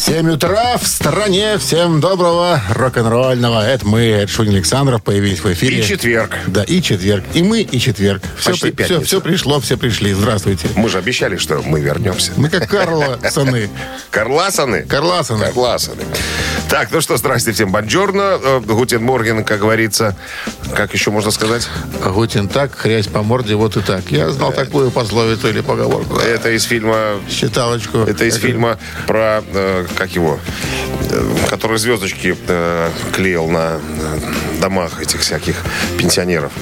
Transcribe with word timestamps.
7 0.00 0.30
утра 0.30 0.78
в 0.78 0.86
стране. 0.86 1.58
Всем 1.58 2.00
доброго 2.00 2.58
рок-н-ролльного. 2.70 3.60
Это 3.66 3.86
мы, 3.86 4.00
это 4.00 4.32
Шунин 4.32 4.54
Александров, 4.54 5.02
появились 5.02 5.40
в 5.40 5.52
эфире. 5.52 5.80
И 5.80 5.82
четверг. 5.82 6.38
Да, 6.46 6.64
и 6.64 6.80
четверг. 6.80 7.22
И 7.34 7.42
мы, 7.42 7.60
и 7.60 7.78
четверг. 7.78 8.22
Все, 8.38 8.52
Почти 8.52 8.70
при- 8.70 8.84
все, 8.84 9.02
все 9.02 9.20
пришло, 9.20 9.60
все 9.60 9.76
пришли. 9.76 10.14
Здравствуйте. 10.14 10.68
Мы 10.74 10.88
же 10.88 10.96
обещали, 10.96 11.36
что 11.36 11.60
мы 11.60 11.82
вернемся. 11.82 12.32
Мы 12.36 12.48
как 12.48 12.66
Карласаны. 12.66 13.68
Карласаны? 14.10 14.84
Карласаны. 14.84 15.44
Карласаны. 15.44 16.02
Так, 16.70 16.88
ну 16.92 17.02
что, 17.02 17.18
здрасте 17.18 17.52
всем, 17.52 17.70
buongiorno. 17.70 18.38
Э, 18.42 18.60
Guten 18.60 19.02
Morgen, 19.02 19.44
как 19.44 19.60
говорится. 19.60 20.16
Как 20.74 20.94
еще 20.94 21.10
можно 21.10 21.30
сказать? 21.30 21.68
Гутин 22.02 22.48
так, 22.48 22.74
хрясь 22.74 23.06
по 23.06 23.22
морде, 23.22 23.54
вот 23.54 23.76
и 23.76 23.80
так. 23.80 24.10
Я 24.10 24.30
знал 24.30 24.52
такую 24.52 24.90
пословицу 24.90 25.48
или 25.48 25.60
поговорку. 25.60 26.16
Это 26.16 26.52
из 26.52 26.62
фильма... 26.62 27.20
Считалочку. 27.28 27.98
Это 27.98 28.24
из 28.24 28.36
фильма 28.36 28.78
про... 29.06 29.42
как 29.96 30.12
его? 30.12 30.38
Э, 31.10 31.34
который 31.48 31.78
звездочки 31.78 32.36
э, 32.48 32.90
клеил 33.12 33.48
на 33.48 33.78
э, 33.78 34.60
домах 34.60 35.02
этих 35.02 35.20
всяких 35.20 35.56
пенсионеров. 35.98 36.52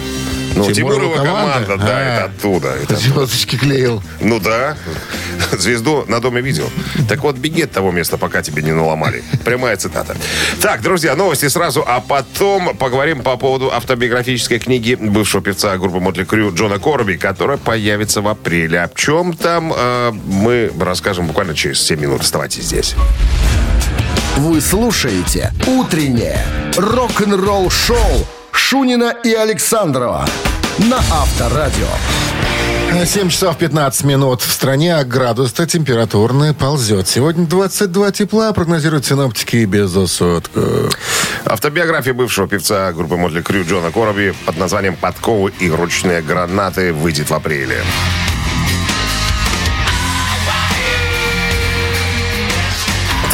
Ну, 0.55 0.73
Тимурова 0.73 0.75
Тимурова 0.75 1.16
команда, 1.16 1.66
команда? 1.66 1.77
да, 1.87 1.97
А. 1.98 2.01
это 2.16 2.25
оттуда. 2.25 2.69
Это 2.83 2.97
Звездочки 2.97 3.56
клеил. 3.56 4.02
Ну 4.20 4.41
да. 4.41 4.77
Звезду 5.59 6.05
на 6.09 6.20
доме 6.20 6.41
видел. 6.41 6.70
Так 7.09 7.20
вот, 7.23 7.37
беги 7.37 7.62
от 7.62 7.70
того 7.73 7.93
места, 7.93 8.16
пока 8.19 8.43
тебе 8.43 8.62
не 8.62 8.73
наломали. 8.73 9.23
Прямая 9.45 9.77
цитата. 9.77 10.16
Так, 10.61 10.83
друзья, 10.83 11.15
новости 11.15 11.48
сразу, 11.48 11.84
а 11.87 12.01
потом 12.01 12.77
поговорим 12.77 13.23
по 13.23 13.37
поводу 13.37 13.70
автобиографической 13.73 14.59
книги 14.59 14.95
бывшего 14.95 15.42
певца 15.42 15.77
группы 15.77 16.01
Мотли 16.01 16.25
Крю 16.25 16.53
Джона 16.55 16.78
Корби, 16.78 17.17
которая 17.17 17.59
появится 17.59 18.20
в 18.20 18.28
апреле. 18.28 18.81
О 18.83 18.91
чем 18.94 19.34
там, 19.34 19.72
э, 19.77 20.12
мы 20.12 20.72
расскажем 20.81 21.27
буквально 21.27 21.55
через 21.55 21.81
7 21.83 22.00
минут. 22.00 22.22
Оставайтесь 22.22 22.65
здесь. 22.65 22.94
Вы 24.37 24.61
слушаете 24.61 25.53
«Утреннее 25.67 26.39
рок-н-ролл-шоу» 26.77 28.27
Шунина 28.53 29.15
и 29.25 29.33
Александрова 29.34 30.27
на 30.79 30.98
Авторадио. 30.98 31.89
7 33.05 33.29
часов 33.29 33.59
15 33.59 34.05
минут 34.05 34.43
в 34.43 34.51
стране, 34.51 34.97
а 34.97 35.05
градус-то 35.05 35.67
температурный 35.67 36.55
ползет. 36.55 37.09
Сегодня 37.09 37.47
22 37.47 38.12
тепла, 38.12 38.53
прогнозируют 38.53 39.05
синоптики 39.05 39.65
без 39.65 39.95
осадков. 39.97 40.97
Автобиография 41.45 42.15
бывшего 42.15 42.49
певца 42.49 42.93
группы 42.93 43.17
Мотли 43.17 43.43
Крю 43.43 43.65
Джона 43.65 43.91
Короби 43.91 44.34
под 44.47 44.56
названием 44.56 44.97
«Подковы 44.97 45.53
и 45.59 45.71
ручные 45.71 46.23
гранаты» 46.23 46.93
выйдет 46.93 47.31
в 47.31 47.34
апреле. 47.34 47.83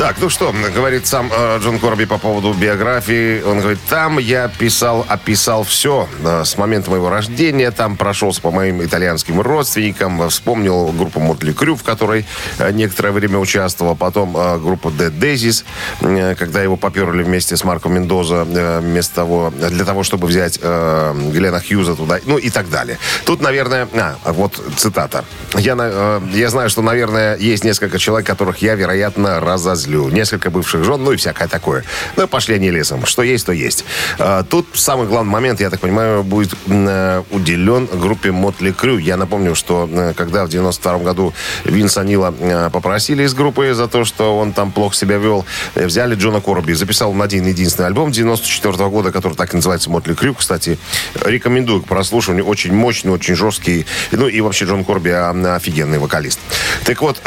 Так, 0.04 0.16
ну 0.20 0.28
что, 0.28 0.54
говорит 0.74 1.06
сам 1.06 1.32
э, 1.34 1.58
Джон 1.62 1.78
Корби 1.78 2.04
по 2.04 2.18
поводу 2.18 2.52
биографии. 2.52 3.40
Он 3.40 3.60
говорит, 3.60 3.78
там 3.88 4.18
я 4.18 4.48
писал, 4.48 5.06
описал 5.08 5.64
все 5.64 6.06
э, 6.22 6.44
с 6.44 6.58
момента 6.58 6.90
моего 6.90 7.08
рождения. 7.08 7.70
Там 7.70 7.96
прошелся 7.96 8.42
по 8.42 8.50
моим 8.50 8.84
итальянским 8.84 9.40
родственникам. 9.40 10.28
Вспомнил 10.28 10.88
группу 10.88 11.20
Мотли 11.20 11.52
Крю, 11.52 11.74
в 11.74 11.82
которой 11.82 12.26
э, 12.58 12.70
некоторое 12.72 13.12
время 13.12 13.38
участвовал. 13.38 13.96
Потом 13.96 14.36
э, 14.36 14.58
группу 14.58 14.90
Dead 14.90 15.10
Daisies, 15.10 15.64
э, 16.02 16.34
когда 16.34 16.62
его 16.62 16.76
поперли 16.76 17.22
вместе 17.22 17.56
с 17.56 17.64
Марком 17.64 17.94
Мендоза 17.94 18.46
э, 18.46 18.80
вместо 18.80 19.14
того, 19.14 19.54
для 19.56 19.86
того, 19.86 20.02
чтобы 20.02 20.26
взять 20.26 20.58
э, 20.60 21.14
Глена 21.32 21.60
Хьюза 21.60 21.96
туда, 21.96 22.20
ну 22.26 22.36
и 22.36 22.50
так 22.50 22.68
далее. 22.68 22.98
Тут, 23.24 23.40
наверное, 23.40 23.88
а, 23.94 24.18
вот 24.34 24.62
цитата. 24.76 25.24
Я, 25.54 25.74
э, 25.78 26.20
я 26.34 26.50
знаю, 26.50 26.68
что, 26.68 26.82
наверное, 26.82 27.38
есть 27.38 27.64
несколько 27.64 27.98
человек, 27.98 28.26
которых 28.26 28.58
я, 28.58 28.74
вероятно, 28.74 29.40
разозлю. 29.40 29.93
Несколько 29.94 30.50
бывших 30.50 30.84
жен, 30.84 31.02
ну 31.02 31.12
и 31.12 31.16
всякое 31.16 31.48
такое. 31.48 31.84
Ну, 32.16 32.28
пошли 32.28 32.54
они 32.54 32.70
лесом. 32.70 33.06
Что 33.06 33.22
есть, 33.22 33.46
то 33.46 33.52
есть. 33.52 33.84
А, 34.18 34.42
Тут 34.54 34.66
самый 34.74 35.08
главный 35.08 35.32
момент, 35.32 35.60
я 35.60 35.68
так 35.68 35.80
понимаю, 35.80 36.22
будет 36.22 36.54
э, 36.66 37.22
уделен 37.30 37.86
группе 37.86 38.30
Мотли 38.30 38.70
Крю. 38.70 38.98
Я 38.98 39.16
напомню, 39.16 39.54
что 39.54 39.88
э, 39.90 40.12
когда 40.16 40.44
в 40.44 40.48
92 40.48 40.98
году 40.98 41.34
Винса 41.64 42.04
Нила 42.04 42.34
э, 42.38 42.70
попросили 42.72 43.24
из 43.24 43.34
группы 43.34 43.74
за 43.74 43.88
то, 43.88 44.04
что 44.04 44.38
он 44.38 44.52
там 44.52 44.70
плохо 44.70 44.94
себя 44.94 45.16
вел, 45.16 45.44
взяли 45.74 46.14
Джона 46.14 46.40
Корби. 46.40 46.72
Записал 46.72 47.10
он 47.10 47.20
один 47.20 47.46
единственный 47.46 47.86
альбом 47.86 48.12
94 48.12 48.88
года, 48.88 49.10
который 49.10 49.34
так 49.34 49.52
и 49.54 49.56
называется 49.56 49.90
Мотли 49.90 50.14
Крю. 50.14 50.34
Кстати, 50.34 50.78
рекомендую 51.24 51.82
к 51.82 51.86
прослушиванию. 51.86 52.46
Очень 52.46 52.74
мощный, 52.74 53.10
очень 53.10 53.34
жесткий. 53.34 53.86
Ну 54.12 54.28
и 54.28 54.40
вообще 54.40 54.66
Джон 54.66 54.84
Корби 54.84 55.10
а, 55.10 55.30
офигенный 55.56 55.98
вокалист. 55.98 56.38
Так 56.84 57.00
вот, 57.00 57.20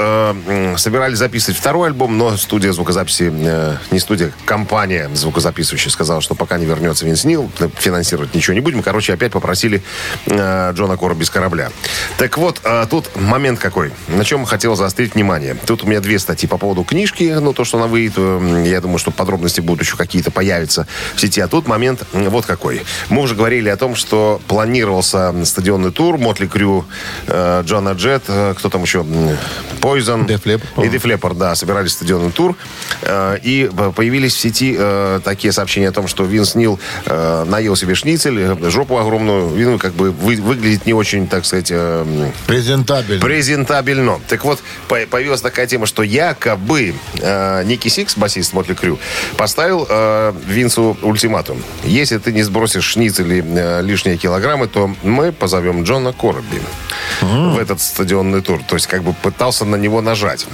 собирались 0.77 1.17
записывать 1.17 1.59
второй 1.59 1.87
альбом, 1.87 2.17
но 2.17 2.37
студия 2.37 2.56
звукозаписи, 2.65 3.31
э, 3.33 3.75
не 3.91 3.99
студия, 3.99 4.31
компания 4.45 5.09
звукозаписывающая 5.13 5.91
сказала, 5.91 6.21
что 6.21 6.35
пока 6.35 6.57
не 6.57 6.65
вернется 6.65 7.05
Винс 7.05 7.23
Нил, 7.23 7.51
финансировать 7.77 8.33
ничего 8.33 8.53
не 8.53 8.59
будем. 8.61 8.81
Короче, 8.81 9.13
опять 9.13 9.31
попросили 9.31 9.83
э, 10.25 10.71
Джона 10.73 10.97
Корби 10.97 11.23
с 11.23 11.29
корабля. 11.29 11.71
Так 12.17 12.37
вот, 12.37 12.59
э, 12.63 12.85
тут 12.89 13.15
момент 13.15 13.59
какой, 13.59 13.91
на 14.07 14.23
чем 14.25 14.45
хотел 14.45 14.75
заострить 14.75 15.15
внимание. 15.15 15.55
Тут 15.65 15.83
у 15.83 15.87
меня 15.87 15.99
две 15.99 16.19
статьи 16.19 16.47
по 16.49 16.57
поводу 16.57 16.83
книжки, 16.83 17.35
ну, 17.39 17.53
то, 17.53 17.63
что 17.63 17.77
она 17.77 17.87
выйдет. 17.87 18.13
э, 18.17 18.63
Я 18.65 18.81
думаю, 18.81 18.97
что 18.97 19.11
подробности 19.11 19.61
будут 19.61 19.83
еще 19.83 19.97
какие-то 19.97 20.31
появиться 20.31 20.87
в 21.15 21.21
сети. 21.21 21.41
А 21.41 21.47
тут 21.47 21.67
момент 21.67 22.03
вот 22.13 22.45
какой. 22.45 22.81
Мы 23.09 23.21
уже 23.21 23.35
говорили 23.35 23.69
о 23.69 23.77
том, 23.77 23.95
что 23.95 24.41
планировался 24.47 25.33
стадионный 25.45 25.91
тур 25.91 26.17
Мотли 26.17 26.47
Крю, 26.47 26.85
э, 27.27 27.63
Джона 27.65 27.89
Джет, 27.91 28.23
э, 28.27 28.53
кто 28.57 28.69
там 28.69 28.83
еще? 28.83 29.05
Leppard, 30.45 30.85
И 30.85 30.89
Leppard, 30.89 31.35
да, 31.35 31.55
собирались 31.55 31.91
стадионный 31.93 32.31
тур. 32.31 32.46
Э, 33.01 33.37
И 33.43 33.69
появились 33.95 34.35
в 34.35 34.39
сети 34.39 34.75
э, 34.77 35.19
такие 35.23 35.51
сообщения 35.51 35.89
о 35.89 35.91
том, 35.91 36.07
что 36.07 36.23
Винс 36.23 36.55
Нил 36.55 36.79
э, 37.05 37.43
наел 37.47 37.75
себе 37.75 37.95
шницель, 37.95 38.69
жопу 38.69 38.97
огромную, 38.97 39.49
ну, 39.71 39.77
как 39.79 39.93
бы 39.93 40.11
вы- 40.11 40.35
выглядит 40.41 40.85
не 40.85 40.93
очень, 40.93 41.27
так 41.27 41.45
сказать, 41.45 41.71
Презентабельно. 42.47 43.21
презентабельно. 43.25 44.19
Так 44.27 44.43
вот, 44.45 44.59
по- 44.87 45.05
появилась 45.09 45.41
такая 45.41 45.67
тема, 45.67 45.85
что 45.85 46.03
якобы 46.03 46.93
Ники 47.65 47.87
Сикс, 47.89 48.15
басист 48.17 48.53
Mötley 48.53 48.73
Crüe, 48.73 48.99
поставил 49.37 49.87
Винсу 50.47 50.97
ультиматум. 51.01 51.61
Если 51.83 52.17
ты 52.17 52.31
не 52.33 52.43
сбросишь 52.43 52.83
шниц 52.85 53.19
или 53.19 53.43
э, 53.45 53.81
лишние 53.81 54.17
килограммы, 54.17 54.67
то 54.67 54.93
мы 55.03 55.31
позовем 55.31 55.83
Джона 55.83 56.13
Кораби 56.13 56.61
в 57.21 57.57
этот 57.57 57.81
стадионный 57.81 58.41
тур. 58.41 58.61
То 58.67 58.75
есть, 58.75 58.87
как 58.87 59.03
бы 59.03 59.13
пытался 59.13 59.65
на 59.65 59.75
него 59.75 60.01
нажать. 60.01 60.45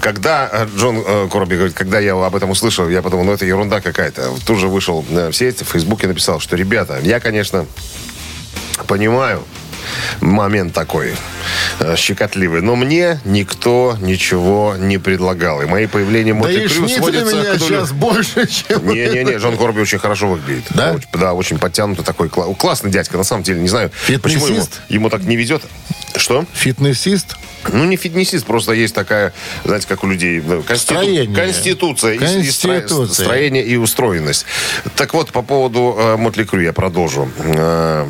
Когда 0.00 0.66
Джон 0.76 1.02
э, 1.10 1.28
Кораби 1.30 1.56
говорит, 1.56 1.74
когда 1.74 1.98
я 2.00 2.12
об 2.14 2.34
этом 2.36 2.50
услышал, 2.50 2.88
я 2.88 3.02
подумал, 3.02 3.24
ну 3.24 3.32
это 3.32 3.44
ерунда 3.44 3.80
какая-то. 3.80 4.30
Тут 4.46 4.58
же 4.58 4.68
вышел 4.68 5.04
э, 5.10 5.30
в 5.30 5.36
сеть, 5.36 5.60
в 5.62 5.66
Фейсбуке 5.72 6.06
написал, 6.06 6.40
что, 6.40 6.56
ребята, 6.56 6.98
я, 7.02 7.20
конечно, 7.20 7.66
понимаю, 8.86 9.42
момент 10.20 10.72
такой 10.74 11.14
э, 11.80 11.96
щекотливый. 11.96 12.60
Но 12.60 12.76
мне 12.76 13.18
никто 13.24 13.96
ничего 14.00 14.76
не 14.78 14.98
предлагал. 14.98 15.62
И 15.62 15.66
мои 15.66 15.86
появления 15.86 16.32
Да 16.34 16.40
Мотли 16.40 16.64
и 16.64 16.68
Крю 16.68 16.88
сводятся 16.88 17.34
меня 17.36 17.44
к 17.54 17.60
нулю. 17.60 17.74
сейчас 17.76 17.92
больше, 17.92 18.46
чем... 18.46 18.86
Не-не-не, 18.86 19.36
Джон 19.38 19.56
Корби 19.56 19.80
очень 19.80 19.98
хорошо 19.98 20.28
выглядит. 20.28 20.64
Да? 20.70 20.92
Очень, 20.92 21.08
да, 21.14 21.32
очень 21.34 21.58
подтянутый 21.58 22.04
такой. 22.04 22.28
кла- 22.28 22.54
Классный 22.54 22.90
дядька, 22.90 23.16
на 23.16 23.24
самом 23.24 23.42
деле. 23.42 23.60
Не 23.60 23.68
знаю, 23.68 23.90
почему 24.22 24.46
ему, 24.46 24.56
Фитнесист? 24.56 24.80
ему 24.88 25.08
так 25.10 25.22
не 25.22 25.36
везет. 25.36 25.62
Что? 26.16 26.44
Фитнесист? 26.52 27.36
Ну, 27.72 27.84
не 27.84 27.96
фитнесист, 27.96 28.46
просто 28.46 28.72
есть 28.72 28.94
такая, 28.94 29.32
знаете, 29.64 29.86
как 29.86 30.02
у 30.02 30.06
людей, 30.06 30.40
конститу- 30.40 30.76
Строение. 30.76 31.34
конституция, 31.36 32.12
и- 32.12 32.16
и 32.16 32.18
стро- 32.18 32.78
Конституция. 32.80 33.24
строение 33.24 33.64
и 33.64 33.76
устроенность. 33.76 34.46
Так 34.96 35.12
вот, 35.14 35.30
по 35.30 35.42
поводу 35.42 35.94
э, 35.98 36.16
Mötley 36.16 36.44
Crüe 36.44 36.62
я 36.62 36.72
продолжу. 36.72 37.30
Э, 37.38 38.08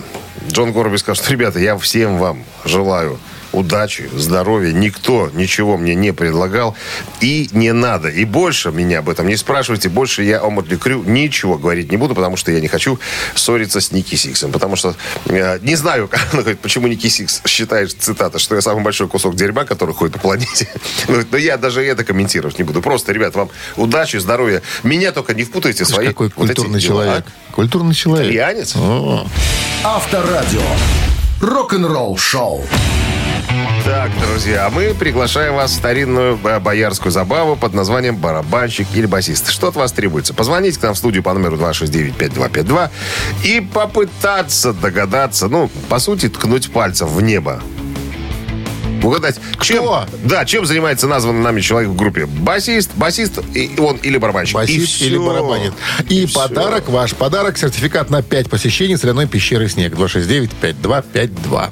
Джон 0.48 0.72
Кораби 0.72 0.96
сказал, 0.98 1.16
что, 1.22 1.30
ребята, 1.32 1.58
я 1.58 1.76
всем 1.78 2.18
вам 2.18 2.44
желаю 2.64 3.18
удачи, 3.52 4.08
здоровья. 4.14 4.72
Никто 4.72 5.30
ничего 5.34 5.76
мне 5.76 5.94
не 5.94 6.12
предлагал. 6.12 6.76
И 7.20 7.48
не 7.52 7.72
надо. 7.72 8.08
И 8.08 8.24
больше 8.24 8.70
меня 8.70 9.00
об 9.00 9.08
этом 9.08 9.26
не 9.26 9.36
спрашивайте. 9.36 9.88
Больше 9.88 10.22
я 10.22 10.42
о 10.42 10.50
Mötley 10.50 10.76
Crüe 10.76 11.02
ничего 11.04 11.58
говорить 11.58 11.90
не 11.90 11.96
буду, 11.96 12.14
потому 12.14 12.36
что 12.36 12.52
я 12.52 12.60
не 12.60 12.68
хочу 12.68 12.98
ссориться 13.34 13.80
с 13.80 13.92
Ники 13.92 14.14
Сиксом. 14.14 14.52
Потому 14.52 14.76
что 14.76 14.94
э, 15.26 15.58
не 15.62 15.76
знаю, 15.76 16.10
почему 16.62 16.86
Ники 16.86 17.08
Сикс 17.08 17.42
считает, 17.46 17.92
цитата, 17.92 18.38
что 18.38 18.54
я 18.54 18.60
самый 18.60 18.82
большой 18.82 19.08
кусок 19.08 19.34
дерьма, 19.34 19.64
который 19.64 19.94
ходит 19.94 20.14
по 20.14 20.20
планете. 20.20 20.68
Она 21.06 21.14
говорит, 21.14 21.32
Но 21.32 21.38
я 21.38 21.56
даже 21.56 21.84
это 21.84 22.04
комментировать 22.04 22.58
не 22.58 22.64
буду. 22.64 22.82
Просто, 22.82 23.12
ребят, 23.12 23.34
вам 23.34 23.50
удачи, 23.76 24.16
здоровья. 24.16 24.62
Меня 24.82 25.12
только 25.12 25.34
не 25.34 25.44
впутайте 25.44 25.84
в 25.84 25.88
свои 25.88 26.06
Какой 26.06 26.28
вот 26.28 26.34
культурный 26.34 26.80
дела. 26.80 27.04
человек. 27.04 27.24
Культурный 27.52 27.94
человек. 27.94 28.26
Итальянец? 28.26 28.74
О, 28.76 29.26
Авторадио. 29.84 30.62
Рок-н-ролл 31.40 32.16
шоу. 32.18 32.66
Так, 33.90 34.12
друзья, 34.20 34.66
а 34.66 34.70
мы 34.70 34.94
приглашаем 34.94 35.56
вас 35.56 35.72
в 35.72 35.74
старинную 35.74 36.38
э, 36.44 36.60
боярскую 36.60 37.10
забаву 37.10 37.56
под 37.56 37.74
названием 37.74 38.16
«Барабанщик» 38.16 38.86
или 38.94 39.04
«Басист». 39.04 39.50
Что 39.50 39.66
от 39.66 39.74
вас 39.74 39.90
требуется? 39.90 40.32
Позвоните 40.32 40.78
к 40.78 40.82
нам 40.84 40.94
в 40.94 40.96
студию 40.96 41.24
по 41.24 41.34
номеру 41.34 41.56
269-5252 41.56 42.88
и 43.42 43.60
попытаться 43.60 44.72
догадаться, 44.72 45.48
ну, 45.48 45.68
по 45.88 45.98
сути, 45.98 46.28
ткнуть 46.28 46.70
пальцем 46.70 47.08
в 47.08 47.20
небо. 47.20 47.60
Угадать, 49.02 49.40
чем, 49.60 49.84
да, 50.22 50.44
чем 50.44 50.66
занимается 50.66 51.08
названный 51.08 51.42
нами 51.42 51.60
человек 51.60 51.90
в 51.90 51.96
группе? 51.96 52.26
Басист, 52.26 52.92
басист, 52.94 53.40
и 53.54 53.72
он 53.76 53.96
или 53.96 54.18
барабанщик. 54.18 54.54
Басист 54.54 55.02
или 55.02 55.18
барабанит. 55.18 55.72
И, 56.08 56.22
и 56.22 56.26
подарок 56.28 56.84
все. 56.84 56.92
ваш. 56.92 57.14
Подарок, 57.16 57.58
сертификат 57.58 58.08
на 58.08 58.22
5 58.22 58.50
посещений 58.50 58.96
соляной 58.96 59.26
пещеры 59.26 59.68
«Снег». 59.68 59.94
269-5252. 59.94 61.70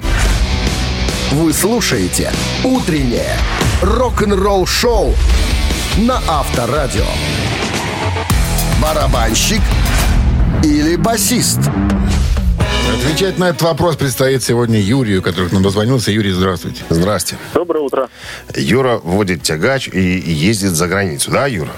Вы 1.31 1.53
слушаете 1.53 2.31
«Утреннее 2.63 3.35
рок-н-ролл-шоу» 3.83 5.13
на 5.99 6.17
Авторадио. 6.27 7.05
Барабанщик 8.81 9.61
или 10.63 10.95
басист? 10.95 11.59
Отвечать 12.91 13.37
на 13.37 13.49
этот 13.49 13.61
вопрос 13.61 13.95
предстоит 13.95 14.41
сегодня 14.41 14.79
Юрию, 14.79 15.21
который 15.21 15.49
к 15.49 15.51
нам 15.51 15.61
дозвонился. 15.61 16.09
Юрий, 16.09 16.31
здравствуйте. 16.31 16.81
Здрасте. 16.89 17.37
Доброе 17.53 17.81
утро. 17.81 18.09
Юра 18.55 18.97
водит 18.97 19.43
тягач 19.43 19.87
и 19.87 20.01
ездит 20.01 20.71
за 20.71 20.87
границу, 20.87 21.29
да, 21.29 21.45
Юра? 21.45 21.73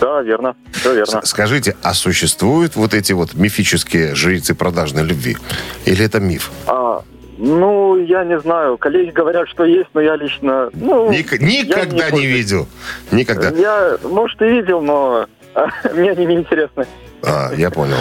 Да, 0.00 0.22
верно. 0.22 0.56
Все 0.72 0.94
верно. 0.94 1.20
Скажите, 1.24 1.76
а 1.82 1.92
существуют 1.92 2.76
вот 2.76 2.94
эти 2.94 3.12
вот 3.12 3.34
мифические 3.34 4.14
жрицы 4.14 4.54
продажной 4.54 5.02
любви? 5.02 5.36
Или 5.84 6.06
это 6.06 6.18
миф? 6.18 6.50
А, 6.66 7.02
ну, 7.40 7.96
я 7.96 8.22
не 8.24 8.38
знаю. 8.38 8.76
Коллеги 8.76 9.10
говорят, 9.10 9.48
что 9.48 9.64
есть, 9.64 9.88
но 9.94 10.00
я 10.02 10.14
лично... 10.16 10.68
Ну, 10.74 11.10
Ник- 11.10 11.40
никогда 11.40 12.10
не, 12.10 12.20
не 12.20 12.26
видел. 12.26 12.68
Никогда. 13.10 13.48
Я, 13.48 13.96
может, 14.02 14.40
и 14.42 14.44
видел, 14.44 14.82
но 14.82 15.26
мне 15.94 16.10
они 16.10 16.26
не 16.26 16.34
интересны. 16.34 16.86
А, 17.22 17.52
я 17.54 17.70
понял. 17.70 17.98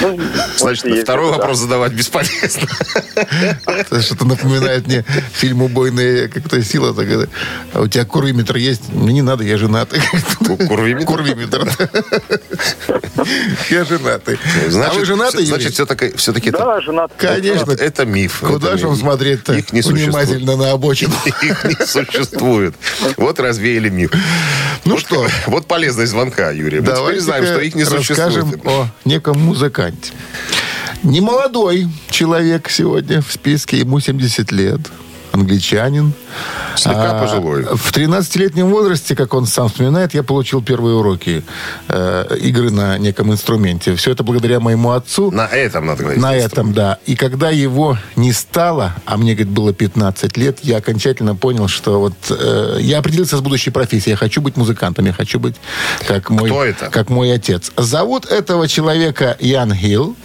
Ну, 0.00 0.18
Значит, 0.56 0.84
на 0.84 0.96
второй 0.96 1.30
вопрос 1.30 1.58
да. 1.58 1.64
задавать 1.64 1.92
бесполезно. 1.92 2.68
Что-то 4.00 4.24
напоминает 4.24 4.86
мне 4.86 5.04
фильм 5.32 5.62
«Убойная 5.62 6.28
как-то 6.28 6.62
сила». 6.62 6.94
Так, 6.94 7.28
а 7.74 7.80
у 7.80 7.88
тебя 7.88 8.04
курвиметр 8.04 8.56
есть? 8.56 8.88
Мне 8.92 9.12
не 9.12 9.22
надо, 9.22 9.44
я 9.44 9.58
женатый. 9.58 10.00
Курвиметр? 10.68 11.06
Курвиметр. 11.06 11.68
Я 13.70 13.84
женатый. 13.84 14.38
Значит, 14.68 14.96
а 14.96 14.98
вы 14.98 15.04
женатый, 15.04 15.44
Значит, 15.44 15.74
все-таки... 15.74 16.12
все-таки 16.16 16.50
да, 16.50 16.80
женат. 16.80 17.12
Конечно. 17.18 17.72
Это 17.72 18.06
миф. 18.06 18.40
Куда 18.40 18.76
же 18.76 18.88
он 18.88 18.96
смотреть-то? 18.96 19.54
Их 19.54 19.72
не 19.72 19.82
Внимательно 19.82 20.56
на 20.56 20.70
обочину. 20.72 21.14
Их 21.42 21.64
не 21.64 21.86
существует. 21.86 22.74
Вот 23.18 23.38
развеяли 23.38 23.90
миф. 23.90 24.12
Ну 24.84 24.98
что? 24.98 25.26
Вот 25.46 25.66
полезность 25.66 26.12
звонка, 26.12 26.50
Юрий. 26.50 26.80
Мы 26.80 26.86
теперь 26.86 27.20
знаем, 27.20 27.44
что 27.44 27.60
их 27.60 27.74
не 27.74 27.84
существует 27.84 28.61
о 28.64 28.86
неком 29.04 29.40
музыканте. 29.40 30.12
Немолодой 31.02 31.88
человек 32.10 32.68
сегодня 32.70 33.20
в 33.20 33.32
списке, 33.32 33.78
ему 33.78 34.00
70 34.00 34.52
лет 34.52 34.80
англичанин. 35.32 36.12
Слегка 36.76 37.18
а, 37.18 37.20
пожилой. 37.20 37.64
В 37.64 37.92
13-летнем 37.92 38.68
возрасте, 38.68 39.14
как 39.14 39.34
он 39.34 39.46
сам 39.46 39.68
вспоминает, 39.68 40.14
я 40.14 40.22
получил 40.22 40.62
первые 40.62 40.96
уроки 40.96 41.42
э, 41.88 42.36
игры 42.40 42.70
на 42.70 42.98
неком 42.98 43.32
инструменте. 43.32 43.94
Все 43.96 44.12
это 44.12 44.22
благодаря 44.22 44.60
моему 44.60 44.92
отцу. 44.92 45.30
На 45.30 45.46
этом, 45.46 45.86
надо 45.86 46.02
говорить. 46.02 46.22
На 46.22 46.34
этом, 46.34 46.72
да. 46.72 46.98
И 47.06 47.16
когда 47.16 47.50
его 47.50 47.98
не 48.16 48.32
стало, 48.32 48.94
а 49.04 49.16
мне, 49.16 49.34
говорит, 49.34 49.52
было 49.52 49.72
15 49.72 50.36
лет, 50.36 50.58
я 50.62 50.78
окончательно 50.78 51.34
понял, 51.34 51.68
что 51.68 52.00
вот 52.00 52.14
э, 52.30 52.78
я 52.80 52.98
определился 52.98 53.36
с 53.36 53.40
будущей 53.40 53.70
профессией. 53.70 54.12
Я 54.12 54.16
хочу 54.16 54.40
быть 54.40 54.56
музыкантом, 54.56 55.06
я 55.06 55.12
хочу 55.12 55.38
быть 55.38 55.56
как 56.06 56.30
мой, 56.30 56.50
Кто 56.50 56.64
это? 56.64 56.90
Как 56.90 57.10
мой 57.10 57.32
отец. 57.32 57.72
Зовут 57.76 58.26
этого 58.26 58.68
человека 58.68 59.36
Ян 59.40 59.74
Хилл. 59.74 60.16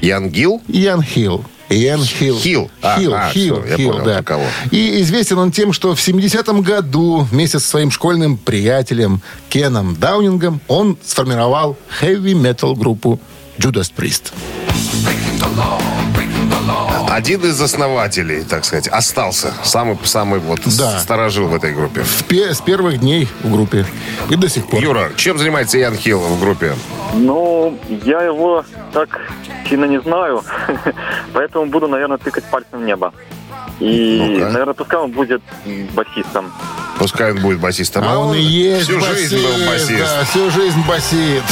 Ян 0.00 0.28
Гилл? 0.28 0.62
Ян 0.68 1.02
Хилл. 1.02 1.44
Иэн 1.68 2.02
Хилл. 2.02 2.38
Хилл. 2.38 2.70
Хилл, 2.96 3.14
а, 3.14 3.30
Хилл, 3.32 3.62
все, 3.62 3.76
Хилл, 3.76 3.92
понял, 3.92 4.04
да. 4.04 4.22
Кого. 4.22 4.44
И 4.70 5.00
известен 5.02 5.38
он 5.38 5.50
тем, 5.50 5.72
что 5.72 5.94
в 5.94 5.98
70-м 5.98 6.62
году 6.62 7.26
вместе 7.30 7.58
со 7.58 7.66
своим 7.66 7.90
школьным 7.90 8.36
приятелем 8.36 9.22
Кеном 9.48 9.96
Даунингом 9.96 10.60
он 10.68 10.98
сформировал 11.04 11.76
хэви-метал 12.00 12.74
группу 12.74 13.20
Judas 13.58 13.92
Priest. 13.96 14.32
Один 17.08 17.42
из 17.42 17.60
основателей, 17.60 18.42
так 18.42 18.64
сказать, 18.64 18.88
остался. 18.88 19.54
Самый, 19.62 19.96
самый 20.02 20.40
вот 20.40 20.60
да. 20.76 20.98
сторожил 20.98 21.46
в 21.46 21.54
этой 21.54 21.72
группе. 21.72 22.02
В 22.02 22.24
пе- 22.24 22.52
с 22.52 22.60
первых 22.60 22.98
дней 22.98 23.28
в 23.44 23.52
группе. 23.52 23.86
И 24.30 24.36
до 24.36 24.48
сих 24.48 24.66
пор. 24.66 24.82
Юра, 24.82 25.12
чем 25.16 25.38
занимается 25.38 25.78
Ян 25.78 25.96
Хилл 25.96 26.18
в 26.18 26.40
группе? 26.40 26.74
Ну, 27.14 27.78
я 28.04 28.22
его 28.22 28.64
так 28.92 29.20
сильно 29.68 29.84
не 29.84 30.00
знаю. 30.00 30.42
Поэтому 31.32 31.66
буду, 31.66 31.88
наверное, 31.88 32.18
тыкать 32.18 32.44
пальцем 32.44 32.80
в 32.80 32.82
небо. 32.82 33.12
И, 33.80 34.38
ну 34.40 34.50
наверное, 34.50 34.74
пускай 34.74 35.00
он 35.00 35.10
будет 35.10 35.42
басистом. 35.94 36.52
Пускай 37.04 37.32
он 37.32 37.40
будет 37.40 37.60
басистом. 37.60 38.02
А, 38.02 38.14
а 38.14 38.18
он, 38.18 38.28
он 38.28 38.36
и 38.36 38.40
есть 38.40 38.84
всю 38.84 38.98
басист, 38.98 39.30
жизнь 39.30 39.46
был 39.46 39.66
басист. 39.66 39.98
Да, 39.98 40.24
всю 40.24 40.50
жизнь 40.50 40.82
басит. 40.88 41.42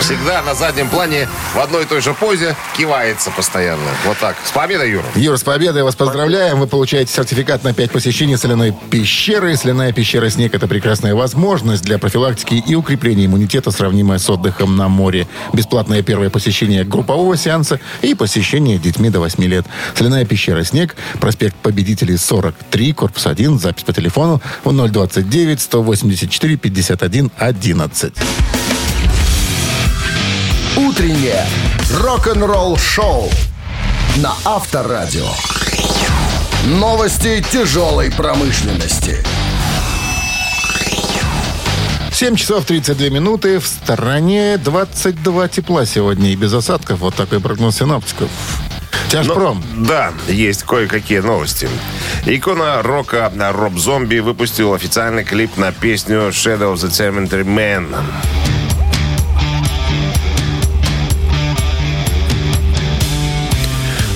Всегда 0.00 0.42
на 0.42 0.56
заднем 0.56 0.88
плане 0.88 1.28
в 1.54 1.60
одной 1.60 1.84
и 1.84 1.86
той 1.86 2.00
же 2.00 2.12
позе 2.12 2.56
кивается 2.76 3.30
постоянно. 3.30 3.88
Вот 4.04 4.18
так. 4.18 4.34
С 4.44 4.50
победой, 4.50 4.90
Юра. 4.90 5.04
Юра, 5.14 5.36
с 5.36 5.44
победой 5.44 5.84
вас 5.84 5.94
поздравляем. 5.94 6.58
Вы 6.58 6.66
получаете 6.66 7.12
сертификат 7.12 7.62
на 7.62 7.72
5 7.72 7.92
посещений 7.92 8.36
соляной 8.36 8.74
пещеры. 8.90 9.56
Соляная 9.56 9.92
пещера 9.92 10.28
«Снег»— 10.28 10.52
это 10.56 10.66
прекрасная 10.66 11.14
возможность 11.14 11.84
для 11.84 11.98
профилактики 11.98 12.54
и 12.54 12.74
укрепления 12.74 13.26
иммунитета, 13.26 13.70
сравнимая 13.70 14.18
с 14.18 14.28
отдыхом 14.28 14.76
на 14.76 14.88
море. 14.88 15.28
Бесплатное 15.52 16.02
первое 16.02 16.30
посещение 16.30 16.82
группового 16.82 17.36
сеанса 17.36 17.78
и 18.02 18.14
посещение 18.14 18.78
детьми 18.78 19.08
до 19.08 19.20
8 19.20 19.44
лет. 19.44 19.66
Соляная 19.94 20.24
пещера 20.24 20.64
«Снег», 20.64 20.96
проспект 21.20 21.54
Победителей 21.58 22.16
43, 22.16 22.92
корпус 22.92 23.28
1, 23.28 23.60
запись 23.60 23.84
по 23.84 23.92
телефону 23.92 24.42
029 24.64 25.60
184 25.60 26.56
51 26.56 27.30
11. 27.38 28.14
Утреннее 30.76 31.46
рок-н-ролл-шоу 31.92 33.30
на 34.16 34.32
Авторадио. 34.44 35.28
Новости 36.66 37.44
тяжелой 37.52 38.10
промышленности. 38.10 39.24
7 42.12 42.36
часов 42.36 42.64
32 42.64 43.08
минуты. 43.08 43.58
В 43.58 43.66
стороне 43.66 44.56
22 44.56 45.48
тепла 45.48 45.84
сегодня 45.84 46.30
и 46.30 46.36
без 46.36 46.54
осадков. 46.54 47.00
Вот 47.00 47.14
такой 47.14 47.40
прогноз 47.40 47.78
синоптиков. 47.78 48.30
Тяжпром. 49.14 49.62
Ну, 49.76 49.86
да, 49.86 50.12
есть 50.26 50.64
кое-какие 50.64 51.20
новости. 51.20 51.68
Икона 52.26 52.82
рока 52.82 53.32
Роб 53.52 53.78
Зомби 53.78 54.18
выпустил 54.18 54.74
официальный 54.74 55.22
клип 55.22 55.56
на 55.56 55.70
песню 55.70 56.30
Shadow 56.30 56.74
of 56.74 56.78
the 56.78 56.90
Cemetery 56.90 57.44
Man. 57.44 57.94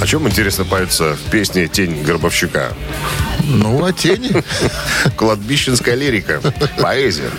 О 0.01 0.07
чем, 0.07 0.27
интересно, 0.27 0.65
поется 0.65 1.15
в 1.15 1.31
песне 1.31 1.69
«Тень 1.69 2.03
Горбовщика»? 2.03 2.73
Ну, 3.45 3.85
о 3.85 3.93
тени. 3.93 4.43
Кладбищенская 5.17 5.95
лирика. 5.95 6.41
Поэзия. 6.81 7.31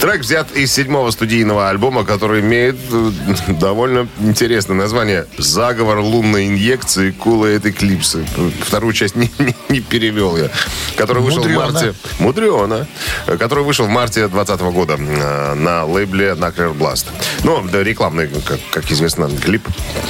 Трек 0.00 0.22
взят 0.22 0.52
из 0.52 0.72
седьмого 0.72 1.10
студийного 1.10 1.68
альбома, 1.68 2.06
который 2.06 2.40
имеет 2.40 2.76
э, 2.90 3.10
довольно 3.60 4.08
интересное 4.18 4.74
название 4.74 5.26
«Заговор 5.36 5.98
лунной 5.98 6.46
инъекции 6.46 7.10
Кулает 7.10 7.66
Эклипсы». 7.66 8.24
Вторую 8.62 8.94
часть 8.94 9.14
не, 9.14 9.30
не, 9.38 9.54
не 9.68 9.80
перевел 9.80 10.38
я. 10.38 10.48
Который 10.96 11.22
вышел 11.22 11.40
Мудрено. 11.40 11.66
в 11.66 11.72
марте... 11.74 11.94
Мудрено. 12.18 12.86
Который 13.26 13.62
вышел 13.62 13.84
в 13.84 13.90
марте 13.90 14.26
2020 14.26 14.60
года 14.74 14.96
э, 14.98 15.54
на 15.54 15.84
лейбле 15.84 16.30
Knuckler 16.30 16.74
Blast. 16.74 17.04
Ну, 17.44 17.62
да, 17.70 17.82
рекламный, 17.82 18.28
как, 18.28 18.58
как 18.70 18.90
известно, 18.90 19.28
клип, 19.28 19.68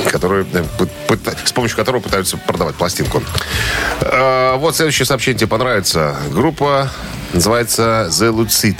который, 0.08 0.46
э, 0.52 0.64
с 1.44 1.50
помощью 1.50 1.76
которого 1.76 2.00
пытаются 2.00 2.36
продавать 2.36 2.76
пластинку. 2.76 3.24
Вот 4.00 4.76
следующее 4.76 5.06
сообщение 5.06 5.40
тебе 5.40 5.48
понравится. 5.48 6.16
Группа 6.30 6.92
называется 7.32 8.06
The 8.08 8.32
Lucid. 8.32 8.76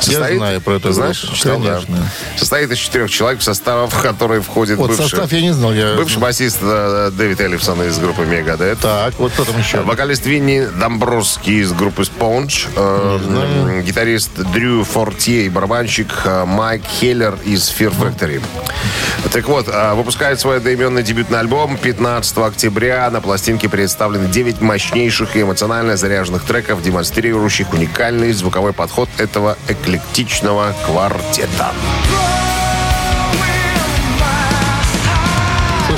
Состоит, 0.00 0.38
знаю 0.38 0.60
про 0.60 0.74
это. 0.74 0.92
Знаешь, 0.92 1.22
группу. 1.22 1.36
читал, 1.36 1.60
да. 1.60 1.74
Конечно. 1.74 2.10
Состоит 2.36 2.70
из 2.70 2.78
четырех 2.78 3.10
человек, 3.10 3.40
в 3.40 3.42
состав 3.42 3.92
в 3.92 4.02
который 4.02 4.40
входит 4.40 4.78
Вот 4.78 4.88
бывший, 4.90 5.08
состав 5.08 5.32
я 5.32 5.40
не 5.40 5.52
знал. 5.52 5.72
Я... 5.72 5.94
бывший 5.94 6.18
басист 6.18 6.58
э, 6.62 7.10
Дэвид 7.12 7.40
Эллифсон 7.40 7.82
из 7.82 7.98
группы 7.98 8.24
Мегадет. 8.24 8.78
Так, 8.80 9.18
вот 9.18 9.32
кто 9.32 9.44
там 9.44 9.58
еще? 9.58 9.80
Вокалист 9.80 10.26
Винни 10.26 10.66
Домбровский 10.78 11.60
из 11.60 11.72
группы 11.72 12.02
Sponge. 12.02 12.68
э, 12.76 13.82
гитарист 13.82 14.30
Дрю 14.52 14.84
Фортье 14.84 15.46
и 15.46 15.48
барабанщик 15.48 16.08
э, 16.24 16.44
Майк 16.44 16.82
Хеллер 16.84 17.36
из 17.44 17.68
Fear 17.70 17.94
Factory. 17.98 18.42
Так 19.32 19.48
вот, 19.48 19.66
выпускает 19.94 20.40
свой 20.40 20.58
одноименный 20.58 21.02
дебютный 21.02 21.40
альбом 21.40 21.76
15 21.76 22.38
октября. 22.38 23.10
На 23.10 23.20
пластинке 23.20 23.68
представлены 23.68 24.28
9 24.28 24.60
мощнейших 24.60 25.36
и 25.36 25.42
эмоционально 25.42 25.96
заряженных 25.96 26.44
треков, 26.44 26.82
демонстрирующих 26.82 27.72
уникальный 27.72 28.32
звуковой 28.32 28.72
подход 28.72 29.08
этого 29.18 29.58
эклектичного 29.88 30.74
квартета. 30.84 31.72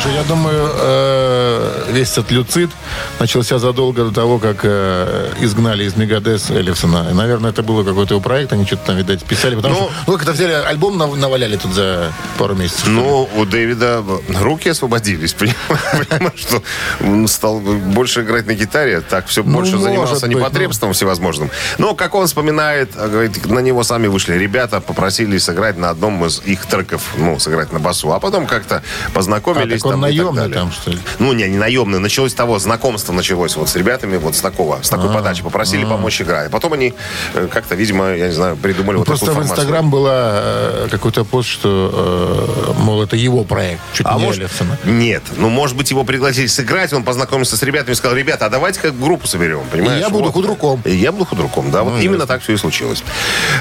Слушай, 0.03 0.17
я 0.17 0.23
думаю, 0.23 0.71
э, 0.79 1.91
весь 1.93 2.13
этот 2.13 2.31
люцид 2.31 2.71
начался 3.19 3.59
задолго 3.59 4.05
до 4.05 4.11
того, 4.11 4.39
как 4.39 4.61
э, 4.63 5.33
изгнали 5.41 5.85
из 5.85 5.95
Мегадес 5.95 6.51
Эллифсона. 6.51 7.13
Наверное, 7.13 7.51
это 7.51 7.63
было 7.63 7.85
какой-то 7.85 8.15
его 8.15 8.23
проект, 8.23 8.51
они 8.55 8.65
что-то 8.65 8.87
там, 8.87 8.97
видать, 8.97 9.23
писали. 9.25 9.57
Потому 9.57 9.75
Ну, 9.75 9.81
что, 9.81 9.93
ну, 10.07 10.13
как-то 10.15 10.33
взяли 10.33 10.53
альбом, 10.53 10.97
нав- 10.97 11.17
наваляли 11.17 11.57
тут 11.57 11.75
за 11.75 12.13
пару 12.39 12.55
месяцев. 12.55 12.87
Ну, 12.89 13.29
у 13.37 13.45
Дэвида 13.45 14.03
руки 14.41 14.71
освободились, 14.71 15.35
понимаешь, 15.35 16.33
что 16.37 16.63
он 17.01 17.29
стал 17.29 17.59
больше 17.61 18.23
играть 18.23 18.47
на 18.47 18.55
гитаре, 18.55 19.03
так 19.03 19.27
все 19.27 19.43
Ну, 19.43 19.53
больше 19.53 19.77
занимался 19.77 20.27
быть, 20.27 20.37
непотребством 20.37 20.95
всевозможным. 20.95 21.51
Но, 21.77 21.95
как 21.95 22.15
он 22.15 22.27
вспоминает, 22.27 22.93
а, 22.97 23.07
говорит, 23.09 23.45
на 23.45 23.59
него 23.59 23.85
сами 23.85 24.07
вышли 24.07 24.33
ребята, 24.33 24.81
попросили 24.81 25.37
сыграть 25.37 25.77
на 25.77 25.91
одном 25.91 26.25
из 26.25 26.41
их 26.47 26.65
треков, 26.65 27.03
ну, 27.19 27.39
сыграть 27.39 27.71
на 27.73 27.81
басу, 27.81 28.13
а 28.15 28.19
потом 28.19 28.47
как-то 28.47 28.77
а, 28.77 29.11
познакомились. 29.11 29.83
так 29.90 29.90
он 29.95 30.01
там, 30.01 30.01
наемный 30.01 30.53
там, 30.53 30.73
что 30.73 30.91
ли? 30.91 30.99
Ну, 31.19 31.33
не, 31.33 31.49
не 31.49 31.59
наемный. 31.59 31.99
Началось 31.99 32.33
с 32.33 32.35
того, 32.35 32.59
знакомство 32.59 33.13
началось 33.13 33.57
вот 33.57 33.69
с 33.69 33.77
ребятами 33.77 34.17
вот 34.17 34.35
с 34.37 34.41
такого, 34.41 34.81
с 34.83 34.89
такой 34.89 35.13
подачи. 35.13 35.43
Попросили 35.43 35.85
помочь 35.85 36.21
играть. 36.21 36.51
Потом 36.51 36.73
они 36.73 36.95
э, 37.35 37.49
как-то, 37.53 37.75
видимо, 37.75 38.15
я 38.15 38.27
не 38.29 38.33
знаю, 38.33 38.57
придумали 38.57 38.97
вот 38.97 39.07
Просто 39.07 39.27
такую 39.27 39.45
в. 39.45 39.51
Инстаграм 39.51 39.91
была 39.91 40.31
э, 40.35 40.89
какой-то 40.91 41.25
пост, 41.25 41.49
что, 41.49 42.75
э, 42.77 42.81
мол, 42.81 43.03
это 43.03 43.17
его 43.17 43.45
проект, 43.45 43.81
чуть 43.93 44.07
А 44.09 44.17
не 44.19 44.25
может, 44.25 44.51
нет, 44.85 45.23
ну, 45.37 45.49
может 45.49 45.77
быть, 45.77 45.91
его 45.91 46.05
пригласили 46.05 46.47
сыграть, 46.47 46.93
он 46.93 47.03
познакомился 47.05 47.57
с 47.57 47.63
ребятами 47.63 47.93
и 47.93 47.97
сказал, 47.97 48.17
ребята, 48.17 48.47
а 48.47 48.49
давайте 48.51 48.81
как 48.81 48.99
группу 48.99 49.27
соберем, 49.27 49.63
понимаешь? 49.71 49.99
И 49.99 50.01
я 50.01 50.11
буду 50.11 50.33
худруком. 50.33 50.83
И 50.85 50.95
я 50.95 51.13
буду 51.13 51.25
худруком, 51.25 51.71
да, 51.71 51.83
вот 51.83 51.95
Ну, 51.95 51.99
именно 51.99 52.13
ясно. 52.15 52.27
так 52.27 52.43
все 52.43 52.53
и 52.53 52.57
случилось. 52.57 53.03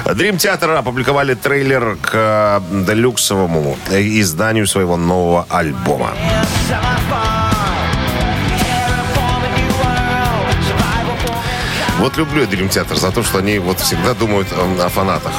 Dream 0.04 0.36
Theater 0.36 0.76
опубликовали 0.76 1.34
трейлер 1.34 1.96
к 2.00 2.62
делюксовому 2.70 3.76
изданию 3.90 4.66
своего 4.66 4.96
нового 4.96 5.46
альбома. 5.48 6.12
Вот 12.00 12.16
люблю 12.16 12.40
я 12.40 12.46
Dream 12.46 12.68
Theater 12.70 12.96
за 12.96 13.12
то, 13.12 13.22
что 13.22 13.38
они 13.38 13.58
вот 13.58 13.78
всегда 13.78 14.14
думают 14.14 14.48
э, 14.50 14.82
о 14.82 14.88
фанатах. 14.88 15.32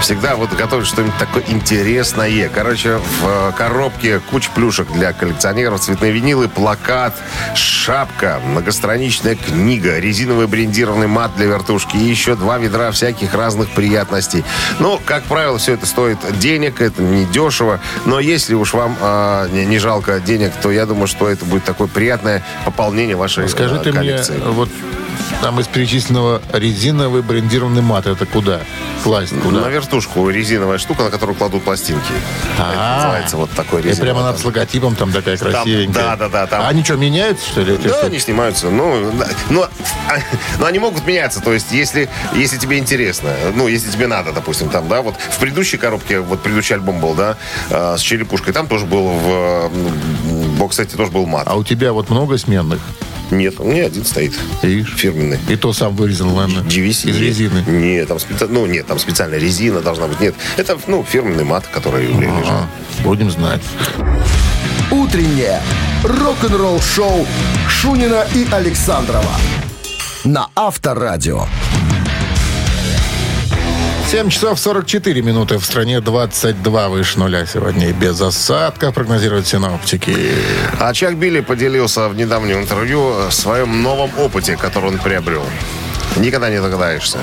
Всегда 0.00 0.34
вот 0.34 0.50
готовят 0.52 0.86
что-нибудь 0.86 1.16
такое 1.18 1.44
интересное. 1.48 2.48
Короче, 2.48 2.98
в 3.20 3.52
коробке 3.56 4.20
куча 4.30 4.50
плюшек 4.54 4.90
для 4.92 5.12
коллекционеров, 5.12 5.80
цветные 5.80 6.10
винилы, 6.12 6.48
плакат, 6.48 7.14
шапка, 7.54 8.40
многостраничная 8.44 9.36
книга, 9.36 9.98
резиновый 9.98 10.46
брендированный 10.46 11.06
мат 11.06 11.32
для 11.36 11.46
вертушки 11.46 11.96
и 11.96 12.04
еще 12.04 12.34
два 12.34 12.58
ведра 12.58 12.90
всяких 12.90 13.34
разных 13.34 13.70
приятностей. 13.70 14.44
Ну, 14.78 15.00
как 15.04 15.24
правило, 15.24 15.58
все 15.58 15.74
это 15.74 15.86
стоит 15.86 16.18
денег, 16.38 16.80
это 16.80 17.02
не 17.02 17.24
дешево. 17.26 17.80
Но 18.06 18.20
если 18.20 18.54
уж 18.54 18.72
вам 18.72 18.96
э, 19.00 19.48
не, 19.52 19.66
не 19.66 19.78
жалко 19.78 20.18
денег, 20.20 20.52
то 20.62 20.70
я 20.70 20.86
думаю, 20.86 21.06
что 21.06 21.28
это 21.28 21.44
будет 21.44 21.64
такое 21.64 21.88
приятное 21.88 22.42
пополнение 22.64 23.16
вашей 23.16 23.48
Скажи 23.48 23.76
э, 23.76 23.78
ты 23.80 23.90
мне, 23.90 23.98
коллекции. 23.98 24.40
вот 24.46 24.70
там 25.42 25.58
из 25.60 25.66
перечисленного 25.66 26.42
резиновый 26.52 27.22
брендированный 27.22 27.82
мат, 27.82 28.06
это 28.06 28.26
куда? 28.26 28.60
Класть 29.02 29.32
куда? 29.42 29.60
На 29.60 29.68
вертушку 29.68 30.28
резиновая 30.28 30.78
штука, 30.78 31.04
на 31.04 31.10
которую 31.10 31.36
кладут 31.36 31.64
пластинки. 31.64 32.12
Это 32.54 32.64
А. 32.68 32.96
называется 32.96 33.36
вот 33.38 33.50
такой 33.52 33.80
И 33.80 33.84
резиновый. 33.84 34.12
прямо 34.12 34.22
надо 34.26 34.38
с 34.38 34.44
логотипом 34.44 34.94
там 34.96 35.12
такая 35.12 35.36
красивенькая. 35.38 36.04
да, 36.04 36.16
да, 36.16 36.28
да, 36.28 36.46
там. 36.46 36.62
А 36.62 36.68
они 36.68 36.84
что, 36.84 36.96
меняются, 36.96 37.48
что 37.48 37.62
ли? 37.62 37.76
Да, 37.76 37.88
штуки? 37.88 38.06
они 38.06 38.18
снимаются. 38.18 38.68
Ну, 38.70 39.10
да, 39.18 39.28
но, 39.48 39.62
а, 40.08 40.18
но 40.58 40.66
они 40.66 40.78
могут 40.78 41.06
меняться. 41.06 41.40
То 41.40 41.52
есть, 41.54 41.72
если, 41.72 42.08
если 42.34 42.58
тебе 42.58 42.78
интересно, 42.78 43.30
ну, 43.54 43.68
если 43.68 43.90
тебе 43.90 44.06
надо, 44.06 44.32
допустим, 44.32 44.68
там, 44.68 44.88
да, 44.88 45.00
вот 45.02 45.14
в 45.16 45.38
предыдущей 45.38 45.78
коробке, 45.78 46.20
вот 46.20 46.42
предыдущий 46.42 46.74
альбом 46.74 47.00
был, 47.00 47.14
да, 47.14 47.36
э, 47.70 47.96
с 47.96 48.00
черепушкой, 48.00 48.52
там 48.52 48.66
тоже 48.68 48.84
был 48.84 49.08
в 49.08 49.70
боксете 50.58 50.96
тоже 50.96 51.10
был 51.10 51.26
мат. 51.26 51.44
А 51.46 51.56
у 51.56 51.64
тебя 51.64 51.92
вот 51.92 52.10
много 52.10 52.36
сменных? 52.36 52.80
Нет, 53.30 53.54
у 53.60 53.64
меня 53.64 53.86
один 53.86 54.04
стоит. 54.04 54.32
Видишь? 54.62 54.94
Фирменный. 54.96 55.38
И 55.48 55.56
то 55.56 55.72
сам 55.72 55.94
вырезал, 55.94 56.34
ладно? 56.34 56.60
GVC. 56.60 57.10
Из 57.10 57.16
резины. 57.18 57.62
Нет, 57.66 58.08
там 58.08 58.18
специ- 58.18 58.48
ну 58.48 58.66
нет, 58.66 58.86
там 58.86 58.98
специальная 58.98 59.38
резина 59.38 59.80
должна 59.80 60.06
быть. 60.08 60.20
Нет, 60.20 60.34
это 60.56 60.78
ну 60.86 61.04
фирменный 61.08 61.44
мат, 61.44 61.64
который 61.72 62.06
лежит. 62.06 62.44
Ага, 62.46 62.68
будем 63.04 63.30
знать. 63.30 63.62
Утреннее 64.90 65.60
рок-н-ролл-шоу 66.02 67.26
Шунина 67.68 68.26
и 68.34 68.46
Александрова 68.50 69.36
на 70.24 70.48
Авторадио. 70.56 71.46
7 74.10 74.28
часов 74.28 74.58
44 74.58 75.22
минуты. 75.22 75.56
В 75.56 75.64
стране 75.64 76.00
22 76.00 76.88
выше 76.88 77.16
нуля 77.20 77.46
сегодня. 77.46 77.90
И 77.90 77.92
без 77.92 78.20
осадков 78.20 78.92
прогнозируют 78.92 79.46
синоптики. 79.46 80.16
А 80.80 80.92
Чак 80.92 81.16
Билли 81.16 81.38
поделился 81.38 82.08
в 82.08 82.16
недавнем 82.16 82.58
интервью 82.58 83.28
о 83.28 83.30
своем 83.30 83.84
новом 83.84 84.10
опыте, 84.18 84.56
который 84.56 84.90
он 84.90 84.98
приобрел. 84.98 85.44
Никогда 86.16 86.50
не 86.50 86.60
догадаешься. 86.60 87.18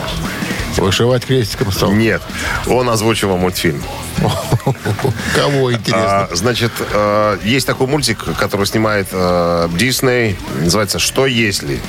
Вышивать 0.77 1.25
крестиком 1.25 1.73
стал. 1.73 1.91
Нет, 1.91 2.21
он 2.67 2.89
озвучивал 2.89 3.35
мультфильм. 3.37 3.83
Кого 5.35 5.73
интересно? 5.73 6.21
А, 6.23 6.29
значит, 6.31 6.71
э, 6.79 7.37
есть 7.43 7.67
такой 7.67 7.87
мультик, 7.87 8.23
который 8.39 8.65
снимает 8.65 9.07
э, 9.11 9.67
Дисней, 9.73 10.37
называется 10.61 10.99
«Что 10.99 11.25
если?». 11.25 11.81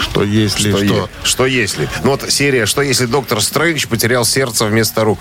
Что 0.00 0.22
если 0.24 0.70
что? 0.70 0.82
е- 0.82 1.08
что 1.22 1.46
если? 1.46 1.88
Ну 2.02 2.10
вот 2.10 2.30
серия 2.30 2.66
«Что 2.66 2.82
если 2.82 3.06
доктор 3.06 3.40
Стрэндж 3.40 3.86
потерял 3.86 4.24
сердце 4.24 4.66
вместо 4.66 5.04
рук?» 5.04 5.18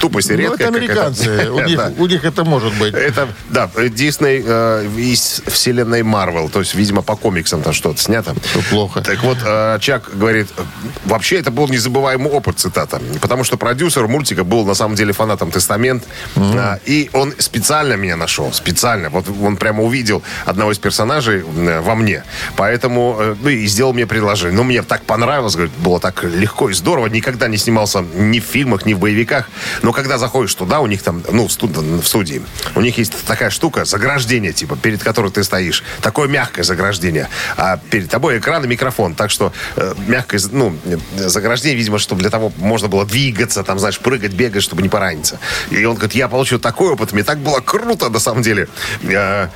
Тупость 0.00 0.30
Ну, 0.30 0.36
редкая. 0.36 0.68
это 0.68 0.76
американцы. 0.76 1.50
У 1.54 1.60
них, 1.60 1.80
у 1.98 2.06
них 2.06 2.24
это 2.24 2.44
может 2.44 2.74
быть. 2.78 2.94
Это, 2.94 3.28
да, 3.50 3.70
Дисней 3.88 4.42
э, 4.44 4.86
из 4.96 5.42
вселенной 5.46 6.02
Марвел. 6.02 6.48
То 6.48 6.60
есть, 6.60 6.74
видимо, 6.74 7.02
по 7.02 7.16
комиксам 7.16 7.62
там 7.62 7.72
что-то 7.72 8.00
снято. 8.00 8.34
Что 8.50 8.60
плохо. 8.70 9.00
Так 9.00 9.22
вот, 9.22 9.38
э, 9.44 9.78
Чак 9.80 10.10
говорит, 10.16 10.48
э, 10.56 10.62
вообще 11.04 11.38
это 11.38 11.50
был 11.50 11.68
незабываемый 11.68 12.30
опыт, 12.30 12.58
цитата. 12.58 13.00
Потому 13.20 13.44
что 13.44 13.56
продюсер 13.56 14.06
мультика 14.08 14.44
был 14.44 14.64
на 14.64 14.74
самом 14.74 14.94
деле 14.96 15.12
фанатом 15.12 15.50
Тестамент. 15.50 16.04
А, 16.36 16.78
и 16.86 17.10
он 17.12 17.34
специально 17.38 17.94
меня 17.94 18.16
нашел. 18.16 18.52
Специально. 18.52 19.10
Вот 19.10 19.26
он 19.42 19.56
прямо 19.56 19.82
увидел 19.82 20.22
одного 20.44 20.72
из 20.72 20.78
персонажей 20.78 21.44
э, 21.44 21.80
во 21.80 21.94
мне. 21.94 22.24
Поэтому, 22.56 23.16
э, 23.18 23.34
ну 23.40 23.48
и 23.48 23.66
сделал 23.66 23.92
мне 23.92 24.06
предложение. 24.06 24.56
Ну, 24.56 24.64
мне 24.64 24.82
так 24.82 25.02
понравилось, 25.04 25.54
говорит, 25.54 25.74
было 25.78 26.00
так 26.00 26.24
легко 26.24 26.70
и 26.70 26.74
здорово. 26.74 27.06
Никогда 27.06 27.48
не 27.48 27.56
снимался 27.56 28.04
ни 28.14 28.40
в 28.40 28.44
фильмах, 28.44 28.86
ни 28.86 28.94
в 28.94 28.98
боевиках. 28.98 29.43
Но 29.82 29.92
когда 29.92 30.18
заходишь 30.18 30.54
туда, 30.54 30.80
у 30.80 30.86
них 30.86 31.02
там, 31.02 31.22
ну, 31.30 31.46
в, 31.48 31.50
студ- 31.50 31.76
в 31.78 32.04
студии, 32.06 32.42
у 32.74 32.80
них 32.80 32.98
есть 32.98 33.12
такая 33.26 33.50
штука, 33.50 33.84
заграждение, 33.84 34.52
типа, 34.52 34.76
перед 34.76 35.02
которой 35.02 35.30
ты 35.30 35.44
стоишь. 35.44 35.82
Такое 36.02 36.28
мягкое 36.28 36.62
заграждение. 36.62 37.28
А 37.56 37.76
перед 37.76 38.08
тобой 38.10 38.38
экран 38.38 38.64
и 38.64 38.68
микрофон. 38.68 39.14
Так 39.14 39.30
что 39.30 39.52
э, 39.76 39.94
мягкое, 40.06 40.40
ну, 40.52 40.76
заграждение, 41.16 41.78
видимо, 41.78 41.98
чтобы 41.98 42.20
для 42.20 42.30
того 42.30 42.52
можно 42.56 42.88
было 42.88 43.04
двигаться, 43.04 43.62
там, 43.64 43.78
знаешь, 43.78 43.98
прыгать, 43.98 44.32
бегать, 44.32 44.62
чтобы 44.62 44.82
не 44.82 44.88
пораниться. 44.88 45.38
И 45.70 45.84
он 45.84 45.94
говорит, 45.94 46.14
я 46.14 46.28
получил 46.28 46.58
такой 46.58 46.90
опыт, 46.92 47.12
мне 47.12 47.22
так 47.24 47.38
было 47.38 47.60
круто, 47.60 48.08
на 48.08 48.18
самом 48.18 48.42
деле. 48.42 48.68
Э, 49.02 49.48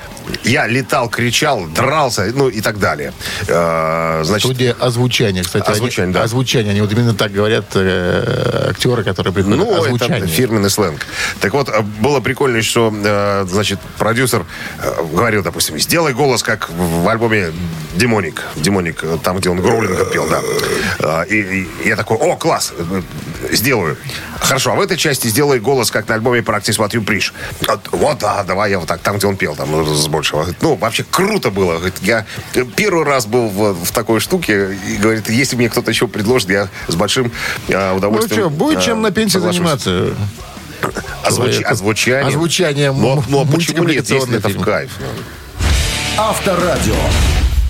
я 0.44 0.66
летал, 0.66 1.08
кричал, 1.08 1.66
дрался, 1.66 2.30
ну, 2.34 2.48
и 2.48 2.60
так 2.60 2.78
далее. 2.78 3.12
Э, 3.46 4.22
значит, 4.24 4.46
Студия 4.50 4.76
озвучания, 4.78 5.42
кстати. 5.42 5.64
они- 5.66 5.72
Озвучание, 5.74 6.14
да. 6.14 6.22
Озвучание. 6.22 6.70
Они 6.72 6.80
вот 6.80 6.92
именно 6.92 7.14
так 7.14 7.32
говорят 7.32 7.66
э, 7.74 8.68
актеры, 8.70 9.04
которые 9.04 9.32
приходят. 9.32 9.58
Ну, 9.58 9.77
озвучание. 9.80 10.18
это 10.18 10.26
фирменный 10.26 10.70
сленг. 10.70 11.06
Так 11.40 11.52
вот, 11.52 11.68
э, 11.68 11.80
было 11.80 12.20
прикольно, 12.20 12.62
что, 12.62 12.92
э, 12.92 13.46
значит, 13.48 13.78
продюсер 13.98 14.44
э, 14.82 15.04
говорил, 15.12 15.42
допустим, 15.42 15.78
сделай 15.78 16.12
голос, 16.12 16.42
как 16.42 16.70
в 16.70 17.08
альбоме 17.08 17.52
«Демоник». 17.94 18.42
«Демоник», 18.56 19.04
там, 19.22 19.38
где 19.38 19.50
он 19.50 19.60
Гроулинга 19.60 20.04
пел, 20.04 20.28
да. 20.28 21.22
И, 21.24 21.36
и 21.36 21.88
я 21.88 21.96
такой, 21.96 22.16
о, 22.16 22.36
класс, 22.36 22.72
сделаю. 23.50 23.96
Хорошо, 24.40 24.72
а 24.72 24.74
в 24.76 24.80
этой 24.80 24.96
части 24.96 25.26
сделай 25.28 25.58
голос, 25.60 25.90
как 25.90 26.08
на 26.08 26.14
альбоме 26.14 26.40
«Practice 26.40 26.78
What 26.78 26.90
You 26.90 27.04
Preach». 27.04 27.32
Вот, 27.66 27.80
вот, 27.92 28.18
да, 28.18 28.44
давай 28.44 28.70
я 28.70 28.78
вот 28.78 28.88
так, 28.88 29.00
там, 29.00 29.16
где 29.18 29.26
он 29.26 29.36
пел, 29.36 29.54
там, 29.56 29.70
ну, 29.70 29.84
с 29.84 30.06
большего. 30.08 30.46
Ну, 30.60 30.76
вообще 30.76 31.04
круто 31.10 31.50
было. 31.50 31.80
Я 32.02 32.24
первый 32.76 33.04
раз 33.04 33.26
был 33.26 33.48
в, 33.48 33.84
в 33.84 33.90
такой 33.92 34.20
штуке, 34.20 34.74
и 34.88 34.96
говорит, 34.96 35.28
если 35.28 35.56
мне 35.56 35.68
кто-то 35.68 35.90
еще 35.90 36.08
предложит, 36.08 36.50
я 36.50 36.68
с 36.86 36.94
большим 36.94 37.32
Ну 37.68 37.96
удовольствием 37.96 38.40
что, 38.42 38.50
будет 38.50 38.78
э, 38.78 38.82
чем 38.82 39.02
на 39.02 39.10
пенсии 39.10 39.34
соглашусь. 39.34 39.56
заниматься? 39.56 40.14
Озвуч- 41.24 41.62
озвучанием. 41.62 42.28
Озвучанием 42.28 43.00
Ну, 43.00 43.24
ну, 43.28 43.40
а 43.42 43.44
почему 43.46 43.84
нет, 43.84 44.08
если 44.08 44.36
это 44.38 44.48
в 44.48 44.62
кайф? 44.62 44.92
Авторадио. 46.16 46.94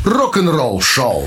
Рок-н-ролл 0.05 0.81
шоу. 0.81 1.27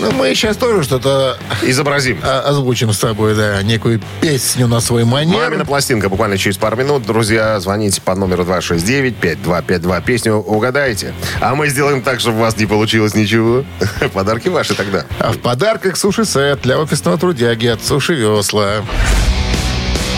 Ну, 0.00 0.10
мы 0.12 0.34
сейчас 0.34 0.56
тоже 0.56 0.82
что-то 0.82 1.36
Изобразим. 1.62 2.18
а, 2.22 2.40
озвучим 2.40 2.90
с 2.92 2.98
тобой, 2.98 3.34
да, 3.34 3.62
некую 3.62 4.00
песню 4.22 4.66
на 4.66 4.80
свой 4.80 5.04
манер. 5.04 5.36
Мамина 5.36 5.66
пластинка 5.66 6.08
буквально 6.08 6.38
через 6.38 6.56
пару 6.56 6.76
минут. 6.76 7.04
Друзья, 7.04 7.60
звоните 7.60 8.00
по 8.00 8.14
номеру 8.14 8.44
269-5252. 8.44 10.02
Песню 10.02 10.36
угадаете. 10.36 11.12
А 11.40 11.54
мы 11.54 11.68
сделаем 11.68 12.00
так, 12.02 12.20
чтобы 12.20 12.38
у 12.38 12.40
вас 12.40 12.56
не 12.56 12.64
получилось 12.64 13.14
ничего. 13.14 13.64
Подарки 14.14 14.48
ваши 14.48 14.74
тогда. 14.74 15.04
А 15.18 15.32
в 15.32 15.38
подарках 15.38 15.96
суши-сет 15.98 16.62
для 16.62 16.78
офисного 16.78 17.18
трудяги 17.18 17.66
от 17.66 17.84
Суши 17.84 18.14
Весла. 18.14 18.76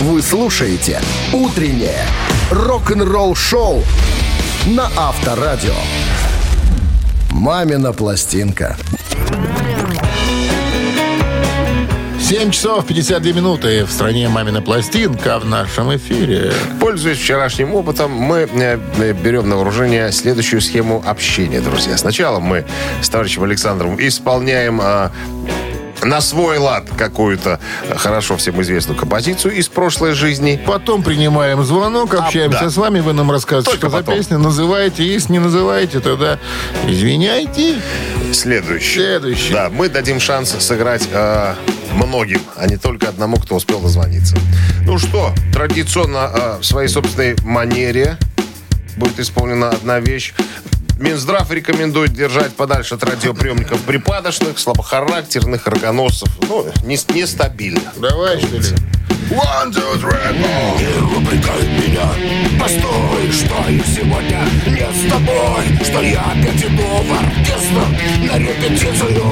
Вы 0.00 0.22
слушаете 0.22 1.00
«Утреннее 1.32 2.04
рок-н-ролл-шоу» 2.50 3.82
на 4.66 4.88
Авторадио. 4.96 5.74
«Мамина 7.30 7.92
пластинка». 7.92 8.76
7 12.32 12.50
часов 12.50 12.86
52 12.86 13.32
минуты. 13.32 13.84
В 13.84 13.92
стране 13.92 14.26
«Мамина 14.26 14.62
пластинка» 14.62 15.38
в 15.38 15.44
нашем 15.44 15.94
эфире. 15.96 16.50
Пользуясь 16.80 17.18
вчерашним 17.18 17.74
опытом, 17.74 18.10
мы 18.10 18.48
э, 18.50 19.12
берем 19.12 19.50
на 19.50 19.56
вооружение 19.56 20.10
следующую 20.12 20.62
схему 20.62 21.04
общения, 21.06 21.60
друзья. 21.60 21.94
Сначала 21.98 22.40
мы 22.40 22.64
с 23.02 23.10
товарищем 23.10 23.42
Александром 23.42 23.98
исполняем 24.00 24.80
э, 24.82 25.10
на 26.00 26.22
свой 26.22 26.56
лад 26.56 26.84
какую-то 26.96 27.60
э, 27.90 27.96
хорошо 27.96 28.38
всем 28.38 28.62
известную 28.62 28.98
композицию 28.98 29.52
из 29.52 29.68
прошлой 29.68 30.14
жизни. 30.14 30.58
Потом 30.66 31.02
принимаем 31.02 31.62
звонок, 31.64 32.14
общаемся 32.14 32.60
А, 32.60 32.64
да. 32.64 32.70
с 32.70 32.78
вами, 32.78 33.00
вы 33.00 33.12
нам 33.12 33.30
рассказываете, 33.30 33.72
Только 33.72 33.88
что 33.88 33.98
за 33.98 34.04
потом. 34.04 34.16
песня, 34.16 34.38
называете. 34.38 35.04
Если 35.06 35.34
не 35.34 35.38
называете, 35.38 36.00
тогда 36.00 36.38
извиняйте. 36.88 37.74
Следующий. 38.32 38.94
Следующий. 38.94 39.52
Да, 39.52 39.68
мы 39.68 39.90
дадим 39.90 40.18
шанс 40.18 40.56
сыграть 40.58 41.06
э, 41.12 41.56
многим, 41.92 42.40
а 42.56 42.66
не 42.66 42.76
только 42.76 43.08
одному, 43.08 43.36
кто 43.36 43.56
успел 43.56 43.80
дозвониться. 43.80 44.36
Ну 44.84 44.98
что, 44.98 45.32
традиционно 45.52 46.30
э, 46.32 46.58
в 46.60 46.64
своей 46.64 46.88
собственной 46.88 47.36
манере 47.44 48.16
будет 48.96 49.18
исполнена 49.20 49.70
одна 49.70 50.00
вещь. 50.00 50.34
Минздрав 50.98 51.50
рекомендует 51.50 52.12
держать 52.12 52.54
подальше 52.54 52.94
от 52.94 53.02
радиоприемников 53.02 53.80
припадочных, 53.80 54.58
слабохарактерных, 54.58 55.66
рогоносцев. 55.66 56.28
Ну, 56.48 56.66
не- 56.84 56.98
нестабильных. 57.14 57.98
Давай, 58.00 58.38
что 58.40 58.56
ли? 58.56 58.62
One, 59.30 59.72
two, 59.72 59.96
three, 60.00 60.34
four. 60.42 61.91
Меня, 62.02 62.58
постой, 62.58 63.30
что 63.30 63.54
я 63.68 63.84
сегодня 63.84 64.40
не 64.66 64.86
с 64.92 65.10
тобой, 65.10 65.64
что 65.84 66.00
я 66.02 66.20
опять 66.20 66.64
иду 66.64 66.82
в 66.82 67.12
оркестр 67.12 67.84
на 68.28 68.38
репетицию. 68.38 69.24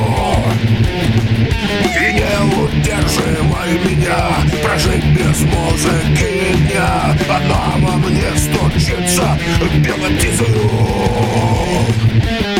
И 1.97 2.13
не 2.13 2.33
удерживай 2.63 3.79
меня, 3.85 4.21
прожить 4.63 5.05
без 5.07 5.41
музыки 5.41 6.31
дня, 6.69 7.17
она 7.29 7.63
во 7.79 7.97
мне 7.97 8.31
стучится 8.37 9.39
белотицею. 9.79 10.71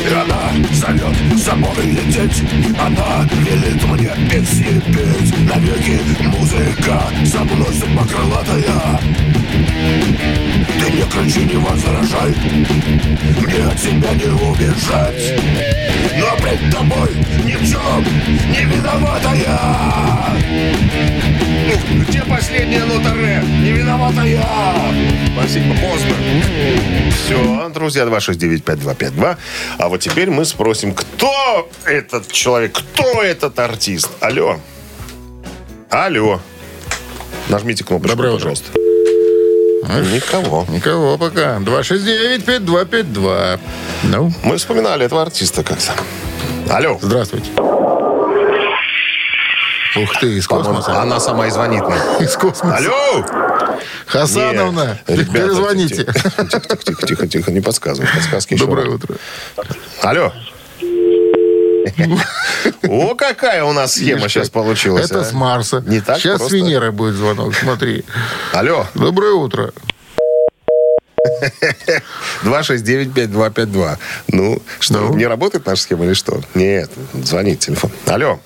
И 0.01 0.13
она 0.13 0.51
зовет 0.73 1.17
с 1.37 1.43
собой 1.45 1.85
лететь 1.85 2.43
Она 2.79 3.29
велит 3.33 3.85
мне 3.85 4.11
песни 4.31 4.81
петь 4.87 5.35
Навеки 5.47 6.01
музыка 6.27 7.03
со 7.25 7.45
мной 7.45 7.73
судьба 7.73 8.05
крылатая 8.07 9.01
Ты 10.79 10.91
не 10.93 11.03
кричи, 11.03 11.45
не 11.45 11.57
возражай 11.57 12.35
Мне 13.39 13.67
от 13.67 13.77
тебя 13.77 14.13
не 14.15 14.27
убежать 14.27 15.35
Но 16.19 16.37
пред 16.37 16.73
тобой 16.73 17.11
ни 17.45 17.57
в 17.57 17.71
чем 17.71 18.05
не 18.51 18.65
виноватая 18.65 19.59
Ну, 21.67 22.05
где 22.05 22.23
последняя 22.23 22.85
нота 22.85 23.15
ре? 23.15 23.43
Не 23.61 23.73
виноватая 23.73 24.45
Спасибо, 25.33 25.75
поздно. 25.75 26.15
Все, 27.11 27.71
друзья, 27.73 28.05
269-5252. 28.05 29.37
А 29.79 29.89
вот 29.89 30.01
теперь 30.01 30.31
мы 30.31 30.45
спросим, 30.45 30.95
кто 30.95 31.69
этот 31.85 32.31
человек, 32.31 32.73
кто 32.73 33.23
этот 33.23 33.59
артист? 33.59 34.11
Алло. 34.21 34.59
Алло. 35.89 36.41
Нажмите 37.49 37.85
кнопочку, 37.85 38.17
Доброе 38.17 38.35
утро. 38.35 38.55
Никого. 39.83 40.67
Никого 40.69 41.17
пока. 41.19 41.57
269-5252. 41.59 43.59
Ну, 44.05 44.33
Мы 44.43 44.57
вспоминали 44.59 45.07
этого 45.07 45.23
артиста 45.23 45.63
как-то. 45.63 45.93
Алло. 46.69 46.99
здравствуйте. 47.01 47.51
Ух 49.97 50.17
ты, 50.21 50.37
из 50.39 50.47
космоса. 50.47 51.01
Она 51.03 51.19
сама 51.19 51.49
и 51.49 51.51
звонит 51.51 51.83
мне. 51.85 51.97
Из 52.21 52.37
космоса. 52.37 52.77
Алло! 52.77 53.25
Хасановна, 54.07 54.99
Нет, 54.99 55.05
ребята, 55.19 55.33
перезвоните. 55.33 56.05
Тихо, 56.05 56.45
тихо, 56.45 56.77
тихо, 56.85 57.07
тихо, 57.07 57.27
тихо, 57.27 57.51
не 57.51 57.61
подсказывай. 57.61 58.09
Подсказки 58.15 58.55
еще. 58.55 58.67
Доброе 58.67 58.89
утро. 58.91 59.17
Алло. 60.03 60.33
О, 62.89 63.15
какая 63.15 63.65
у 63.65 63.73
нас 63.73 63.95
схема 63.95 64.29
сейчас 64.29 64.51
получилась. 64.51 65.07
Это 65.07 65.21
а. 65.21 65.25
с 65.25 65.33
Марса. 65.33 65.83
Не 65.87 66.01
так 66.01 66.19
Сейчас 66.19 66.47
с 66.47 66.51
Венеры 66.53 66.93
будет 66.93 67.15
звонок, 67.15 67.55
смотри. 67.55 68.05
Алло. 68.53 68.87
Доброе 68.95 69.33
утро. 69.33 69.73
269-5252. 72.45 73.99
Ну, 74.29 74.63
что, 74.79 74.99
Ну? 75.01 75.15
не 75.17 75.27
работает 75.27 75.67
наша 75.67 75.83
схема 75.83 76.05
или 76.05 76.15
что? 76.15 76.41
Нет, 76.55 76.91
звонит 77.15 77.61
телефон. 77.61 77.91
Алло. 78.07 78.41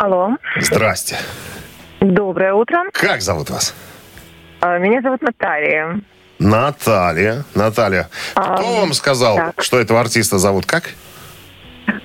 Алло, 0.00 0.36
Здрасте. 0.60 1.16
доброе 2.00 2.54
утро. 2.54 2.84
Как 2.92 3.22
зовут 3.22 3.50
вас? 3.50 3.74
А, 4.60 4.78
Меня 4.78 5.00
зовут 5.00 5.22
Наталья. 5.22 6.00
Наталья. 6.38 7.44
Наталья. 7.54 8.08
Кто 8.32 8.42
А, 8.42 8.80
вам 8.80 8.94
сказал, 8.94 9.36
так. 9.36 9.62
что 9.62 9.78
этого 9.78 10.00
артиста 10.00 10.38
зовут 10.38 10.66
как? 10.66 10.90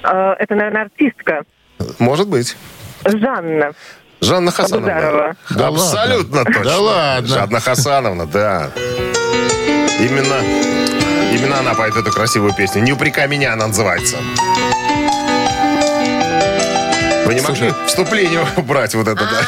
А, 0.04 0.34
Это, 0.39 0.56
наверное, 0.56 0.84
артистка 0.84 1.43
Может 2.00 2.28
быть. 2.28 2.56
Жанна. 3.06 3.71
Жанна 4.21 4.52
Хасановна. 4.52 4.93
Абузарова. 4.98 5.36
Да 5.52 5.67
Абсолютно 5.67 6.38
ладно. 6.38 6.54
точно. 6.54 6.63
Да 6.71 6.78
ладно. 6.80 7.28
Жанна 7.28 7.60
Хасановна, 7.60 8.26
да. 8.26 8.71
Именно, 10.00 10.36
именно 11.34 11.60
она 11.60 11.74
поет 11.74 11.95
эту 11.95 12.12
красивую 12.12 12.54
песню. 12.54 12.82
«Не 12.82 12.93
упрекай 12.93 13.28
меня» 13.28 13.54
она 13.54 13.67
называется. 13.67 14.17
Вы 17.26 17.34
не 17.34 17.41
могли 17.41 17.69
Слушай. 17.69 17.88
вступление 17.88 18.45
убрать 18.56 18.93
вот 18.95 19.08
это, 19.08 19.24
да? 19.24 19.41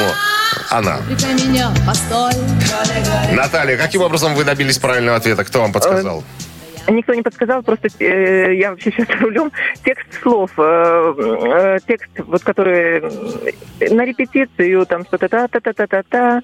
Вот. 0.00 0.14
Она. 0.70 0.98
Упрекай 0.98 1.34
меня, 1.34 1.70
постой. 1.86 2.32
Наталья, 3.32 3.76
каким 3.76 4.02
образом 4.02 4.34
вы 4.34 4.44
добились 4.44 4.78
правильного 4.78 5.16
ответа? 5.18 5.44
Кто 5.44 5.60
вам 5.60 5.72
подсказал? 5.72 6.22
Никто 6.88 7.14
не 7.14 7.22
подсказал, 7.22 7.62
просто 7.62 7.88
э, 8.00 8.54
я 8.56 8.70
вообще 8.70 8.90
сейчас 8.90 9.08
рулем. 9.20 9.52
Текст 9.84 10.06
слов, 10.22 10.50
э, 10.56 11.14
э, 11.16 11.78
текст, 11.86 12.10
вот 12.18 12.42
который 12.42 13.02
э, 13.80 13.94
на 13.94 14.04
репетицию, 14.04 14.84
там 14.86 15.04
что-то 15.04 15.28
та-та-та-та-та-та. 15.28 16.42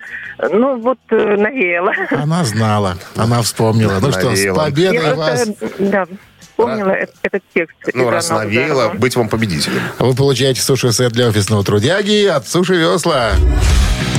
Ну, 0.53 0.79
вот 0.81 0.99
э, 1.11 1.37
навеяло. 1.37 1.93
Она 2.11 2.45
знала, 2.45 2.97
она 3.17 3.43
вспомнила. 3.43 3.99
Ну 4.01 4.13
что, 4.13 4.35
с 4.35 4.45
Навеяла. 4.45 4.59
Я 4.59 4.65
победой 4.65 5.15
вас. 5.15 5.45
просто, 5.45 5.75
да, 5.79 6.07
вспомнила 6.41 6.91
э- 6.91 7.07
этот 7.23 7.43
текст. 7.55 7.77
Ну, 7.95 8.05
из 8.09 8.13
раз 8.13 8.31
Анны 8.31 8.45
навеяло, 8.45 8.89
быть 8.95 9.17
вам 9.17 9.29
победителем. 9.29 9.81
Вы 9.99 10.15
получаете 10.15 10.61
суши-сет 10.61 11.13
для 11.13 11.29
офисного 11.29 11.65
трудяги 11.65 12.27
от 12.27 12.47
Суши 12.49 12.75
Весла. 12.77 13.33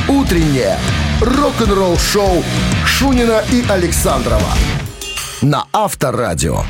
Утреннее 0.08 0.78
рок-н-ролл-шоу 1.22 2.44
Шунина 2.86 3.44
и 3.52 3.64
Александрова 3.70 4.54
на 5.42 5.66
Авторадио. 5.72 6.64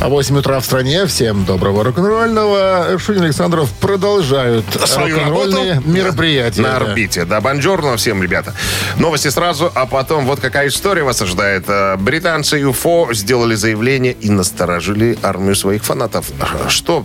А 0.00 0.08
8 0.08 0.38
утра 0.38 0.60
в 0.60 0.64
стране. 0.64 1.06
Всем 1.06 1.44
доброго 1.44 1.82
рок-н-ролльного. 1.82 2.98
Шунин 2.98 3.24
Александров 3.24 3.68
продолжают 3.80 4.64
Свою 4.86 5.16
рок-н-ролльные 5.16 5.72
работу 5.74 5.90
мероприятия. 5.90 6.62
На 6.62 6.76
орбите. 6.76 7.24
Да, 7.24 7.40
бонжорно 7.40 7.96
всем, 7.96 8.22
ребята. 8.22 8.54
Новости 8.96 9.28
сразу, 9.28 9.72
а 9.74 9.86
потом 9.86 10.24
вот 10.24 10.38
какая 10.38 10.68
история 10.68 11.02
вас 11.02 11.20
ожидает. 11.20 11.64
Э, 11.66 11.96
Британцы 11.96 12.60
UFO 12.60 13.12
сделали 13.12 13.56
заявление 13.56 14.12
и 14.12 14.30
насторожили 14.30 15.18
армию 15.22 15.56
своих 15.56 15.84
фанатов. 15.84 16.30
Что 16.68 17.04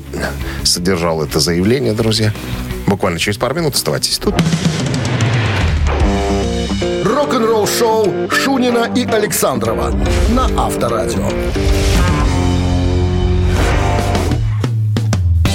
содержало 0.64 1.26
это 1.26 1.40
заявление, 1.40 1.94
друзья? 1.94 2.32
Буквально 2.86 3.18
через 3.18 3.38
пару 3.38 3.56
минут 3.56 3.74
оставайтесь 3.74 4.20
тут. 4.20 4.36
Рок-н-ролл 7.34 7.68
шоу 7.68 8.30
Шунина 8.30 8.92
и 8.96 9.08
Александрова 9.08 9.92
на 10.30 10.46
Авторадио. 10.56 11.28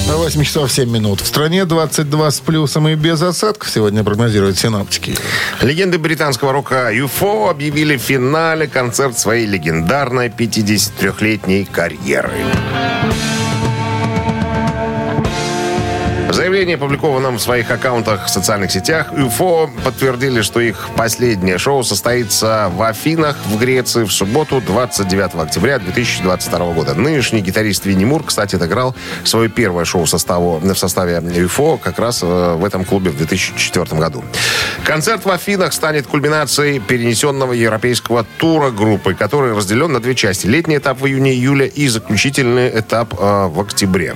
8 0.08 0.42
часов 0.42 0.72
7 0.72 0.90
минут. 0.90 1.20
В 1.20 1.26
стране 1.28 1.64
22 1.64 2.30
с 2.32 2.40
плюсом 2.40 2.88
и 2.88 2.96
без 2.96 3.22
осадков 3.22 3.70
сегодня 3.70 4.02
прогнозируют 4.02 4.58
синоптики. 4.58 5.14
Легенды 5.62 5.98
британского 5.98 6.52
рока 6.52 6.92
UFO 6.92 7.48
объявили 7.48 7.96
в 7.96 8.00
финале 8.00 8.66
концерт 8.66 9.16
своей 9.16 9.46
легендарной 9.46 10.30
53-летней 10.30 11.64
карьеры. 11.64 12.32
В 16.28 16.34
заявлении, 16.34 16.74
опубликованном 16.74 17.38
в 17.38 17.40
своих 17.40 17.70
аккаунтах 17.70 18.26
в 18.26 18.28
социальных 18.28 18.70
сетях, 18.70 19.12
UFO 19.12 19.70
подтвердили, 19.82 20.42
что 20.42 20.60
их 20.60 20.90
последнее 20.94 21.56
шоу 21.56 21.82
состоится 21.82 22.70
в 22.76 22.82
Афинах, 22.82 23.34
в 23.46 23.58
Греции, 23.58 24.04
в 24.04 24.12
субботу, 24.12 24.60
29 24.60 25.34
октября 25.34 25.78
2022 25.78 26.72
года. 26.74 26.94
Нынешний 26.94 27.40
гитарист 27.40 27.86
Винни 27.86 28.04
Мур, 28.04 28.22
кстати, 28.24 28.56
отыграл 28.56 28.94
свое 29.24 29.48
первое 29.48 29.86
шоу 29.86 30.04
в, 30.04 30.10
составу, 30.10 30.58
в 30.58 30.74
составе 30.74 31.14
UFO 31.14 31.78
как 31.78 31.98
раз 31.98 32.22
э, 32.22 32.54
в 32.56 32.62
этом 32.62 32.84
клубе 32.84 33.10
в 33.10 33.16
2004 33.16 33.98
году. 33.98 34.22
Концерт 34.84 35.24
в 35.24 35.30
Афинах 35.30 35.72
станет 35.72 36.06
кульминацией 36.06 36.78
перенесенного 36.78 37.54
европейского 37.54 38.26
тура 38.36 38.70
группы, 38.70 39.14
который 39.14 39.54
разделен 39.54 39.92
на 39.92 40.00
две 40.00 40.14
части. 40.14 40.46
Летний 40.46 40.76
этап 40.76 41.00
в 41.00 41.06
июне-июле 41.06 41.68
и 41.68 41.88
заключительный 41.88 42.68
этап 42.78 43.14
э, 43.18 43.46
в 43.46 43.58
октябре. 43.60 44.14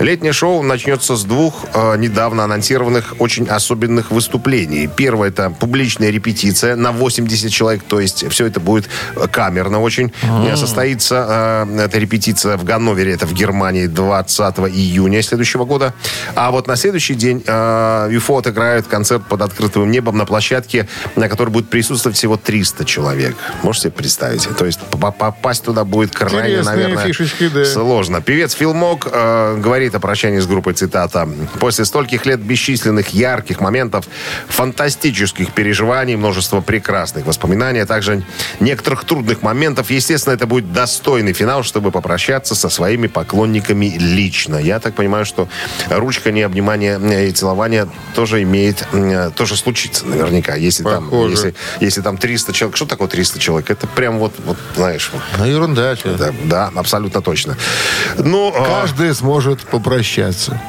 Летнее 0.00 0.32
шоу 0.32 0.62
начнется 0.62 1.14
с 1.14 1.22
двух 1.22 1.51
э, 1.74 1.96
недавно 1.98 2.44
анонсированных 2.44 3.14
очень 3.18 3.46
особенных 3.48 4.10
выступлений. 4.10 4.86
Первое 4.86 5.28
это 5.28 5.50
публичная 5.50 6.10
репетиция 6.10 6.76
на 6.76 6.92
80 6.92 7.50
человек, 7.50 7.82
то 7.86 8.00
есть 8.00 8.28
все 8.30 8.46
это 8.46 8.60
будет 8.60 8.88
э, 9.16 9.26
камерно 9.28 9.80
очень. 9.80 10.12
Э, 10.22 10.56
Состоится 10.56 11.66
э, 11.68 11.80
эта 11.84 11.98
репетиция 11.98 12.56
в 12.56 12.64
Ганновере, 12.64 13.12
это 13.12 13.26
в 13.26 13.32
Германии 13.32 13.86
20 13.86 14.58
июня 14.74 15.22
следующего 15.22 15.64
года. 15.64 15.94
А 16.34 16.50
вот 16.50 16.66
на 16.66 16.76
следующий 16.76 17.14
день 17.14 17.42
э, 17.46 17.50
UFO 18.10 18.38
отыграют 18.38 18.86
концерт 18.86 19.22
под 19.28 19.42
открытым 19.42 19.90
небом 19.90 20.16
на 20.18 20.24
площадке, 20.26 20.88
на 21.16 21.28
которой 21.28 21.50
будет 21.50 21.68
присутствовать 21.70 22.16
всего 22.16 22.36
300 22.36 22.84
человек. 22.84 23.36
Можете 23.62 23.82
себе 23.88 23.92
представить? 23.92 24.48
То 24.56 24.66
есть 24.66 24.80
по- 24.80 25.10
попасть 25.12 25.64
туда 25.64 25.84
будет 25.84 26.12
крайне, 26.14 26.38
Интересные 26.38 26.76
наверное, 26.76 27.04
фишечки, 27.06 27.48
да. 27.48 27.64
сложно. 27.64 28.20
Певец 28.20 28.54
Фил 28.54 28.74
Мок 28.74 29.08
э, 29.10 29.56
говорит 29.58 29.94
о 29.94 30.00
прощании 30.00 30.38
с 30.38 30.46
группой, 30.46 30.74
цитата. 30.74 31.28
«После 31.60 31.84
стольких 31.84 32.26
лет 32.26 32.40
бесчисленных 32.40 33.08
ярких 33.10 33.60
моментов, 33.60 34.06
фантастических 34.48 35.52
переживаний, 35.52 36.16
множество 36.16 36.60
прекрасных 36.60 37.26
воспоминаний, 37.26 37.80
а 37.80 37.86
также 37.86 38.22
некоторых 38.60 39.04
трудных 39.04 39.42
моментов, 39.42 39.90
естественно, 39.90 40.34
это 40.34 40.46
будет 40.46 40.72
достойный 40.72 41.32
финал, 41.32 41.62
чтобы 41.62 41.90
попрощаться 41.90 42.54
со 42.54 42.68
своими 42.68 43.06
поклонниками 43.06 43.96
лично». 43.98 44.56
Я 44.56 44.80
так 44.80 44.94
понимаю, 44.94 45.24
что 45.24 45.48
ручка, 45.88 46.30
не 46.30 46.42
обнимание 46.42 46.98
э, 47.00 47.28
и 47.28 47.32
целование 47.32 47.88
тоже 48.14 48.42
имеет, 48.42 48.86
э, 48.92 49.30
тоже 49.34 49.56
случится 49.56 50.06
наверняка. 50.06 50.54
Если 50.54 50.82
там, 50.84 51.10
если, 51.28 51.54
если 51.80 52.00
там 52.00 52.16
300 52.16 52.52
человек. 52.52 52.76
Что 52.76 52.86
такое 52.86 53.08
300 53.08 53.38
человек? 53.38 53.70
Это 53.70 53.86
прям 53.86 54.18
вот, 54.18 54.34
вот 54.44 54.56
знаешь, 54.76 55.10
вот, 55.12 55.22
Ну, 55.38 55.44
ерунда. 55.44 55.96
да, 56.04 56.32
да, 56.44 56.72
абсолютно 56.74 57.20
точно. 57.22 57.56
Ну, 58.16 58.52
а, 58.54 58.82
Каждый 58.82 59.14
сможет 59.14 59.60
попрощаться. 59.60 60.60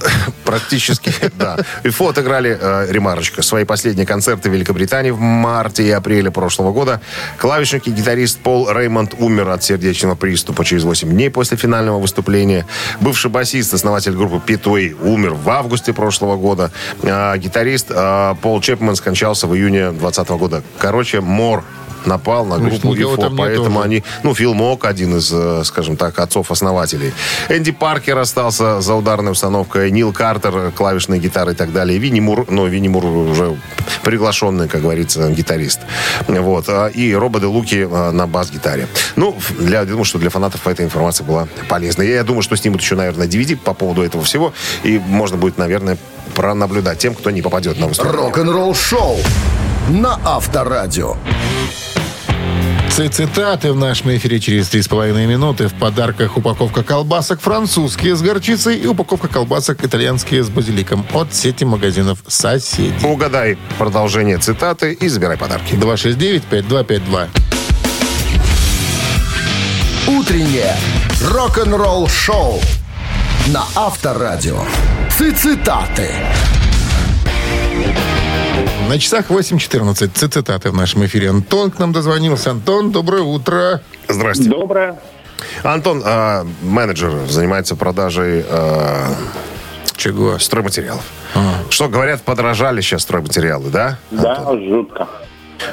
практически, 0.44 1.12
да. 1.38 1.58
ИФО 1.84 2.08
отыграли, 2.08 2.58
э, 2.60 2.86
ремарочка, 2.90 3.42
свои 3.42 3.64
последние 3.64 4.06
концерты 4.06 4.50
в 4.50 4.52
Великобритании 4.52 5.10
в 5.10 5.20
марте 5.20 5.82
и 5.84 5.90
апреле 5.90 6.30
прошлого 6.30 6.72
года. 6.72 7.00
Клавишник 7.38 7.86
и 7.86 7.90
гитарист 7.90 8.40
Пол 8.40 8.70
Реймонд 8.70 9.14
умер 9.18 9.48
от 9.50 9.62
сердечного 9.62 10.14
приступа 10.14 10.64
через 10.64 10.84
8 10.84 11.08
дней 11.10 11.30
после 11.30 11.56
финального 11.56 11.98
выступления. 12.00 12.66
Бывший 13.00 13.30
басист, 13.30 13.74
основатель 13.74 14.12
группы 14.12 14.40
Питуэй, 14.44 14.94
умер 15.00 15.34
в 15.34 15.48
августе 15.50 15.92
прошлого 15.92 16.36
года. 16.36 16.70
А 17.02 17.36
гитарист 17.36 17.86
э, 17.90 18.34
Пол 18.42 18.60
Чепман 18.60 18.96
скончался 18.96 19.46
в 19.46 19.54
июне 19.54 19.90
2020 19.90 20.28
года. 20.30 20.62
Короче, 20.78 21.20
мор 21.20 21.64
напал 22.06 22.46
на 22.46 22.56
Значит, 22.56 22.82
группу 22.82 23.16
там 23.16 23.34
нет 23.34 23.38
поэтому 23.38 23.80
они... 23.80 24.02
Ну, 24.22 24.34
Фил 24.34 24.54
Мок, 24.54 24.84
один 24.84 25.16
из, 25.16 25.30
э, 25.32 25.62
скажем 25.64 25.96
так, 25.96 26.18
отцов-основателей. 26.18 27.12
Энди 27.48 27.72
Паркер 27.72 28.18
остался 28.18 28.80
за 28.80 28.94
ударной 28.94 29.32
установкой. 29.32 29.90
Нил 29.90 30.12
Картер, 30.12 30.56
э, 30.56 30.70
клавишная 30.70 31.18
гитара 31.18 31.52
и 31.52 31.54
так 31.54 31.72
далее. 31.72 31.98
Винни 31.98 32.20
Мур, 32.20 32.46
ну, 32.48 32.66
Винни 32.66 32.88
Мур 32.88 33.04
уже 33.04 33.56
приглашенный, 34.02 34.68
как 34.68 34.82
говорится, 34.82 35.28
гитарист. 35.30 35.80
Вот. 36.28 36.64
А, 36.68 36.88
И 36.88 37.14
Роба 37.14 37.40
де 37.40 37.46
Луки 37.46 37.86
э, 37.88 38.10
на 38.10 38.26
бас-гитаре. 38.26 38.88
Ну, 39.16 39.36
для, 39.58 39.80
я 39.80 39.84
думаю, 39.84 40.04
что 40.04 40.18
для 40.18 40.30
фанатов 40.30 40.66
эта 40.66 40.84
информация 40.84 41.24
была 41.24 41.48
полезна. 41.68 42.02
Я 42.02 42.24
думаю, 42.24 42.42
что 42.42 42.56
снимут 42.56 42.80
еще, 42.80 42.96
наверное, 42.96 43.26
DVD 43.26 43.56
по 43.56 43.74
поводу 43.74 44.02
этого 44.02 44.24
всего. 44.24 44.52
И 44.82 44.98
можно 44.98 45.36
будет, 45.36 45.58
наверное, 45.58 45.98
пронаблюдать 46.34 46.98
тем, 46.98 47.14
кто 47.14 47.30
не 47.30 47.42
попадет 47.42 47.78
на 47.78 47.86
выступление. 47.86 48.20
Рок-н-ролл 48.20 48.74
шоу 48.74 49.18
на 49.88 50.18
Авторадио. 50.24 51.16
Цитаты 52.94 53.72
в 53.72 53.76
нашем 53.76 54.14
эфире 54.16 54.38
через 54.38 54.70
3,5 54.70 55.26
минуты. 55.26 55.68
В 55.68 55.72
подарках 55.72 56.36
упаковка 56.36 56.82
колбасок 56.82 57.40
французские 57.40 58.14
с 58.14 58.20
горчицей 58.20 58.76
и 58.76 58.86
упаковка 58.86 59.28
колбасок 59.28 59.82
итальянские 59.82 60.42
с 60.42 60.50
базиликом 60.50 61.06
от 61.14 61.32
сети 61.32 61.64
магазинов 61.64 62.18
«Соседи». 62.26 63.02
Угадай 63.02 63.56
продолжение 63.78 64.36
цитаты 64.36 64.92
и 64.92 65.08
забирай 65.08 65.38
подарки. 65.38 65.72
269-5252. 65.72 67.28
Утреннее 70.08 70.76
рок-н-ролл 71.30 72.08
шоу 72.08 72.60
на 73.46 73.64
Авторадио. 73.74 74.58
Цитаты. 75.18 76.10
На 78.88 78.98
часах 78.98 79.30
8.14. 79.30 80.10
Ц- 80.14 80.28
Цитаты 80.28 80.70
в 80.70 80.74
нашем 80.76 81.04
эфире. 81.06 81.30
Антон 81.30 81.70
к 81.70 81.78
нам 81.78 81.92
дозвонился. 81.92 82.50
Антон, 82.50 82.90
доброе 82.92 83.22
утро. 83.22 83.80
Здрасте. 84.08 84.44
Доброе. 84.48 84.98
Антон, 85.62 86.02
а, 86.04 86.46
менеджер, 86.62 87.12
занимается 87.28 87.74
продажей 87.74 88.44
а, 88.48 89.14
Чего? 89.96 90.38
стройматериалов. 90.38 91.04
Что, 91.70 91.88
говорят, 91.88 92.22
подорожали 92.22 92.80
сейчас 92.82 93.02
стройматериалы, 93.02 93.70
да? 93.70 93.98
Да, 94.10 94.44
жутко. 94.52 95.08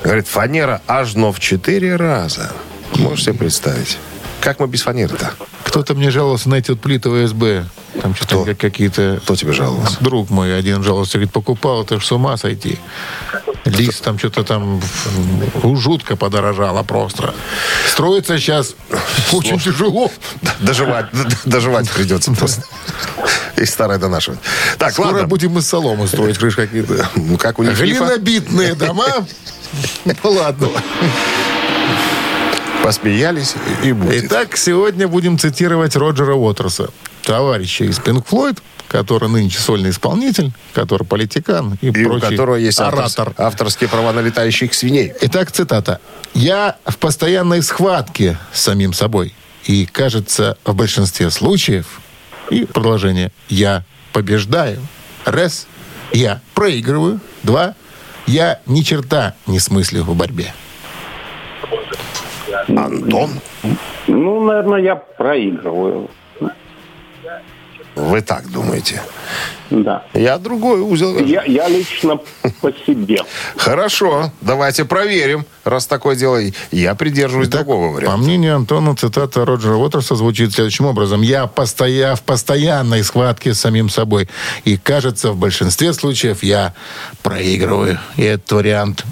Говорит, 0.04 0.28
фанера 0.28 0.82
аж 0.88 1.16
но 1.16 1.32
в 1.34 1.40
четыре 1.40 1.96
раза. 1.98 2.52
Можешь 2.96 3.26
себе 3.26 3.36
представить? 3.36 3.98
Как 4.42 4.60
мы 4.60 4.68
без 4.68 4.82
фанеры-то? 4.84 5.32
Кто-то 5.64 5.94
мне 5.94 6.10
жаловался 6.12 6.50
на 6.50 6.56
эти 6.56 6.72
вот 6.72 6.80
плиты 6.82 7.10
ОСБ. 7.10 7.68
Там 8.02 8.16
что-то 8.16 8.46
как- 8.46 8.58
какие-то... 8.58 9.20
Кто 9.24 9.36
тебе 9.36 9.52
жаловался? 9.54 9.98
Друг 10.00 10.30
мой 10.30 10.58
один 10.58 10.82
жаловался, 10.84 11.14
говорит, 11.18 11.32
покупал, 11.34 11.84
это 11.84 12.00
ж 12.00 12.06
с 12.06 12.12
ума 12.12 12.38
сойти. 12.38 12.80
Лист 13.66 14.04
там 14.04 14.18
что-то 14.18 14.44
там 14.44 14.82
жутко 15.76 16.16
подорожало 16.16 16.82
просто. 16.84 17.34
Строится 17.88 18.38
сейчас 18.40 18.76
очень 19.34 19.60
тяжело. 19.60 20.12
Доживать, 20.60 21.08
доживать 21.46 21.90
придется 21.92 22.32
просто. 22.32 22.64
И 23.58 23.66
старое 23.66 23.98
донашивать. 24.00 24.40
Так, 24.78 24.94
Скоро 24.94 25.08
ладно. 25.08 25.28
будем 25.28 25.58
из 25.58 25.68
соломы 25.68 26.08
строить 26.08 26.38
крыши 26.38 26.56
какие-то. 26.56 27.10
Ну, 27.16 27.38
как 27.38 27.60
у 27.60 27.64
них? 27.64 27.78
Глинобитные 27.78 28.74
дома. 28.76 29.06
Ну 30.24 30.32
ладно. 30.32 30.68
Посмеялись 32.84 33.56
и 33.84 33.92
будет. 33.92 34.26
Итак, 34.26 34.58
сегодня 34.58 35.08
будем 35.08 35.38
цитировать 35.38 35.96
Роджера 35.96 36.34
Уотерса, 36.34 36.90
товарища 37.24 37.84
из 37.84 38.00
Pink 38.00 38.26
Floyd, 38.26 38.58
который 38.88 39.30
нынче 39.30 39.60
сольный 39.60 39.92
исполнитель, 39.92 40.52
который 40.74 41.06
политикан 41.06 41.78
и, 41.82 41.88
И 41.88 42.06
у 42.06 42.10
прочий 42.10 42.30
которого 42.30 42.56
есть 42.56 42.80
оратор. 42.80 43.34
авторские 43.38 43.90
права 43.90 44.14
на 44.14 44.22
летающих 44.22 44.74
свиней. 44.74 45.14
Итак, 45.22 45.52
цитата. 45.52 46.00
«Я 46.34 46.78
в 46.86 46.98
постоянной 46.98 47.62
схватке 47.62 48.38
с 48.54 48.62
самим 48.62 48.94
собой. 48.94 49.34
И, 49.66 49.86
кажется, 49.86 50.58
в 50.66 50.74
большинстве 50.74 51.30
случаев...» 51.30 52.00
И 52.50 52.66
продолжение. 52.66 53.32
«Я 53.50 53.84
побеждаю. 54.14 54.80
Раз. 55.26 55.68
Я 56.12 56.42
проигрываю. 56.56 57.20
Два. 57.44 57.76
Я 58.26 58.62
ни 58.66 58.82
черта 58.82 59.36
не 59.46 59.60
смыслю 59.60 60.04
в 60.04 60.16
борьбе». 60.16 60.54
Антон, 62.68 63.32
Ну, 64.08 64.44
наверное, 64.44 64.80
я 64.82 64.96
проигрываю. 64.96 66.10
вы 67.96 68.22
так 68.22 68.50
думаете? 68.50 69.02
Да. 69.70 70.04
Я 70.14 70.38
другой 70.40 70.82
узел. 70.82 71.20
Я, 71.20 71.44
я 71.44 71.68
лично 71.68 72.18
по 72.62 72.72
себе. 72.72 73.20
Хорошо, 73.58 74.32
давайте 74.42 74.84
проверим, 74.86 75.46
раз 75.64 75.86
такое 75.86 76.16
дело. 76.16 76.40
Я 76.72 76.96
придерживаюсь 76.96 77.50
другого 77.50 77.90
По 77.90 77.94
варианта. 77.96 78.18
мнению 78.18 78.56
Антона, 78.56 78.96
цитата 78.96 79.46
Роджера 79.46 79.76
Уотерса 79.76 80.16
звучит 80.16 80.54
следующим 80.54 80.86
образом. 80.86 81.22
«Я 81.22 81.46
постоя... 81.46 82.16
в 82.16 82.24
постоянной 82.24 83.04
схватке 83.04 83.54
с 83.54 83.60
самим 83.60 83.90
собой. 83.90 84.28
И, 84.64 84.78
кажется, 84.78 85.32
в 85.34 85.38
большинстве 85.38 85.94
случаев 85.94 86.42
я 86.42 86.74
проигрываю». 87.22 88.00
И 88.16 88.24
этот 88.24 88.52
вариант 88.52 89.06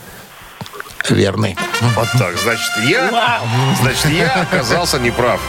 верный. 1.10 1.58
Вот 1.96 2.08
так, 2.18 2.38
значит, 2.38 2.70
я, 2.86 3.42
значит, 3.82 4.06
я 4.10 4.42
оказался 4.42 5.00
неправ. 5.00 5.40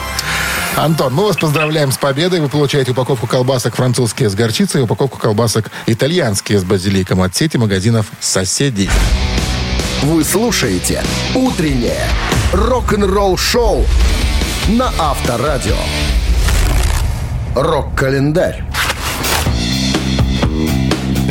Антон, 0.77 1.13
мы 1.13 1.25
вас 1.25 1.37
поздравляем 1.37 1.91
с 1.91 1.97
победой. 1.97 2.41
Вы 2.41 2.49
получаете 2.49 2.93
упаковку 2.93 3.27
колбасок 3.27 3.75
французские 3.77 4.31
с 4.31 4.35
горчицей 4.35 4.81
и 4.81 4.85
упаковку 4.85 5.19
колбасок 5.19 5.71
итальянские 5.87 6.61
с 6.61 6.65
базиликом 6.65 7.21
от 7.23 7.35
сети 7.35 7.57
магазинов 7.57 8.07
«Соседей». 8.21 8.89
Вы 10.03 10.23
слушаете 10.23 11.03
«Утреннее 11.35 12.05
рок-н-ролл-шоу» 12.53 13.85
на 14.69 14.93
Авторадио. 14.99 15.77
Рок-календарь. 17.57 18.63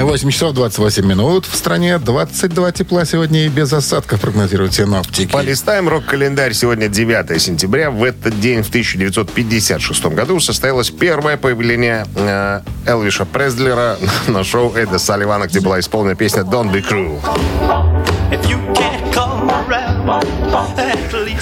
8 0.03 0.29
часов 0.29 0.53
28 0.53 1.05
минут. 1.05 1.45
В 1.45 1.55
стране 1.55 1.97
22 1.97 2.71
тепла 2.71 3.03
сегодня 3.05 3.45
и 3.45 3.49
без 3.49 3.73
осадков 3.73 4.21
прогнозируют 4.21 4.75
синоптики. 4.75 5.31
Полистаем 5.31 5.89
рок-календарь. 5.89 6.53
Сегодня 6.53 6.87
9 6.87 7.41
сентября. 7.41 7.89
В 7.89 8.03
этот 8.03 8.39
день, 8.39 8.61
в 8.61 8.69
1956 8.69 10.05
году, 10.07 10.39
состоялось 10.39 10.91
первое 10.91 11.37
появление 11.37 12.05
э, 12.15 12.61
Элвиша 12.85 13.25
Преслера 13.25 13.97
на 14.27 14.43
шоу 14.43 14.73
Эда 14.75 14.99
Салливана, 14.99 15.47
где 15.47 15.61
была 15.61 15.79
исполнена 15.79 16.15
песня 16.15 16.43
«Don't 16.43 16.71
be 16.71 16.87
cruel». 16.87 17.19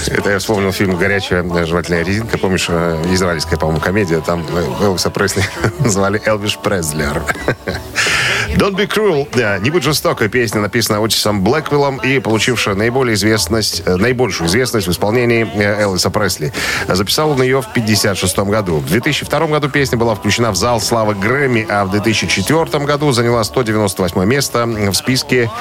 Это 0.08 0.32
я 0.32 0.40
вспомнил 0.40 0.72
фильм 0.72 0.96
«Горячая 0.96 1.44
жевательная 1.66 2.04
резинка». 2.04 2.38
Помнишь, 2.38 2.68
э, 2.70 3.04
израильская, 3.12 3.58
по-моему, 3.58 3.82
комедия. 3.82 4.22
Там 4.22 4.46
э, 4.50 4.84
Элвиса 4.86 5.10
Пресли 5.10 5.44
звали 5.86 6.22
Элвиш 6.26 6.58
Преслер. 6.58 7.22
Don't 8.56 8.76
be 8.76 8.88
cruel. 8.88 9.28
Да, 9.36 9.58
не 9.60 9.70
будь 9.70 9.84
жестокой. 9.84 10.30
Песня 10.30 10.62
написана 10.62 11.04
Отисом 11.04 11.44
Блэквиллом 11.44 11.98
и 11.98 12.20
получившая 12.20 12.76
наиболее 12.76 13.16
известность, 13.16 13.84
э, 13.86 13.98
наибольшую 13.98 14.48
известность 14.48 14.88
в 14.88 14.92
исполнении 14.92 15.46
э, 15.56 15.82
Элвиса 15.82 16.10
Пресли. 16.10 16.54
Записал 16.88 17.32
он 17.32 17.42
ее 17.42 17.62
в 17.62 17.68
1956 17.68 18.38
году. 18.50 18.78
В 18.78 18.88
2002 18.88 19.48
году 19.48 19.70
песня 19.70 19.98
была 19.98 20.16
включена 20.16 20.52
в 20.52 20.56
зал 20.56 20.80
славы 20.80 21.16
Грэмми, 21.16 21.68
а 21.70 21.84
в 21.84 21.92
2004 21.92 22.86
году 22.86 23.12
заняла 23.12 23.44
198 23.44 24.26
место 24.26 24.66
в 24.66 24.94
списке 24.94 25.52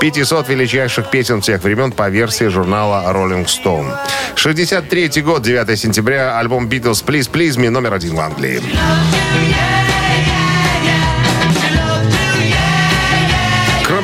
500 0.00 0.48
величайших 0.48 1.10
песен 1.10 1.40
всех 1.40 1.64
времен 1.64 1.90
по 1.90 2.08
версии 2.08 2.46
журнала 2.46 3.04
Rolling 3.12 3.46
Stone. 3.46 3.92
63 4.36 5.22
год, 5.22 5.42
9 5.42 5.78
сентября, 5.78 6.38
альбом 6.38 6.68
Beatles 6.68 7.04
Please 7.04 7.28
Please 7.30 7.58
Me 7.58 7.68
номер 7.70 7.94
один 7.94 8.14
в 8.14 8.20
Англии. 8.20 8.62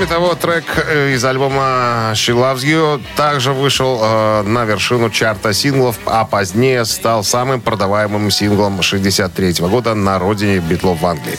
Кроме 0.01 0.15
того, 0.15 0.35
трек 0.35 0.65
э, 0.79 1.13
из 1.13 1.23
альбома 1.27 2.13
She 2.15 2.35
Loves 2.35 2.65
You 2.65 3.03
также 3.17 3.53
вышел 3.53 4.01
э, 4.03 4.43
на 4.45 4.65
вершину 4.65 5.11
чарта 5.11 5.53
синглов, 5.53 5.97
а 6.07 6.25
позднее 6.25 6.87
стал 6.87 7.23
самым 7.23 7.61
продаваемым 7.61 8.31
синглом 8.31 8.81
63 8.81 9.57
года 9.59 9.95
на 9.95 10.19
родине 10.19 10.61
Битлов 10.61 11.03
в 11.03 11.07
Англии. 11.07 11.37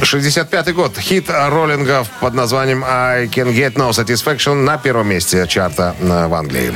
65 0.00 0.74
год. 0.74 0.96
Хит 0.96 1.28
роллингов 1.28 2.08
под 2.20 2.34
названием 2.34 2.84
I 2.86 3.26
Can 3.26 3.52
Get 3.52 3.74
No 3.74 3.90
Satisfaction 3.90 4.54
на 4.54 4.78
первом 4.78 5.08
месте 5.08 5.44
чарта 5.48 5.96
э, 5.98 6.28
в 6.28 6.34
Англии. 6.34 6.72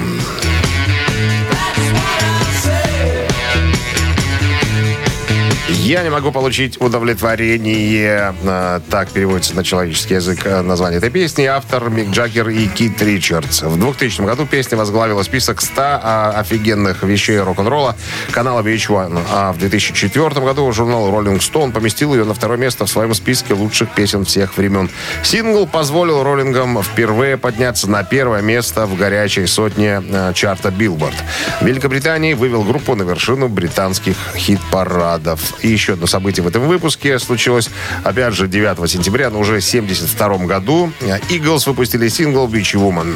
Я 5.85 6.03
не 6.03 6.09
могу 6.09 6.33
получить 6.33 6.81
удовлетворение. 6.81 8.35
э, 8.43 8.81
Так 8.89 9.11
переводится 9.11 9.55
на 9.55 9.63
человеческий 9.63 10.15
язык 10.15 10.47
э, 10.47 10.63
название 10.63 10.97
этой 10.97 11.11
песни. 11.11 11.45
Автор 11.45 11.91
Мик 11.91 12.09
Джаггер 12.09 12.49
и 12.49 12.67
Кит 12.69 13.03
Ричардс. 13.03 13.61
В 13.61 13.79
2000 13.79 14.23
году 14.23 14.47
песня 14.47 14.79
возглавила 14.79 15.23
список 15.23 15.61
100 15.61 15.83
а, 15.83 16.35
офигенных 16.39 17.03
вещей 17.03 17.39
рок-н-ролла 17.39 17.97
канала 18.31 18.63
VH1. 18.63 19.25
А 19.31 19.53
в 19.53 19.59
2004 19.59 20.41
году 20.41 20.73
журнал 20.73 21.11
Rolling 21.11 21.41
Stone 21.41 21.71
поместил 21.71 22.15
ее 22.15 22.25
на 22.25 22.33
второе 22.33 22.57
место 22.57 22.87
в 22.87 22.89
своем 22.89 23.13
списке 23.13 23.53
лучших 23.53 23.91
песен 23.91 24.25
всех 24.25 24.57
времен. 24.57 24.89
Сингл 25.23 25.67
позволил 25.67 26.23
роллингам 26.23 26.83
впервые 26.83 27.37
подняться 27.37 27.91
на 27.91 28.05
первое 28.05 28.41
место 28.41 28.87
в 28.87 28.97
горячей 28.97 29.47
сотне 29.47 30.03
э, 30.03 30.33
чарта 30.35 30.71
Billboard. 30.71 31.15
В 31.61 31.67
Великобритании 31.67 32.33
вывел 32.33 32.63
группу 32.63 32.95
на 32.95 33.03
вершину 33.03 33.49
британских 33.49 34.17
хит-парадов. 34.35 35.41
И 35.61 35.74
еще 35.75 35.93
одно 35.95 36.07
событие 36.07 36.43
в 36.43 36.49
этом 36.49 36.67
выпуске 36.67 37.19
случилось, 37.19 37.69
опять 38.03 38.35
же, 38.35 38.49
9 38.49 38.91
сентября, 38.91 39.31
но 39.31 39.41
уже 39.41 39.61
в 39.61 39.65
72 39.65 40.39
году. 40.47 40.93
Eagles 41.29 41.67
выпустили 41.67 42.09
сингл 42.09 42.47
«Beachy 42.47 42.77
Woman». 42.77 43.15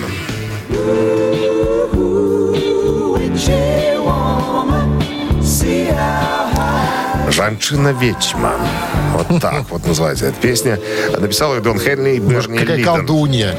«Жанчина-ведьма». 7.39 8.53
Вот 9.15 9.41
так 9.41 9.71
вот 9.71 9.87
называется 9.87 10.27
эта 10.27 10.41
песня. 10.41 10.79
Написал 11.19 11.55
ее 11.55 11.61
Дон 11.61 11.79
Хенли 11.79 12.17
и 12.17 12.19
Берни 12.19 12.59
Какая 12.59 12.77
Лидон. 12.79 12.97
колдунья. 13.07 13.55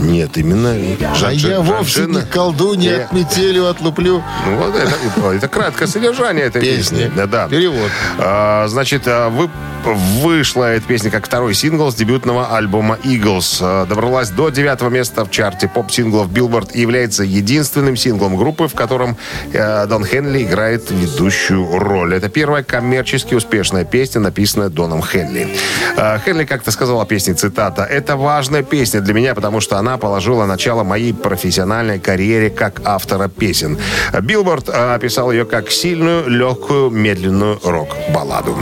Нет, 0.00 0.36
именно 0.36 0.70
А 0.70 1.14
жанчи- 1.14 1.48
я 1.48 1.60
вовсе 1.60 2.06
не 2.06 2.22
колдунья, 2.22 2.96
Не. 2.96 3.02
от 3.04 3.12
метелью 3.12 3.68
отлуплю. 3.68 4.22
Ну, 4.46 4.56
вот 4.56 4.74
это, 4.74 4.92
это 5.36 5.48
краткое 5.48 5.86
содержание 5.86 6.46
этой 6.46 6.60
песни. 6.60 7.04
Песни. 7.04 7.12
Да, 7.16 7.26
да. 7.26 7.48
Перевод. 7.48 7.88
А, 8.18 8.66
значит, 8.68 9.02
а, 9.06 9.28
вы, 9.30 9.48
вышла 9.84 10.64
эта 10.64 10.86
песня 10.86 11.10
как 11.10 11.24
второй 11.26 11.54
сингл 11.54 11.90
с 11.90 11.94
дебютного 11.94 12.56
альбома 12.56 12.98
Eagles. 13.04 13.58
А, 13.60 13.86
Добралась 13.86 14.30
до 14.30 14.50
девятого 14.50 14.88
места 14.90 15.24
в 15.24 15.30
чарте 15.30 15.68
поп-синглов 15.68 16.28
Billboard 16.28 16.72
и 16.72 16.80
является 16.80 17.22
единственным 17.22 17.96
синглом 17.96 18.36
группы, 18.36 18.66
в 18.66 18.74
котором 18.74 19.16
э, 19.52 19.86
Дон 19.86 20.04
Хенли 20.04 20.42
играет 20.42 20.90
ведущую 20.90 21.78
роль. 21.78 22.14
Это 22.16 22.28
первая 22.28 22.61
коммерчески 22.62 23.34
успешная 23.34 23.84
песня, 23.84 24.20
написанная 24.20 24.68
Доном 24.68 25.02
Хенли. 25.02 25.48
А, 25.96 26.18
Хенли 26.18 26.44
как-то 26.44 26.70
сказал 26.70 27.00
о 27.00 27.06
песне, 27.06 27.34
цитата, 27.34 27.84
«Это 27.84 28.16
важная 28.16 28.62
песня 28.62 29.00
для 29.00 29.14
меня, 29.14 29.34
потому 29.34 29.60
что 29.60 29.78
она 29.78 29.98
положила 29.98 30.46
начало 30.46 30.82
моей 30.84 31.12
профессиональной 31.14 31.98
карьере 31.98 32.50
как 32.50 32.80
автора 32.84 33.28
песен». 33.28 33.78
Билборд 34.20 34.68
а, 34.68 34.94
описал 34.94 35.32
ее 35.32 35.44
как 35.44 35.70
сильную, 35.70 36.28
легкую, 36.28 36.90
медленную 36.90 37.60
рок-балладу. 37.62 38.56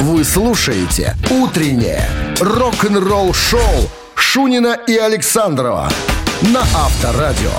Вы 0.00 0.24
слушаете 0.24 1.14
«Утреннее 1.30 2.02
рок-н-ролл-шоу» 2.40 3.60
Шунина 4.14 4.78
и 4.86 4.96
Александрова 4.96 5.88
на 6.42 6.60
Авторадио. 6.60 7.50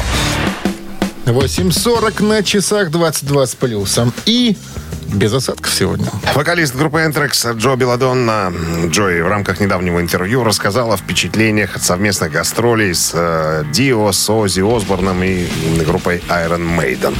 8.40 1.32 2.24
на 2.24 2.42
часах 2.42 2.90
22 2.90 3.48
с 3.48 3.56
плюсом. 3.56 4.14
И 4.26 4.58
без 5.14 5.34
осадков 5.34 5.74
сегодня. 5.74 6.08
Вокалист 6.34 6.76
группы 6.76 7.02
Энтрекс 7.02 7.46
Джо 7.46 7.76
Беладонна 7.76 8.54
Джой 8.88 9.22
в 9.22 9.28
рамках 9.28 9.60
недавнего 9.60 10.00
интервью 10.00 10.44
рассказал 10.44 10.92
о 10.92 10.98
впечатлениях 10.98 11.76
от 11.76 11.84
совместных 11.84 12.32
гастролей 12.32 12.94
с 12.94 13.12
э, 13.14 13.64
Дио, 13.72 14.12
с 14.12 14.30
Оззи 14.30 14.62
Осборном 14.62 15.24
и 15.24 15.48
группой 15.86 16.24
Iron 16.30 16.78
Maiden. 16.78 17.16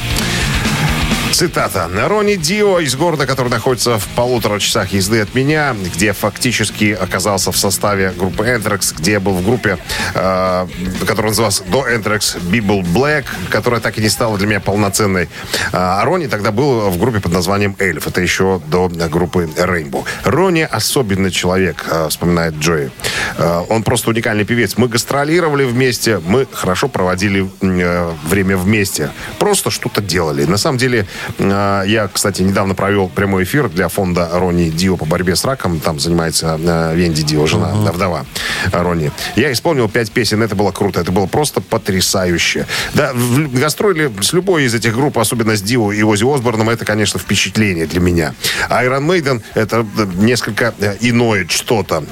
Цитата. 1.38 1.88
Ронни 2.08 2.34
Дио 2.34 2.80
из 2.80 2.96
города, 2.96 3.24
который 3.24 3.48
находится 3.48 3.96
в 3.96 4.08
полутора 4.16 4.58
часах 4.58 4.92
езды 4.92 5.20
от 5.20 5.36
меня, 5.36 5.76
где 5.94 6.12
фактически 6.12 6.98
оказался 7.00 7.52
в 7.52 7.56
составе 7.56 8.10
группы 8.10 8.44
Энтрекс, 8.44 8.92
где 8.92 9.20
был 9.20 9.34
в 9.34 9.44
группе, 9.44 9.78
э, 10.14 10.66
которая 11.06 11.30
называлась 11.30 11.62
до 11.68 11.94
Энтрекс 11.94 12.34
Библ 12.34 12.82
Блэк, 12.82 13.24
которая 13.50 13.80
так 13.80 13.98
и 13.98 14.00
не 14.00 14.08
стала 14.08 14.36
для 14.36 14.48
меня 14.48 14.58
полноценной. 14.58 15.28
А 15.70 16.04
Ронни 16.04 16.26
тогда 16.26 16.50
был 16.50 16.90
в 16.90 16.98
группе 16.98 17.20
под 17.20 17.30
названием 17.30 17.76
Эльф. 17.78 18.08
Это 18.08 18.20
еще 18.20 18.60
до 18.66 18.88
группы 18.88 19.48
Rainbow. 19.56 20.04
Ронни 20.24 20.66
особенный 20.68 21.30
человек, 21.30 21.84
э, 21.88 22.08
вспоминает 22.08 22.54
Джои. 22.54 22.90
Э, 23.36 23.62
Он 23.68 23.84
просто 23.84 24.10
уникальный 24.10 24.44
певец. 24.44 24.76
Мы 24.76 24.88
гастролировали 24.88 25.62
вместе, 25.62 26.18
мы 26.18 26.48
хорошо 26.50 26.88
проводили 26.88 27.48
э, 27.60 28.12
время 28.24 28.56
вместе. 28.56 29.12
Просто 29.38 29.70
что-то 29.70 30.00
делали. 30.00 30.44
На 30.44 30.56
самом 30.56 30.78
деле, 30.78 31.06
Я, 31.38 32.08
кстати, 32.12 32.42
недавно 32.42 32.74
провел 32.74 33.08
прямой 33.08 33.44
эфир 33.44 33.68
для 33.68 33.88
фонда 33.88 34.28
Рони 34.32 34.70
Дио 34.70 34.96
по 34.96 35.04
борьбе 35.04 35.36
с 35.36 35.44
раком. 35.44 35.80
Там 35.80 35.98
занимается 35.98 36.58
э, 36.60 36.94
Венди 36.94 37.22
Дио, 37.22 37.46
жена, 37.46 37.72
вдова 37.74 38.24
Рони. 38.72 39.10
Я 39.36 39.52
исполнил 39.52 39.88
пять 39.88 40.10
песен, 40.10 40.42
это 40.42 40.54
было 40.54 40.72
круто, 40.72 41.00
это 41.00 41.12
было 41.12 41.26
просто 41.26 41.60
потрясающе. 41.60 42.66
Да, 42.94 43.12
гастроли 43.52 44.12
с 44.20 44.32
любой 44.32 44.64
из 44.64 44.74
этих 44.74 44.94
групп, 44.94 45.18
особенно 45.18 45.56
с 45.56 45.62
Дио 45.62 45.92
и 45.92 46.02
Ози 46.02 46.24
Осборном, 46.24 46.70
это, 46.70 46.84
конечно, 46.84 47.18
впечатление 47.18 47.86
для 47.86 48.00
меня. 48.00 48.34
А 48.68 48.84
Iron 48.84 49.06
Maiden 49.06 49.42
это 49.54 49.86
несколько 50.16 50.74
э, 50.78 50.96
иное 51.00 51.46
что-то. 51.48 52.04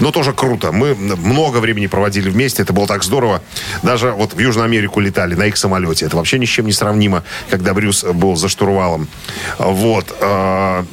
Но 0.00 0.10
тоже 0.10 0.32
круто. 0.32 0.72
Мы 0.72 0.94
много 0.94 1.58
времени 1.58 1.86
проводили 1.86 2.30
вместе, 2.30 2.62
это 2.62 2.72
было 2.72 2.86
так 2.86 3.02
здорово. 3.02 3.42
Даже 3.82 4.10
вот 4.12 4.34
в 4.34 4.38
Южную 4.38 4.66
Америку 4.66 5.00
летали 5.00 5.34
на 5.34 5.44
их 5.44 5.56
самолете. 5.56 6.06
Это 6.06 6.16
вообще 6.16 6.38
ни 6.38 6.44
с 6.44 6.48
чем 6.48 6.66
не 6.66 6.72
сравнимо, 6.72 7.24
когда 7.48 7.74
Брюс 7.74 8.04
был 8.04 8.36
за 8.36 8.48
штурвалом. 8.50 9.08
Вот. 9.58 10.14
э, 10.20 10.84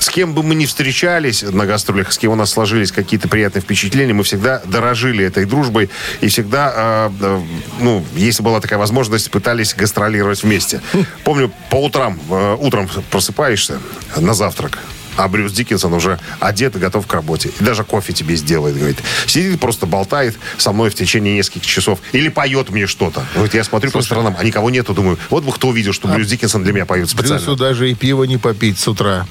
с 0.00 0.08
кем 0.08 0.34
бы 0.34 0.42
мы 0.42 0.54
ни 0.54 0.64
встречались 0.64 1.42
на 1.42 1.66
гастролях, 1.66 2.10
с 2.10 2.16
кем 2.16 2.32
у 2.32 2.34
нас 2.34 2.50
сложились 2.50 2.90
какие-то 2.90 3.28
приятные 3.28 3.60
впечатления, 3.60 4.14
мы 4.14 4.24
всегда 4.24 4.62
дорожили 4.64 5.24
этой 5.24 5.44
дружбой 5.44 5.90
и 6.22 6.28
всегда, 6.28 7.10
э, 7.20 7.40
ну, 7.80 8.04
если 8.16 8.42
была 8.42 8.60
такая 8.60 8.78
возможность, 8.78 9.30
пытались 9.30 9.74
гастролировать 9.74 10.42
вместе. 10.42 10.80
Помню, 11.22 11.52
по 11.68 11.76
утрам, 11.76 12.18
э, 12.30 12.56
утром 12.58 12.88
просыпаешься 13.10 13.78
на 14.16 14.32
завтрак, 14.32 14.78
а 15.16 15.28
Брюс 15.28 15.52
Диккенсон 15.52 15.92
уже 15.92 16.18
одет 16.40 16.76
и 16.76 16.78
готов 16.78 17.06
к 17.06 17.12
работе. 17.12 17.50
И 17.60 17.64
даже 17.64 17.84
кофе 17.84 18.12
тебе 18.12 18.36
сделает, 18.36 18.76
говорит. 18.76 18.98
Сидит, 19.26 19.60
просто 19.60 19.86
болтает 19.86 20.36
со 20.58 20.72
мной 20.72 20.90
в 20.90 20.94
течение 20.94 21.36
нескольких 21.36 21.66
часов. 21.66 22.00
Или 22.12 22.28
поет 22.28 22.70
мне 22.70 22.86
что-то. 22.86 23.24
Вот 23.34 23.54
я 23.54 23.64
смотрю 23.64 23.90
по 23.90 24.02
сторонам, 24.02 24.36
а 24.38 24.44
никого 24.44 24.70
нету, 24.70 24.94
думаю, 24.94 25.18
вот 25.30 25.44
бы 25.44 25.52
кто 25.52 25.68
увидел, 25.68 25.92
что 25.92 26.08
Брюс 26.08 26.26
Диккенсон 26.28 26.62
для 26.62 26.72
меня 26.72 26.86
поет 26.86 27.08
специально. 27.08 27.36
Брюсу 27.36 27.56
даже 27.56 27.90
и 27.90 27.94
пиво 27.94 28.24
не 28.24 28.36
попить 28.36 28.78
с 28.78 28.88
утра. 28.88 29.26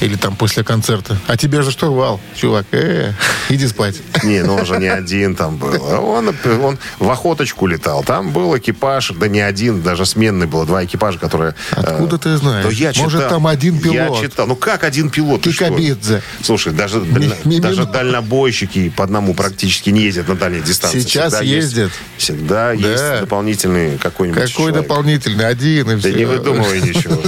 Или 0.00 0.16
там 0.16 0.36
после 0.36 0.64
концерта. 0.64 1.16
А 1.26 1.36
тебе 1.36 1.62
же 1.62 1.70
что, 1.70 1.92
Вал, 1.92 2.20
чувак? 2.34 2.66
Э, 2.72 3.12
иди 3.48 3.66
спать. 3.66 3.96
Не, 4.24 4.42
ну 4.42 4.54
он 4.54 4.66
же 4.66 4.78
не 4.78 4.88
один 4.88 5.34
там 5.34 5.56
был. 5.56 5.72
Он, 6.12 6.34
он 6.60 6.78
в 6.98 7.10
охоточку 7.10 7.66
летал. 7.66 8.02
Там 8.04 8.32
был 8.32 8.56
экипаж, 8.56 9.12
да 9.16 9.28
не 9.28 9.40
один, 9.40 9.82
даже 9.82 10.04
сменный 10.04 10.46
было. 10.46 10.66
Два 10.66 10.84
экипажа, 10.84 11.18
которые... 11.18 11.54
Откуда 11.70 12.16
э, 12.16 12.18
ты 12.18 12.36
знаешь? 12.36 12.72
я 12.74 12.92
Может, 12.96 13.20
читал. 13.20 13.30
там 13.30 13.46
один 13.46 13.76
Я 13.76 14.06
пилот? 14.06 14.20
читал. 14.20 14.46
Ну 14.46 14.56
как 14.56 14.84
один 14.84 15.10
пилот? 15.10 15.21
Ты 15.38 15.52
что? 15.52 15.64
Кикабидзе. 15.66 16.22
Слушай, 16.42 16.72
даже, 16.72 17.00
дально- 17.00 17.36
Ми- 17.44 17.60
даже 17.60 17.84
дальнобойщики 17.86 18.88
по 18.90 19.04
одному 19.04 19.34
практически 19.34 19.90
не 19.90 20.02
ездят 20.02 20.28
на 20.28 20.34
дальние 20.36 20.62
дистанции. 20.62 21.00
Сейчас 21.00 21.32
Всегда 21.34 21.40
есть- 21.44 21.66
ездят. 21.68 21.92
всегда 22.16 22.66
Да. 22.68 22.72
есть 22.72 23.20
дополнительный 23.20 23.98
какой-нибудь 23.98 24.40
Какой 24.40 24.52
человек. 24.52 24.82
дополнительный? 24.82 25.46
Один 25.46 25.90
и 25.90 25.94
Да 25.94 25.98
все. 26.00 26.12
не 26.12 26.24
выдумывай 26.24 26.80
ничего. 26.80 27.20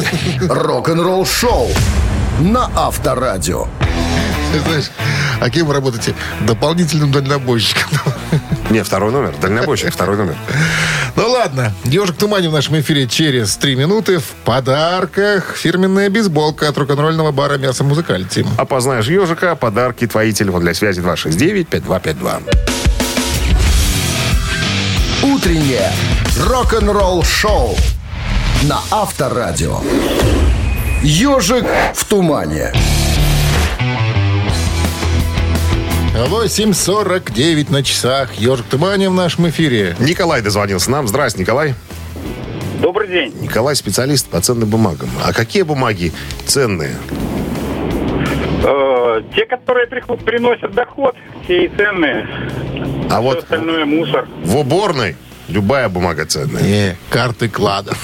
Рок-н-ролл 0.55 1.27
шоу 1.27 1.71
на 2.41 2.71
Авторадио. 2.77 3.67
Ты 4.53 4.61
знаешь, 4.61 4.85
а 5.41 5.51
кем 5.51 5.67
вы 5.67 5.75
работаете? 5.75 6.15
Дополнительным 6.47 7.11
дальнобойщиком. 7.11 7.91
Не, 8.75 8.83
второй 8.83 9.13
номер. 9.13 9.33
Дальнобойщик, 9.41 9.93
второй 9.93 10.17
номер. 10.17 10.35
Ну 11.17 11.31
ладно, 11.31 11.73
«Ежик 11.85 12.17
в 12.17 12.19
тумане» 12.19 12.49
в 12.49 12.53
нашем 12.53 12.81
эфире 12.81 13.07
через 13.07 13.55
три 13.55 13.77
минуты. 13.77 14.19
В 14.19 14.27
подарках 14.45 15.55
фирменная 15.55 16.11
бейсболка 16.11 16.69
от 16.69 16.77
рок-н-ролльного 16.77 17.31
бара 17.31 17.57
«Мясо 17.57 17.85
Музыкальти». 17.85 18.45
Опознаешь 18.59 19.07
ежика, 19.07 19.55
подарки, 19.55 20.09
твои 20.09 20.33
телефон 20.33 20.63
для 20.63 20.75
связи 20.75 21.01
269-5252. 21.01 22.43
Утреннее 25.23 25.93
рок-н-ролл 26.45 27.23
шоу 27.23 27.77
на 28.65 28.81
Авторадио. 28.91 29.79
Ежик 31.01 31.65
в 31.95 32.05
тумане. 32.07 32.73
8.49 36.15 37.73
на 37.73 37.83
часах. 37.83 38.35
«Ежик 38.35 38.67
в 38.67 38.69
тумане» 38.69 39.11
в 39.11 39.15
нашем 39.15 39.49
эфире. 39.49 39.97
Николай 39.99 40.43
дозвонился 40.43 40.91
нам. 40.91 41.09
Здрасте, 41.09 41.41
Николай. 41.41 41.75
Добрый 42.81 43.09
день. 43.09 43.35
Николай 43.41 43.75
специалист 43.75 44.29
по 44.29 44.41
ценным 44.41 44.69
бумагам. 44.69 45.09
А 45.25 45.33
какие 45.33 45.63
бумаги 45.63 46.13
ценные? 46.47 46.95
Э, 48.63 49.23
те, 49.35 49.45
которые 49.47 49.87
приносят 49.89 50.73
доход, 50.73 51.17
те 51.49 51.65
и 51.65 51.69
ценные. 51.77 52.27
А 53.11 53.15
Все 53.15 53.21
вот 53.21 53.39
остальное 53.39 53.85
мусор. 53.85 54.29
в 54.45 54.57
уборной 54.57 55.17
любая 55.49 55.89
бумага 55.89 56.27
ценная. 56.27 56.63
Не, 56.63 56.97
карты 57.11 57.49
кладов. 57.49 57.99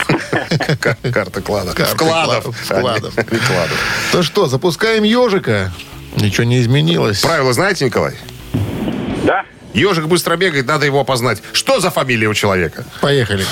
Карты 0.80 1.40
Вкладов. 1.42 1.74
кладов, 1.96 2.56
вкладов. 2.56 3.14
а 3.16 3.22
не- 3.22 3.38
не 3.38 3.46
кладов. 3.46 4.10
Ну 4.14 4.22
что, 4.24 4.46
запускаем 4.48 5.04
«Ежика». 5.04 5.70
Ничего 6.20 6.44
не 6.44 6.60
изменилось. 6.60 7.20
Правила 7.20 7.52
знаете, 7.52 7.84
Николай? 7.86 8.14
Да? 9.24 9.44
Ежик 9.72 10.06
быстро 10.06 10.36
бегает, 10.36 10.66
надо 10.66 10.86
его 10.86 11.00
опознать. 11.00 11.42
Что 11.52 11.80
за 11.80 11.90
фамилия 11.90 12.28
у 12.28 12.34
человека? 12.34 12.84
Поехали. 13.00 13.44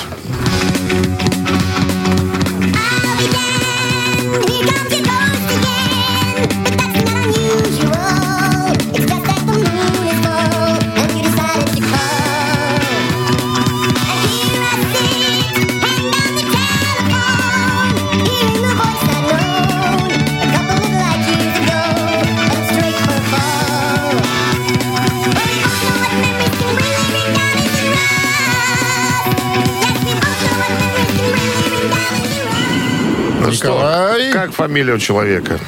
Ну 33.49 33.55
Николай. 33.55 34.31
что, 34.31 34.33
как 34.39 34.53
фамилия 34.53 34.95
у 34.95 34.99
человека? 34.99 35.59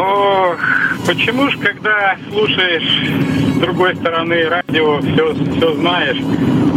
Ох, 0.00 0.56
почему 1.06 1.50
ж, 1.50 1.56
когда 1.58 2.16
слушаешь 2.30 3.08
с 3.54 3.58
другой 3.60 3.94
стороны 3.96 4.44
радио, 4.48 5.00
все, 5.00 5.34
все 5.56 5.74
знаешь, 5.76 6.16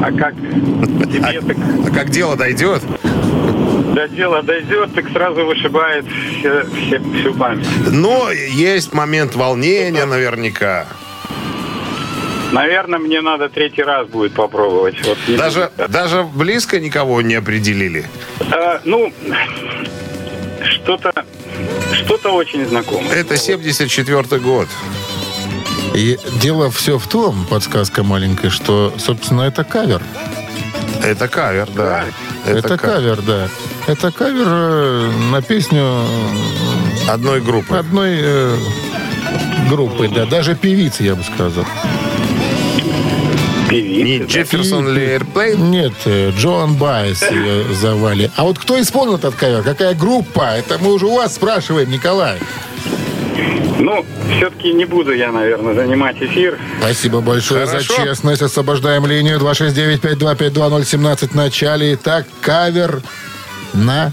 а 0.04 0.12
как 0.12 0.36
тебе 0.36 1.42
так 1.42 1.58
А 1.88 1.92
как 1.96 2.10
дело 2.10 2.36
дойдет? 2.36 2.82
до 3.96 4.08
дела 4.08 4.42
дойдет, 4.42 4.94
так 4.96 5.10
сразу 5.12 5.46
вышибает 5.46 6.06
все, 6.40 6.64
все- 6.66 7.02
всю 7.20 7.34
память. 7.34 7.68
Но 7.92 8.32
есть 8.32 8.94
момент 8.94 9.36
волнения 9.36 10.06
наверняка. 10.06 10.86
Наверное, 12.54 13.00
мне 13.00 13.20
надо 13.22 13.50
третий 13.50 13.82
раз 13.84 14.08
будет 14.08 14.34
попробовать. 14.34 14.96
Вот 15.06 15.18
Даже, 15.38 15.72
даже 15.90 16.24
близко 16.24 16.80
никого 16.80 17.22
не 17.22 17.36
определили. 17.36 18.06
Э, 18.52 18.80
ну, 18.86 19.12
что-то 20.64 21.14
что-то 21.94 22.32
очень 22.32 22.66
знакомое. 22.68 23.12
Это 23.14 23.38
74 23.38 24.40
год. 24.40 24.68
И 25.94 26.18
дело 26.42 26.72
все 26.72 26.98
в 26.98 27.08
том, 27.08 27.46
подсказка 27.50 28.04
маленькая, 28.04 28.50
что, 28.50 28.94
собственно, 28.98 29.42
это 29.42 29.64
кавер. 29.64 30.02
Это 31.04 31.28
кавер, 31.28 31.68
да. 31.76 32.06
Это, 32.46 32.70
ка- 32.70 32.78
кавер, 32.78 33.22
да. 33.22 33.48
Это 33.88 34.12
кавер 34.12 34.46
э, 34.48 35.12
на 35.32 35.42
песню 35.42 36.06
Одной 37.10 37.42
группы. 37.42 37.76
одной 37.76 38.18
э, 38.22 38.58
группы, 39.70 40.08
да, 40.08 40.26
даже 40.26 40.56
певицы, 40.56 41.04
я 41.04 41.16
бы 41.16 41.24
сказал. 41.24 41.66
Не 43.72 44.20
Джефферсон 44.20 44.94
ли 44.94 45.02
Airplane? 45.16 45.58
Нет, 45.70 45.94
э, 46.06 46.32
Джоан 46.38 46.76
Байес 46.76 47.22
ее 47.24 47.74
завали. 47.74 48.30
А 48.36 48.44
вот 48.44 48.60
кто 48.60 48.80
исполнил 48.82 49.16
этот 49.16 49.36
кавер? 49.36 49.64
Какая 49.64 49.94
группа? 49.96 50.56
Это 50.58 50.78
мы 50.80 50.94
уже 50.94 51.06
у 51.06 51.16
вас 51.16 51.36
спрашиваем, 51.36 51.90
Николай. 51.90 52.38
Ну, 53.80 54.06
все-таки 54.38 54.74
не 54.74 54.86
буду 54.86 55.12
я, 55.14 55.32
наверное, 55.32 55.74
занимать 55.74 56.18
эфир. 56.22 56.60
Спасибо 56.80 57.22
большое 57.22 57.66
Хорошо. 57.66 57.96
за 57.96 58.04
честность. 58.04 58.42
Освобождаем 58.42 59.06
линию 59.08 59.40
269-5252-017 59.40 61.30
в 61.30 61.36
начале. 61.36 61.94
Итак, 61.96 62.26
кавер 62.42 63.02
на 63.74 64.12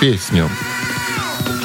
песню. 0.00 0.48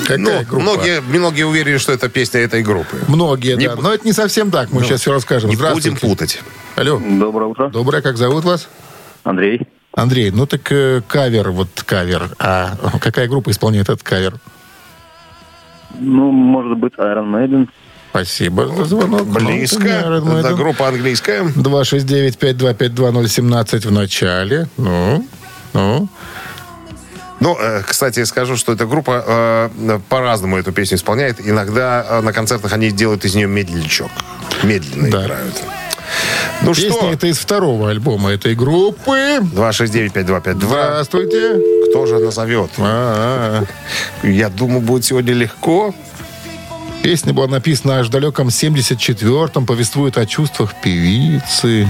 Какая 0.03 0.17
Ну, 0.17 0.31
группа? 0.45 0.59
многие, 0.63 1.01
многие 1.01 1.43
уверены, 1.43 1.77
что 1.77 1.91
это 1.91 2.09
песня 2.09 2.39
этой 2.39 2.63
группы. 2.63 2.97
Многие, 3.07 3.55
Не 3.55 3.67
да. 3.67 3.73
бу- 3.75 3.81
Но 3.83 3.93
это 3.93 4.07
не 4.07 4.13
совсем 4.13 4.49
так. 4.49 4.71
Мы 4.71 4.81
сейчас 4.83 5.01
все 5.01 5.11
расскажем. 5.11 5.51
Не 5.51 5.55
будем 5.55 5.95
путать. 5.95 6.41
Алло. 6.79 6.97
Доброе 6.97 7.45
утро. 7.47 7.69
Доброе, 7.69 8.01
как 8.01 8.15
зовут 8.15 8.45
вас? 8.45 8.69
Андрей. 9.25 9.67
Андрей, 9.93 10.31
ну 10.31 10.45
так 10.45 10.71
э, 10.71 11.01
кавер, 11.05 11.51
вот 11.51 11.67
кавер. 11.85 12.29
А 12.39 12.77
какая 13.01 13.27
группа 13.27 13.51
исполняет 13.51 13.89
этот 13.89 14.01
кавер? 14.01 14.35
Ну, 15.99 16.31
может 16.31 16.77
быть, 16.77 16.93
Iron 16.93 17.33
Maiden. 17.33 17.67
Спасибо 18.11 18.67
за 18.67 18.85
звонок. 18.85 19.27
Близко. 19.27 19.89
Это 19.89 20.39
это 20.39 20.53
группа 20.53 20.87
английская. 20.87 21.43
269-5252-017 21.43 23.85
в 23.85 23.91
начале. 23.91 24.69
Ну, 24.77 25.27
ну. 25.73 26.07
Ну, 27.39 27.57
э, 27.59 27.83
кстати, 27.87 28.23
скажу, 28.25 28.57
что 28.57 28.73
эта 28.73 28.85
группа 28.85 29.23
э, 29.25 29.99
по-разному 30.09 30.57
эту 30.57 30.71
песню 30.71 30.97
исполняет. 30.97 31.37
Иногда 31.39 32.05
э, 32.07 32.21
на 32.21 32.33
концертах 32.33 32.73
они 32.73 32.91
делают 32.91 33.23
из 33.25 33.35
нее 33.35 33.47
медленничок. 33.47 34.09
Медленно 34.63 35.09
Да. 35.09 35.23
играют. 35.25 35.63
Ну 36.61 36.73
Песня 36.73 36.91
что, 36.91 37.11
это 37.13 37.27
из 37.27 37.37
второго 37.37 37.89
альбома 37.89 38.31
этой 38.31 38.55
группы. 38.55 39.39
269-5252. 39.53 40.55
Здравствуйте. 40.67 41.61
Кто 41.89 42.05
же 42.07 42.19
назовет? 42.19 42.71
А-а-а. 42.77 43.65
Я 44.27 44.49
думаю, 44.49 44.81
будет 44.81 45.05
сегодня 45.05 45.33
легко. 45.33 45.93
Песня 47.03 47.31
была 47.33 47.47
написана 47.47 47.99
аж 47.99 48.07
в 48.07 48.09
далеком 48.09 48.49
74-м, 48.49 49.65
повествует 49.65 50.17
о 50.17 50.25
чувствах 50.25 50.73
певицы. 50.83 51.87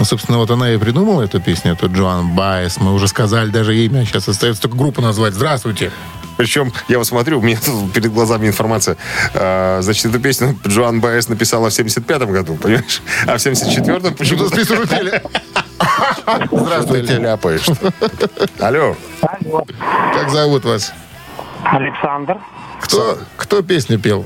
Ну, 0.00 0.06
собственно, 0.06 0.38
вот 0.38 0.50
она 0.50 0.72
и 0.72 0.78
придумала 0.78 1.20
эту 1.20 1.42
песню, 1.42 1.72
эту 1.74 1.92
Джоан 1.92 2.30
Байес. 2.34 2.80
Мы 2.80 2.94
уже 2.94 3.06
сказали 3.06 3.50
даже 3.50 3.76
имя, 3.76 4.06
сейчас 4.06 4.26
остается 4.28 4.62
только 4.62 4.78
группу 4.78 5.02
назвать. 5.02 5.34
Здравствуйте. 5.34 5.92
Причем, 6.38 6.72
я 6.88 6.96
вот 6.96 7.06
смотрю, 7.06 7.38
у 7.38 7.42
меня 7.42 7.58
тут 7.62 7.92
перед 7.92 8.10
глазами 8.10 8.46
информация. 8.46 8.96
А, 9.34 9.82
значит, 9.82 10.06
эту 10.06 10.18
песню 10.18 10.58
Джоан 10.66 11.02
Баэс 11.02 11.28
написала 11.28 11.68
в 11.68 11.78
75-м 11.78 12.32
году, 12.32 12.54
понимаешь? 12.54 13.02
А 13.26 13.36
в 13.36 13.46
74-м 13.46 14.14
почему-то... 14.14 14.48
Здравствуйте. 16.50 17.18
Ляпаешь. 17.18 17.66
Алло. 18.58 18.96
Как 20.14 20.30
зовут 20.30 20.64
вас? 20.64 20.94
Александр. 21.62 22.38
Кто, 22.80 23.18
кто 23.36 23.60
песню 23.60 23.98
пел? 23.98 24.24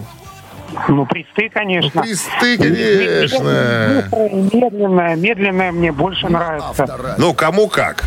Ну, 0.88 1.06
присты, 1.06 1.48
конечно. 1.48 2.02
Присты, 2.02 2.58
конечно. 2.58 4.08
Медленная, 4.52 5.16
медленная 5.16 5.72
мне 5.72 5.92
больше 5.92 6.28
нравится. 6.28 7.16
Ну, 7.18 7.34
кому 7.34 7.68
как. 7.68 8.04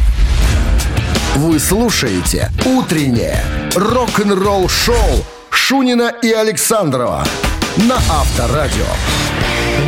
Вы 1.35 1.59
слушаете 1.59 2.49
«Утреннее 2.65 3.37
рок-н-ролл-шоу» 3.75 4.95
Шунина 5.49 6.11
и 6.21 6.31
Александрова 6.31 7.23
на 7.77 7.95
Авторадио. 7.95 8.85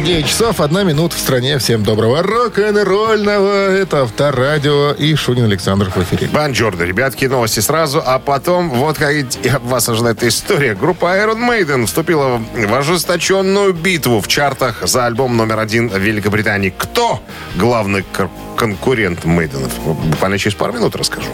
9 0.03 0.25
часов, 0.25 0.61
одна 0.61 0.83
минута 0.83 1.15
в 1.15 1.19
стране. 1.19 1.57
Всем 1.57 1.83
доброго 1.83 2.23
рок-н-ролльного. 2.23 3.69
Это 3.69 4.03
Авторадио 4.03 4.91
и 4.91 5.13
Шунин 5.15 5.45
Александр 5.45 5.89
в 5.89 5.97
эфире. 5.97 6.27
Бонжорно, 6.27 6.83
ребятки, 6.83 7.25
новости 7.25 7.59
сразу, 7.59 8.01
а 8.05 8.17
потом, 8.19 8.69
вот 8.69 8.97
как 8.97 9.15
вас 9.63 9.89
ожидает 9.89 10.23
история. 10.23 10.73
Группа 10.73 11.05
Iron 11.17 11.39
Maiden 11.39 11.85
вступила 11.85 12.41
в 12.55 12.73
ожесточенную 12.73 13.73
битву 13.73 14.21
в 14.21 14.27
чартах 14.27 14.87
за 14.87 15.05
альбом 15.05 15.35
номер 15.35 15.59
один 15.59 15.89
в 15.89 15.97
Великобритании. 15.97 16.73
Кто 16.75 17.21
главный 17.55 18.05
конкурент 18.55 19.25
Мейденов? 19.25 19.71
Буквально 19.83 20.37
через 20.37 20.55
пару 20.55 20.73
минут 20.73 20.95
расскажу. 20.95 21.29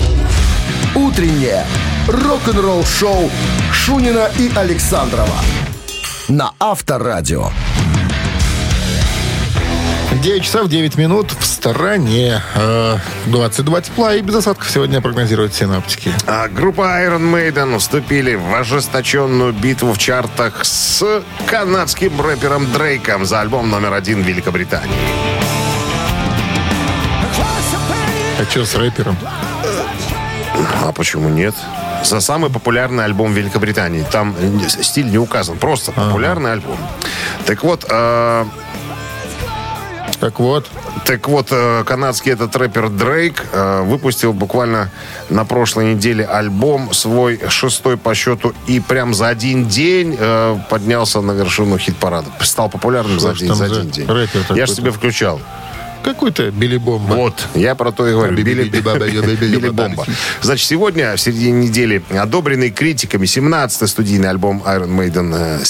«Утреннее 0.95 1.65
рок-н-ролл-шоу» 2.07 3.29
Шунина 3.71 4.29
и 4.39 4.49
Александрова 4.55 5.39
на 6.27 6.53
Авторадио. 6.59 7.49
9 10.21 10.43
часов 10.43 10.67
9 10.69 10.97
минут 10.97 11.31
в 11.31 11.45
стороне. 11.45 12.41
Э, 12.55 12.97
22 13.27 13.81
тепла 13.81 14.15
и 14.15 14.21
без 14.21 14.35
осадков 14.35 14.69
сегодня 14.69 15.01
прогнозируют 15.01 15.53
синаптики. 15.53 16.11
А 16.25 16.47
группа 16.47 16.81
Iron 16.81 17.31
Maiden 17.31 17.77
вступили 17.79 18.35
в 18.35 18.53
ожесточенную 18.53 19.53
битву 19.53 19.93
в 19.93 19.97
чартах 19.97 20.63
с 20.63 21.23
канадским 21.45 22.19
рэпером 22.21 22.71
Дрейком 22.71 23.25
за 23.25 23.41
альбом 23.41 23.69
номер 23.69 23.93
один 23.93 24.23
в 24.23 24.25
Великобритании. 24.25 24.95
А 28.39 28.43
что 28.49 28.65
с 28.65 28.75
рэпером? 28.75 29.17
А 30.83 30.91
почему 30.91 31.29
нет? 31.29 31.55
За 32.03 32.19
самый 32.19 32.49
популярный 32.49 33.03
альбом 33.03 33.33
Великобритании. 33.33 34.05
Там 34.11 34.35
э, 34.39 34.69
стиль 34.83 35.09
не 35.09 35.17
указан, 35.17 35.57
просто 35.57 35.91
популярный 35.91 36.53
альбом. 36.53 36.77
Так 37.45 37.63
вот, 37.63 37.85
э, 37.89 38.45
Так 40.19 40.39
вот, 40.39 40.69
так 41.05 41.27
вот, 41.27 41.47
э, 41.51 41.83
канадский 41.85 42.31
этот 42.31 42.55
рэпер 42.55 42.89
Дрейк 42.89 43.43
э, 43.51 43.81
выпустил 43.83 44.33
буквально 44.33 44.89
на 45.29 45.45
прошлой 45.45 45.93
неделе 45.93 46.25
альбом 46.25 46.93
свой 46.93 47.39
шестой 47.49 47.97
по 47.97 48.15
счету 48.15 48.53
и 48.67 48.79
прям 48.79 49.13
за 49.13 49.27
один 49.27 49.67
день 49.67 50.15
э, 50.17 50.57
поднялся 50.69 51.21
на 51.21 51.33
вершину 51.33 51.77
хит-парада. 51.77 52.27
Стал 52.39 52.69
популярным 52.69 53.19
Что 53.19 53.35
за, 53.35 53.47
там 53.47 53.55
за 53.55 53.65
один 53.65 53.89
день. 53.89 54.07
Я 54.55 54.65
же 54.65 54.75
тебе 54.75 54.91
включал. 54.91 55.39
какой-то 56.03 56.51
Билли 56.51 56.77
Бомба. 56.77 57.13
Вот, 57.13 57.47
я 57.55 57.75
про 57.75 57.91
то 57.91 58.07
и 58.07 58.11
говорю. 58.11 58.35
Билли, 58.35 58.69
Билли 58.69 59.69
Бомба. 59.69 60.05
Значит, 60.41 60.67
сегодня, 60.67 61.15
в 61.15 61.19
середине 61.19 61.67
недели, 61.67 62.03
одобренный 62.17 62.69
критиками 62.69 63.25
17-й 63.25 63.87
студийный 63.87 64.29
альбом 64.29 64.63
Iron 64.65 64.95
Maiden 64.95 65.61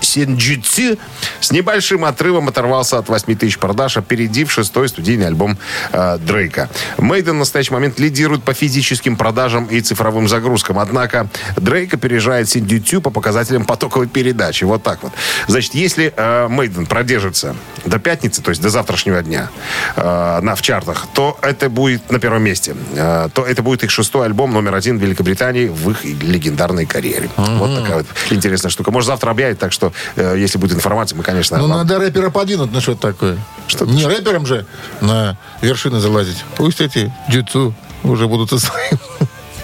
Senjutsu 0.00 0.98
с 1.46 1.52
небольшим 1.52 2.04
отрывом 2.04 2.48
оторвался 2.48 2.98
от 2.98 3.08
8 3.08 3.36
тысяч 3.36 3.58
продаж, 3.58 3.96
опередив 3.96 4.50
шестой 4.50 4.88
студийный 4.88 5.28
альбом 5.28 5.56
э, 5.92 6.18
Дрейка. 6.18 6.68
Мейден 6.98 7.36
в 7.36 7.38
настоящий 7.38 7.72
момент 7.72 8.00
лидирует 8.00 8.42
по 8.42 8.52
физическим 8.52 9.16
продажам 9.16 9.66
и 9.66 9.80
цифровым 9.80 10.26
загрузкам. 10.26 10.80
Однако 10.80 11.28
Дрейк 11.56 11.94
опережает 11.94 12.48
Senjutsu 12.48 13.00
по 13.00 13.10
показателям 13.10 13.64
потоковой 13.64 14.08
передачи. 14.08 14.64
Вот 14.64 14.82
так 14.82 15.04
вот. 15.04 15.12
Значит, 15.46 15.74
если 15.74 16.12
э, 16.16 16.48
Мейден 16.48 16.84
продержится 16.84 17.54
до 17.84 18.00
пятницы, 18.00 18.42
то 18.42 18.50
есть 18.50 18.60
до 18.60 18.68
завтрашнего 18.68 19.22
дня, 19.22 19.48
э, 19.94 20.40
на, 20.42 20.56
в 20.56 20.62
чартах, 20.62 21.06
то 21.14 21.38
это 21.42 21.70
будет 21.70 22.10
на 22.10 22.18
первом 22.18 22.42
месте. 22.42 22.74
Э, 22.96 23.28
то 23.32 23.46
это 23.46 23.62
будет 23.62 23.84
их 23.84 23.92
шестой 23.92 24.26
альбом 24.26 24.52
номер 24.52 24.74
один 24.74 24.98
в 24.98 25.00
Великобритании 25.00 25.68
в 25.68 25.90
их 25.90 26.04
легендарной 26.04 26.86
карьере. 26.86 27.30
Вот 27.36 27.72
такая 27.82 27.98
вот 27.98 28.06
интересная 28.30 28.72
штука. 28.72 28.90
Может, 28.90 29.06
завтра 29.06 29.30
объявить, 29.30 29.60
так 29.60 29.72
что, 29.72 29.92
э, 30.16 30.34
если 30.36 30.58
будет 30.58 30.74
информация, 30.74 31.16
мы, 31.16 31.22
конечно... 31.22 31.35
Ну, 31.50 31.68
вам- 31.68 31.78
надо 31.78 31.98
рэпера 31.98 32.30
подвинуть 32.30 32.72
на 32.72 32.80
что-то 32.80 33.08
такое. 33.08 33.38
Что- 33.68 33.84
Не 33.86 34.04
рэпером 34.06 34.46
же 34.46 34.66
на 35.00 35.36
вершины 35.62 36.00
залазить. 36.00 36.44
Пусть 36.56 36.80
эти 36.80 37.12
джитсу 37.30 37.74
уже 38.04 38.26
будут 38.28 38.50
со 38.50 38.58
своим 38.58 38.98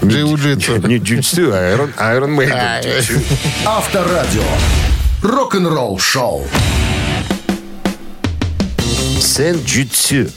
джиу-джитсу. 0.02 0.86
Не 0.86 0.98
джитсу, 0.98 1.50
а 1.52 1.74
Iron, 1.74 1.94
Iron 1.96 2.36
Maiden. 2.36 2.52
Ай. 2.52 2.82
Джитсу. 2.82 3.20
Авторадио. 3.64 4.42
Рок-н-ролл 5.22 5.98
шоу. 5.98 6.46
Сен-джитсу. 9.20 10.30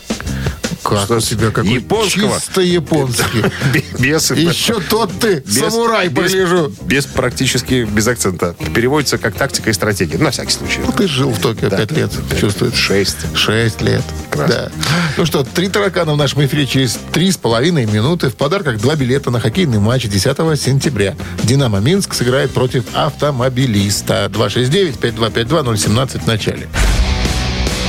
Как 0.84 1.06
Что 1.06 1.16
у 1.18 1.20
тебя 1.20 1.52
какой 1.52 1.74
японского? 1.74 2.34
чисто 2.40 2.62
японский. 2.62 3.44
Без, 4.00 4.32
Еще 4.32 4.80
тот 4.82 5.12
ты, 5.20 5.36
без- 5.46 5.56
самурай, 5.60 6.10
без- 6.10 6.32
полежу. 6.32 6.72
Без 6.84 7.06
практически, 7.06 7.84
без 7.90 8.08
акцента. 8.08 8.56
Переводится 8.74 9.18
как 9.18 9.36
тактика 9.36 9.70
и 9.70 9.74
стратегия. 9.74 10.18
На 10.18 10.32
всякий 10.32 10.52
случай. 10.52 10.80
Ну, 10.86 10.92
ты 10.92 11.08
жил 11.08 11.30
в 11.32 11.40
Токио 11.40 11.70
Да, 11.70 11.78
пять 11.78 11.92
лет, 11.92 12.12
да, 12.30 12.36
чувствует. 12.38 12.76
шесть. 12.76 13.18
Шесть 13.36 13.82
лет. 13.82 14.02
Прекрасно. 14.30 14.56
Да. 14.56 14.72
Ну 15.18 15.26
что, 15.26 15.44
три 15.44 15.70
таракана 15.70 16.14
в 16.14 16.18
нашем 16.18 16.46
эфире 16.46 16.66
через 16.68 17.00
три 17.14 17.32
с 17.32 17.38
половиной 17.38 17.86
минуты. 17.86 18.30
В 18.30 18.36
подарках 18.36 18.78
два 18.80 18.96
билета 18.96 19.32
на 19.32 19.40
хоккейный 19.40 19.80
матч 19.80 20.06
10 20.08 20.38
сентября. 20.60 21.16
«Динамо 21.44 21.80
Минск» 21.80 22.14
сыграет 22.14 22.52
против 22.52 22.84
автомобилиста. 22.94 24.30
269-5252-017 24.34 26.20
в 26.24 26.28
начале. 26.28 26.68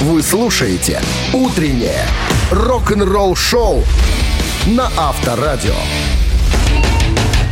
Вы 0.01 0.22
слушаете 0.22 1.01
«Утреннее 1.33 2.07
рок-н-ролл-шоу» 2.51 3.84
на 4.66 4.90
Авторадио. 4.97 5.74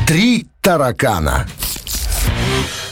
Три 0.07 0.47
таракана. 0.61 1.47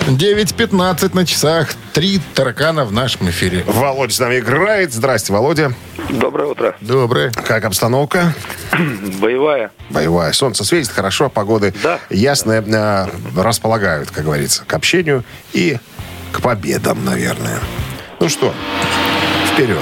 9.15 0.07 1.14
на 1.14 1.26
часах. 1.26 1.68
Три 1.92 2.20
таракана 2.34 2.84
в 2.84 2.92
нашем 2.92 3.30
эфире. 3.30 3.62
Володя 3.66 4.12
с 4.14 4.18
нами 4.18 4.38
играет. 4.40 4.92
Здрасте, 4.92 5.32
Володя. 5.32 5.72
Доброе 6.11 6.48
утро. 6.48 6.76
Доброе. 6.80 7.30
Как 7.30 7.64
обстановка? 7.64 8.34
Боевая. 9.20 9.70
Боевая. 9.90 10.32
Солнце 10.32 10.64
светит, 10.64 10.90
хорошо, 10.90 11.28
погоды 11.30 11.72
Да. 11.82 11.98
ясные, 12.11 12.62
э, 12.62 13.07
располагают, 13.40 14.11
как 14.11 14.24
говорится, 14.24 14.64
к 14.66 14.72
общению 14.74 15.24
и 15.53 15.78
к 16.32 16.40
победам, 16.40 17.05
наверное. 17.05 17.61
Ну 18.18 18.28
что, 18.28 18.53
вперед. 19.53 19.78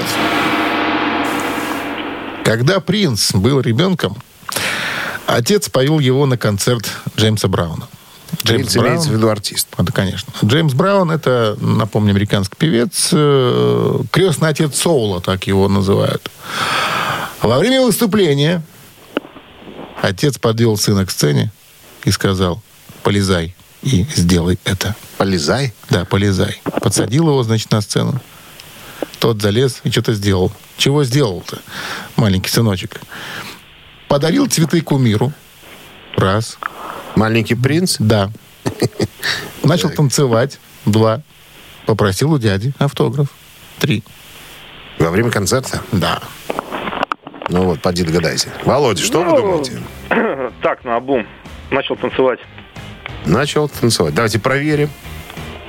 Когда 2.43 2.79
принц 2.79 3.33
был 3.33 3.59
ребенком, 3.61 4.17
отец 5.27 5.69
повел 5.69 5.99
его 5.99 6.25
на 6.25 6.37
концерт 6.37 6.89
Джеймса 7.15 7.47
Брауна. 7.47 7.87
Принц 8.43 8.75
имеется 8.75 9.09
в 9.09 9.13
виду 9.13 9.29
артист. 9.29 9.67
Это, 9.77 9.91
конечно. 9.91 10.33
Джеймс 10.43 10.73
Браун, 10.73 11.11
это, 11.11 11.57
напомню, 11.59 12.11
американский 12.11 12.55
певец, 12.57 13.09
э, 13.11 13.99
крестный 14.11 14.49
отец 14.49 14.75
Соула, 14.75 15.21
так 15.21 15.47
его 15.47 15.67
называют. 15.67 16.29
Во 17.41 17.59
время 17.59 17.81
выступления 17.81 18.63
отец 20.01 20.37
подвел 20.37 20.77
сына 20.77 21.05
к 21.05 21.11
сцене 21.11 21.51
и 22.03 22.11
сказал, 22.11 22.61
полезай 23.03 23.55
и 23.83 24.05
сделай 24.15 24.59
это. 24.63 24.95
Полезай. 25.17 25.73
Да, 25.89 26.05
полезай. 26.05 26.61
Подсадил 26.81 27.27
его, 27.27 27.43
значит, 27.43 27.71
на 27.71 27.81
сцену. 27.81 28.21
Тот 29.19 29.41
залез 29.41 29.81
и 29.83 29.91
что-то 29.91 30.13
сделал. 30.13 30.51
Чего 30.81 31.03
сделал-то, 31.03 31.59
маленький 32.15 32.49
сыночек? 32.49 33.01
Подарил 34.07 34.47
цветы 34.47 34.81
кумиру. 34.81 35.31
Раз. 36.17 36.57
Маленький 37.15 37.53
принц? 37.53 37.97
Да. 37.99 38.31
Начал 39.63 39.91
танцевать. 39.91 40.57
Два. 40.87 41.21
Попросил 41.85 42.31
у 42.31 42.39
дяди 42.39 42.73
автограф. 42.79 43.27
Три. 43.77 44.03
Во 44.97 45.11
время 45.11 45.29
концерта? 45.29 45.83
Да. 45.91 46.19
Ну 47.49 47.65
вот, 47.65 47.79
поди 47.83 48.01
догадайся. 48.01 48.49
Володя, 48.65 49.03
что 49.03 49.21
вы 49.23 49.39
думаете? 49.39 49.79
Так, 50.63 50.83
на 50.83 50.95
обум. 50.95 51.27
Начал 51.69 51.95
танцевать. 51.95 52.39
Начал 53.27 53.69
танцевать. 53.69 54.15
Давайте 54.15 54.39
проверим. 54.39 54.89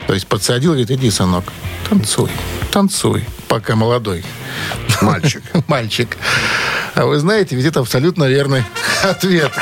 То 0.06 0.14
есть 0.14 0.26
подсадил, 0.26 0.72
говорит, 0.72 0.90
иди, 0.90 1.10
сынок, 1.10 1.44
танцуй, 1.88 2.30
танцуй, 2.70 3.24
пока 3.48 3.76
молодой. 3.76 4.24
Мальчик. 5.00 5.42
Мальчик. 5.68 6.16
А 6.94 7.06
вы 7.06 7.18
знаете, 7.18 7.56
ведь 7.56 7.66
это 7.66 7.80
абсолютно 7.80 8.24
верный 8.24 8.64
ответ. 9.02 9.52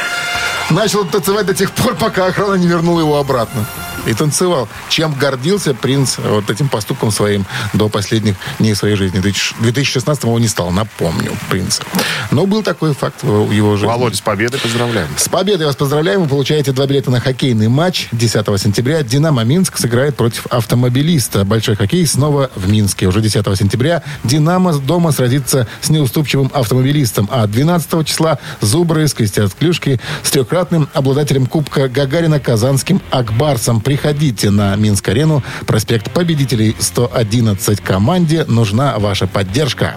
Начал 0.71 1.05
танцевать 1.05 1.47
до 1.47 1.55
тех 1.55 1.73
пор, 1.73 1.95
пока 1.97 2.27
охрана 2.27 2.55
не 2.55 2.67
вернула 2.67 3.01
его 3.01 3.19
обратно. 3.19 3.67
И 4.07 4.15
танцевал. 4.15 4.69
Чем 4.89 5.13
гордился 5.15 5.75
принц 5.75 6.19
вот 6.19 6.51
этим 6.51 6.69
поступком 6.69 7.11
своим 7.11 7.47
до 7.73 7.89
последних 7.89 8.37
дней 8.59 8.75
своей 8.75 8.97
жизни. 8.97 9.19
В 9.19 9.63
2016 9.63 10.25
его 10.25 10.39
не 10.39 10.49
стал, 10.49 10.71
напомню, 10.71 11.33
принца. 11.49 11.83
Но 12.31 12.47
был 12.47 12.63
такой 12.63 12.95
факт 12.95 13.23
в 13.23 13.51
его 13.51 13.77
жизни. 13.77 13.89
Володя, 13.89 14.17
с 14.17 14.21
победой 14.21 14.61
поздравляем. 14.61 15.09
С 15.17 15.29
победой 15.29 15.67
вас 15.67 15.77
поздравляем. 15.77 16.23
Вы 16.23 16.29
получаете 16.29 16.73
два 16.73 16.87
билета 16.87 17.11
на 17.11 17.21
хоккейный 17.21 17.69
матч 17.69 18.09
10 18.13 18.61
сентября. 18.61 19.03
«Динамо 19.03 19.45
Минск» 19.45 19.79
сыграет 19.79 20.17
против 20.17 20.47
автомобилиста. 20.47 21.45
Большой 21.45 21.77
хоккей 21.77 22.07
снова 22.07 22.51
в 22.55 22.69
Минске. 22.69 23.07
Уже 23.07 23.21
10 23.21 23.45
сентября 23.59 24.03
«Динамо» 24.25 24.75
дома 24.79 25.13
сразится 25.13 25.67
с 25.81 25.91
неуступчивым 25.91 26.51
автомобилистом. 26.55 27.29
А 27.31 27.47
12 27.47 28.07
числа 28.07 28.39
«Зубры» 28.61 29.07
скрестят 29.09 29.53
клюшки 29.55 30.01
с 30.23 30.31
трехкратным 30.31 30.89
обладателем 30.95 31.47
Кубка 31.47 31.89
Гагарина 31.89 32.41
казанским 32.41 33.01
«Акбарсом». 33.11 33.81
Приходите 33.91 34.51
на 34.51 34.77
Минск-арену. 34.77 35.43
Проспект 35.67 36.13
Победителей 36.13 36.77
111. 36.79 37.81
Команде 37.81 38.45
нужна 38.45 38.97
ваша 39.01 39.27
поддержка. 39.27 39.97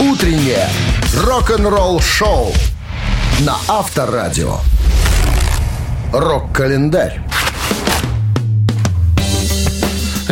Утреннее 0.00 0.68
рок-н-ролл-шоу 1.16 2.52
на 3.38 3.54
Авторадио. 3.68 4.56
Рок-календарь. 6.12 7.20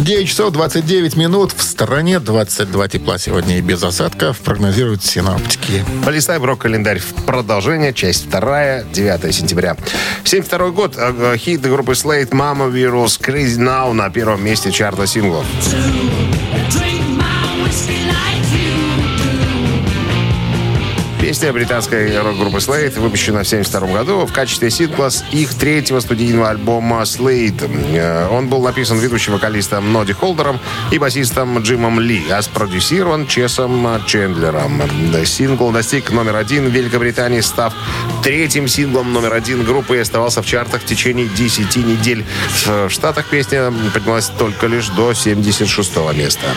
9 0.00 0.26
часов 0.28 0.52
29 0.52 1.16
минут. 1.16 1.52
В 1.52 1.62
стороне 1.62 2.20
22 2.20 2.88
тепла 2.88 3.18
сегодня 3.18 3.58
и 3.58 3.60
без 3.60 3.82
осадков, 3.82 4.38
прогнозируют 4.38 5.04
синоптики. 5.04 5.84
Полистаем 6.04 6.42
рок-календарь. 6.44 7.00
Продолжение, 7.26 7.92
часть 7.92 8.26
вторая, 8.28 8.84
9 8.84 9.34
сентября. 9.34 9.76
72 10.24 10.70
год. 10.70 10.94
э, 10.96 11.36
Хит 11.36 11.60
группы 11.60 11.92
Slate 11.92 12.30
«Mama 12.30 12.72
Virus 12.72 13.20
Crazy 13.20 13.58
Now» 13.58 13.92
на 13.92 14.08
первом 14.10 14.42
месте 14.42 14.72
чарта 14.72 15.06
синглов. 15.06 15.44
Песня 21.30 21.52
британской 21.52 22.20
рок-группы 22.20 22.58
Slate 22.58 22.98
выпущена 22.98 23.44
в 23.44 23.46
1972 23.46 23.98
году 23.98 24.26
в 24.26 24.32
качестве 24.32 24.68
сингла 24.68 25.10
с 25.10 25.24
их 25.30 25.54
третьего 25.54 26.00
студийного 26.00 26.50
альбома 26.50 27.02
Slate. 27.02 27.70
Э, 27.94 28.26
Он 28.26 28.48
был 28.48 28.60
написан 28.60 28.98
ведущим 28.98 29.34
вокалистом 29.34 29.92
Ноди 29.92 30.12
Холдером 30.12 30.58
и 30.90 30.98
басистом 30.98 31.60
Джимом 31.60 32.00
Ли, 32.00 32.28
а 32.30 32.42
спродюсирован 32.42 33.28
Чесом 33.28 34.04
Чендлером. 34.06 34.82
Э, 35.14 35.24
Сингл 35.24 35.70
достиг 35.70 36.10
номер 36.10 36.34
один 36.34 36.68
в 36.68 36.72
Великобритании, 36.72 37.42
став 37.42 37.74
третьим 38.24 38.66
синглом 38.66 39.12
номер 39.12 39.34
один 39.34 39.62
группы 39.62 39.98
и 39.98 40.00
оставался 40.00 40.42
в 40.42 40.46
чартах 40.46 40.82
в 40.82 40.84
течение 40.84 41.28
10 41.28 41.76
недель. 41.76 42.24
В 42.66 42.90
Штатах 42.90 43.26
песня 43.26 43.72
поднялась 43.94 44.32
только 44.36 44.66
лишь 44.66 44.88
до 44.88 45.14
76 45.14 45.96
места. 46.12 46.48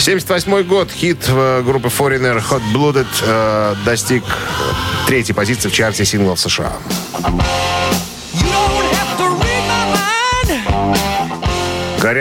78 0.00 0.64
год. 0.64 0.90
Хит 0.90 1.18
э, 1.28 1.62
группы 1.62 1.90
Foreigner 1.96 2.42
Hot 2.50 2.62
Blooded 2.74 3.06
э, 3.22 3.76
достиг 4.16 4.24
третьей 5.06 5.34
позиции 5.34 5.68
в 5.68 5.72
чарте 5.72 6.04
синглов 6.04 6.40
США. 6.40 6.72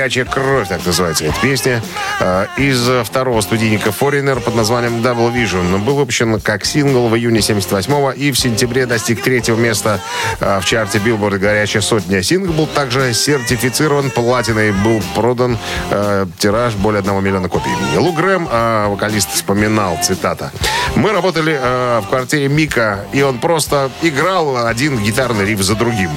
«Горячая 0.06 0.26
кровь», 0.26 0.68
так 0.68 0.86
называется 0.86 1.26
эта 1.26 1.42
песня, 1.42 1.82
э, 2.20 2.46
из 2.58 2.88
второго 3.08 3.42
студийника 3.42 3.90
Foreigner 3.90 4.40
под 4.40 4.54
названием 4.54 5.02
Double 5.02 5.34
Vision. 5.34 5.80
Был 5.80 5.96
выпущен 5.96 6.40
как 6.40 6.64
сингл 6.64 7.08
в 7.08 7.16
июне 7.16 7.40
78-го 7.40 8.12
и 8.12 8.32
в 8.32 8.38
сентябре 8.38 8.86
достиг 8.86 9.24
третьего 9.24 9.58
места 9.58 10.00
э, 10.40 10.60
в 10.60 10.66
чарте 10.66 11.00
Billboard 11.00 11.40
«Горячая 11.40 11.82
сотня». 11.82 12.22
Сингл 12.22 12.54
был 12.54 12.68
также 12.68 13.16
сертифицирован 13.16 14.12
платиной, 14.12 14.74
был 14.74 15.02
продан 15.16 15.58
э, 15.90 16.28
тираж 16.38 16.76
более 16.76 17.00
1 17.00 17.24
миллиона 17.24 17.50
копий. 17.50 17.72
Лу 17.98 18.14
Грэм, 18.14 18.48
вокалист, 18.92 19.34
вспоминал, 19.34 19.98
цитата, 20.04 20.52
«Мы 20.96 21.14
работали 21.14 21.60
в 22.02 22.06
квартире 22.10 22.48
Мика, 22.48 23.06
и 23.12 23.24
он 23.24 23.40
просто 23.40 23.90
играл 24.04 24.68
один 24.68 25.00
гитарный 25.00 25.46
риф 25.46 25.64
за 25.64 25.74
другим. 25.74 26.12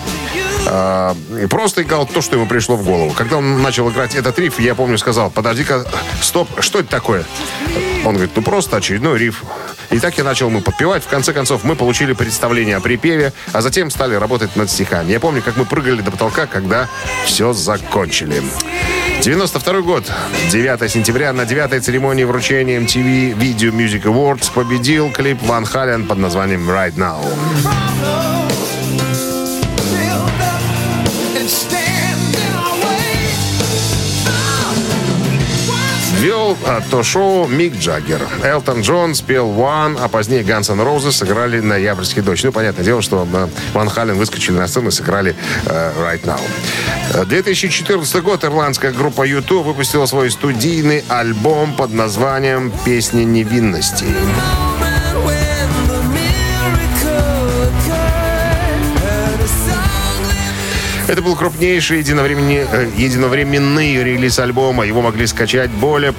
А, 0.71 1.17
и 1.41 1.47
просто 1.47 1.83
играл 1.83 2.07
то, 2.07 2.21
что 2.21 2.37
ему 2.37 2.47
пришло 2.47 2.77
в 2.77 2.85
голову. 2.85 3.13
Когда 3.13 3.39
он 3.39 3.63
начал 3.63 3.89
играть 3.91 4.15
этот 4.15 4.39
риф, 4.39 4.61
я 4.61 4.75
помню, 4.75 4.99
сказал, 4.99 5.31
подожди-ка, 5.31 5.87
стоп, 6.21 6.49
что 6.61 6.81
это 6.81 6.89
такое? 6.91 7.25
Он 8.05 8.15
говорит, 8.15 8.33
ну 8.37 8.43
просто 8.43 8.77
очередной 8.77 9.19
риф. 9.19 9.45
И 9.91 9.99
так 9.99 10.19
я 10.19 10.25
начал 10.25 10.49
ему 10.49 10.61
подпевать. 10.61 11.03
В 11.05 11.09
конце 11.09 11.33
концов, 11.33 11.65
мы 11.65 11.75
получили 11.75 12.13
представление 12.13 12.77
о 12.77 12.81
припеве, 12.81 13.33
а 13.53 13.63
затем 13.63 13.91
стали 13.91 14.15
работать 14.15 14.55
над 14.57 14.71
стихами. 14.71 15.11
Я 15.11 15.21
помню, 15.21 15.43
как 15.43 15.57
мы 15.57 15.65
прыгали 15.65 16.03
до 16.03 16.11
потолка, 16.11 16.47
когда 16.47 16.89
все 17.25 17.55
закончили. 17.55 18.43
92 19.23 19.81
год, 19.81 20.05
9 20.51 20.91
сентября, 20.91 21.33
на 21.33 21.47
9 21.47 21.83
церемонии 21.83 22.25
вручения 22.25 22.79
MTV 22.79 23.37
Video 23.37 23.73
Music 23.73 24.03
Awards 24.03 24.53
победил 24.53 25.11
клип 25.11 25.43
Ван 25.43 25.65
Хален 25.65 26.07
под 26.07 26.19
названием 26.19 26.69
«Right 26.71 26.95
Now». 26.95 28.38
Вел 36.19 36.57
а, 36.67 36.81
то 36.91 37.05
шоу 37.05 37.47
Мик 37.47 37.77
Джаггер. 37.77 38.21
Элтон 38.43 38.81
Джон 38.81 39.15
спел 39.15 39.51
One, 39.51 39.97
а 40.01 40.09
позднее 40.09 40.43
Guns 40.43 40.73
N' 40.73 40.81
Roses 40.81 41.13
сыграли 41.13 41.61
«Ноябрьский 41.61 42.23
дождь». 42.23 42.43
Ну, 42.43 42.51
понятное 42.51 42.85
дело, 42.85 43.03
что 43.03 43.27
э, 43.33 43.49
Ван 43.73 43.89
Хален 43.89 44.17
выскочили 44.17 44.57
на 44.57 44.67
сцену 44.67 44.89
и 44.89 44.91
сыграли 44.91 45.37
э, 45.67 45.93
Right 45.97 46.25
Now. 46.25 46.41
Э, 47.15 47.25
2014 47.25 48.23
год 48.23 48.43
ирландская 48.43 48.91
группа 48.91 49.23
YouTube 49.23 49.65
выпустила 49.65 50.07
свой 50.07 50.33
студийный 50.33 51.05
альбом 51.09 51.75
под 51.77 51.93
названием 51.93 52.73
«Песня 52.85 53.23
невинности». 53.23 54.07
Это 61.09 61.23
был 61.23 61.35
крупнейший 61.37 61.99
единовременный, 61.99 62.67
э, 62.71 62.91
единовременный 62.95 63.97
релиз 64.05 64.39
альбома. 64.39 64.85
Его 64.85 65.01
могли 65.01 65.27
скачать 65.27 65.71
более 65.71 66.13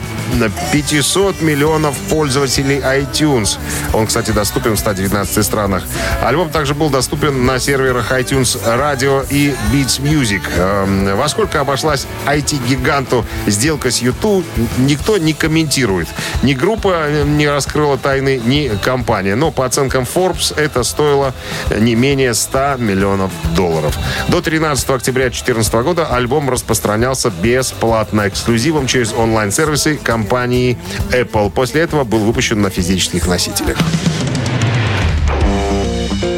500 0.71 1.41
миллионов 1.41 1.95
пользователей 2.09 2.79
iTunes. 2.79 3.59
Он, 3.93 4.07
кстати, 4.07 4.31
доступен 4.31 4.75
в 4.75 4.79
119 4.79 5.45
странах. 5.45 5.83
Альбом 6.23 6.49
также 6.49 6.73
был 6.73 6.89
доступен 6.89 7.45
на 7.45 7.59
серверах 7.59 8.11
iTunes 8.11 8.59
Radio 8.65 9.23
и 9.29 9.53
Beats 9.71 10.01
Music. 10.01 10.41
Эм, 10.57 11.15
Во 11.15 11.29
сколько 11.29 11.61
обошлась 11.61 12.07
IT-гиганту 12.25 13.25
сделка 13.45 13.91
с 13.91 13.99
YouTube, 14.01 14.45
никто 14.79 15.19
не 15.19 15.33
комментирует. 15.33 16.07
Ни 16.41 16.55
группа 16.55 17.09
не 17.25 17.47
раскрыла 17.47 17.99
тайны, 17.99 18.41
ни 18.43 18.71
компания. 18.83 19.35
Но 19.35 19.51
по 19.51 19.65
оценкам 19.65 20.03
Forbes 20.03 20.59
это 20.59 20.81
стоило 20.81 21.35
не 21.77 21.93
менее 21.93 22.33
100 22.33 22.77
миллионов 22.79 23.31
долларов. 23.55 23.95
До 24.29 24.41
13 24.41 24.78
октября 24.87 25.25
2014 25.25 25.73
года 25.75 26.07
альбом 26.07 26.49
распространялся 26.49 27.29
бесплатно, 27.29 28.27
эксклюзивом 28.27 28.87
через 28.87 29.13
онлайн-сервисы 29.13 29.97
компании 29.97 30.77
Apple. 31.11 31.49
После 31.49 31.81
этого 31.81 32.03
был 32.03 32.19
выпущен 32.19 32.61
на 32.61 32.69
физических 32.69 33.27
носителях. 33.27 33.77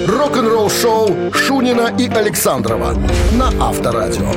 Рок-н-ролл-шоу 0.08 1.34
Шунина 1.34 1.94
и 1.98 2.08
Александрова 2.08 2.96
на 3.34 3.48
Авторадио. 3.60 4.32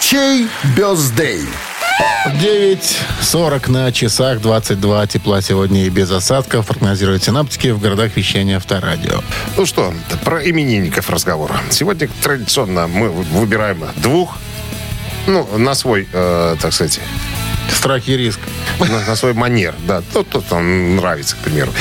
Чей 0.00 0.48
бездей? 0.76 1.42
9.40 2.28 3.70
на 3.70 3.92
часах, 3.92 4.40
22 4.40 5.06
тепла 5.06 5.40
сегодня 5.40 5.84
и 5.86 5.88
без 5.88 6.10
осадков, 6.10 6.66
прогнозируют 6.66 7.24
синаптики 7.24 7.68
в 7.68 7.80
городах 7.80 8.16
вещания 8.16 8.56
Авторадио. 8.56 9.20
Ну 9.56 9.66
что, 9.66 9.94
про 10.24 10.42
именинников 10.48 11.08
разговор. 11.10 11.52
Сегодня 11.70 12.08
традиционно 12.22 12.86
мы 12.86 13.08
выбираем 13.10 13.82
двух, 13.96 14.36
ну, 15.26 15.48
на 15.56 15.74
свой, 15.74 16.08
э, 16.12 16.56
так 16.60 16.72
сказать, 16.72 17.00
Страх 17.72 18.08
и 18.08 18.16
риск. 18.16 18.40
на, 18.80 18.86
на 19.06 19.16
свой 19.16 19.34
манер, 19.34 19.74
да, 19.86 20.02
тот, 20.12 20.26
кто 20.28 20.40
там 20.40 20.96
нравится, 20.96 21.36
к 21.36 21.38
примеру. 21.38 21.72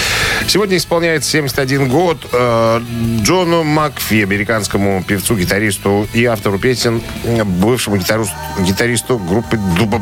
Сегодня 0.47 0.77
исполняется 0.77 1.29
71 1.31 1.87
год 1.89 2.17
э, 2.31 2.81
Джону 3.21 3.63
Макфи, 3.63 4.21
американскому 4.23 5.03
певцу, 5.03 5.35
гитаристу 5.35 6.07
и 6.13 6.25
автору 6.25 6.59
песен, 6.59 7.01
э, 7.23 7.43
бывшему 7.43 7.97
гитару- 7.97 8.27
гитаристу 8.59 9.17
группы 9.17 9.57
Doobie 9.77 9.99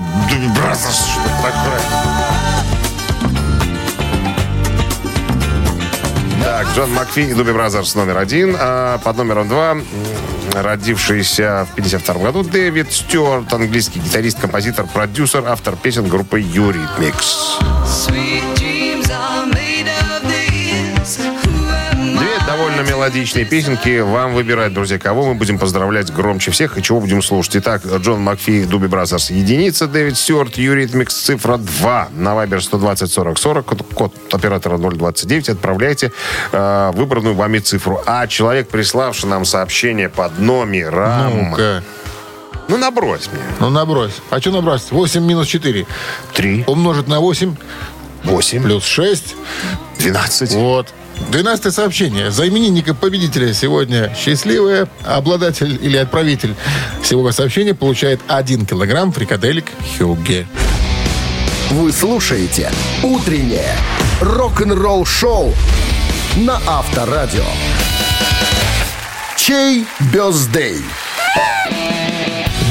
Brothers. 0.56 1.06
Что 1.08 1.22
такое? 1.42 1.82
Так, 6.44 6.68
Джон 6.76 6.92
Макфи 6.94 7.20
и 7.22 7.34
Doobie 7.34 7.52
Brothers 7.52 7.96
номер 7.96 8.18
один, 8.18 8.56
а 8.60 8.98
под 9.00 9.18
номером 9.18 9.48
два 9.50 9.78
родившийся 10.62 11.68
в 11.72 11.76
52 11.76 12.14
году 12.16 12.44
Дэвид 12.44 12.92
Стюарт, 12.92 13.54
английский 13.54 14.00
гитарист, 14.00 14.40
композитор, 14.40 14.86
продюсер, 14.88 15.46
автор 15.48 15.76
песен 15.76 16.08
группы 16.08 16.40
Eurythmics. 16.40 17.60
Две 18.08 18.55
мелодичные 22.84 23.46
песенки. 23.46 24.00
Вам 24.00 24.34
выбирать, 24.34 24.74
друзья, 24.74 25.00
кого 25.00 25.26
мы 25.26 25.36
будем 25.36 25.58
поздравлять 25.60 26.12
громче 26.14 26.52
всех 26.52 26.78
и 26.78 26.84
чего 26.84 27.00
будем 27.00 27.22
слушать. 27.22 27.58
Итак, 27.58 27.86
Джон 27.86 28.22
Макфи, 28.22 28.66
Doobie 28.66 28.88
Brothers, 28.88 29.30
единица, 29.30 29.88
Дэвид 29.88 30.18
Стюарт, 30.18 30.58
Eurythmics, 30.58 31.16
цифра 31.16 31.58
2. 31.58 32.10
На 32.14 32.36
Viber 32.36 32.62
120 32.62 33.12
40 33.12 33.38
40, 33.38 33.66
код, 33.66 33.84
код 33.94 34.14
оператора 34.32 34.78
029. 34.78 35.50
Отправляйте 35.50 36.12
э, 36.52 36.92
выбранную 36.94 37.36
вами 37.36 37.60
цифру. 37.60 38.02
А 38.06 38.28
человек, 38.28 38.70
приславший 38.70 39.30
нам 39.30 39.46
сообщение 39.46 40.10
под 40.10 40.40
номером... 40.40 41.52
Ну-ка. 41.52 41.84
Ну, 42.68 42.78
набрось 42.78 43.30
мне. 43.32 43.42
Ну, 43.60 43.70
набрось. 43.70 44.14
А 44.30 44.40
что 44.40 44.52
набрать? 44.52 44.82
8 44.90 45.24
минус 45.24 45.48
4. 45.48 45.86
3, 46.34 46.64
Умножить 46.68 47.08
на 47.08 47.20
8 47.20 47.56
8, 48.26 48.64
плюс 48.64 48.86
6. 48.86 49.36
12. 50.00 50.54
Вот. 50.54 50.94
12 51.30 51.74
сообщение. 51.74 52.32
За 52.32 52.48
именинника 52.48 52.94
победителя 52.94 53.54
сегодня 53.54 54.14
счастливая. 54.16 54.88
Обладатель 55.04 55.78
или 55.82 55.98
отправитель 55.98 56.56
всего 57.02 57.32
сообщения 57.32 57.74
получает 57.74 58.22
1 58.28 58.66
килограмм 58.66 59.12
фрикаделек 59.12 59.66
Хюгге. 59.98 60.48
Вы 61.72 61.92
слушаете 61.92 62.72
«Утреннее 63.04 63.76
рок-н-ролл-шоу» 64.22 65.54
на 66.38 66.60
Авторадио. 66.68 67.44
Чей 69.36 69.86
бездей? 70.14 70.82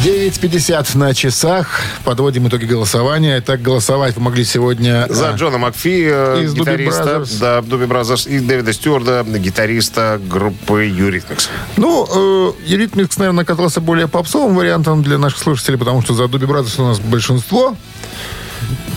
9.50 0.05 0.99
на 0.99 1.15
часах. 1.15 1.81
Подводим 2.05 2.47
итоги 2.47 2.67
голосования. 2.67 3.41
Так, 3.41 3.63
голосовать 3.63 4.15
вы 4.17 4.21
могли 4.21 4.45
сегодня... 4.45 5.07
За 5.09 5.31
а, 5.31 5.33
Джона 5.33 5.57
Макфи, 5.57 6.07
э, 6.11 6.43
Из 6.43 6.53
гитариста, 6.53 7.25
да, 7.41 7.63
Doobie 7.63 7.87
Brothers, 7.87 8.27
и 8.27 8.39
Дэвида 8.39 8.75
Стюарта, 8.75 9.25
гитариста 9.25 10.21
группы 10.23 10.85
Eurythmics. 10.85 11.49
Ну, 11.79 12.05
э, 12.05 12.71
Eurythmics, 12.71 13.15
наверное, 13.17 13.45
оказался 13.45 13.81
более 13.81 14.07
попсовым 14.07 14.55
вариантом 14.57 15.03
для 15.03 15.17
наших 15.17 15.39
слушателей, 15.39 15.79
потому 15.79 16.03
что 16.03 16.13
за 16.13 16.29
Doobie 16.29 16.45
Brothers 16.45 16.79
у 16.79 16.85
нас 16.85 17.01
большинство. 17.01 17.75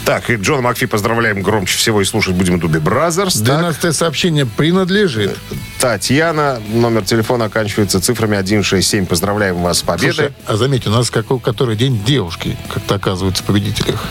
Так, 0.08 0.30
и 0.30 0.36
Джона 0.36 0.62
Макфи 0.62 0.86
поздравляем 0.86 1.42
громче 1.42 1.78
всего 1.78 2.00
и 2.00 2.06
слушать 2.06 2.34
будем 2.34 2.62
Doobie 2.62 2.80
Brothers. 2.80 3.34
Так, 3.34 3.44
12 3.44 3.94
сообщение 3.94 4.46
принадлежит. 4.46 5.38
Татьяна, 5.82 6.62
номер 6.70 7.04
телефона 7.04 7.46
оканчивается 7.46 8.00
цифрами 8.00 8.38
167. 8.38 9.06
Поздравляем 9.06 9.62
вас 9.62 9.80
с 9.80 9.82
победой. 9.82 10.14
Слушай, 10.14 10.34
а 10.46 10.56
заметь, 10.56 10.88
у 10.88 10.92
нас 10.92 11.10
какой, 11.10 11.42
который 11.42 11.76
день 11.76 12.02
девушки, 12.06 12.58
как-то 12.74 12.96
оказывается, 12.96 13.44
в 13.44 13.48
победителях. 13.48 14.02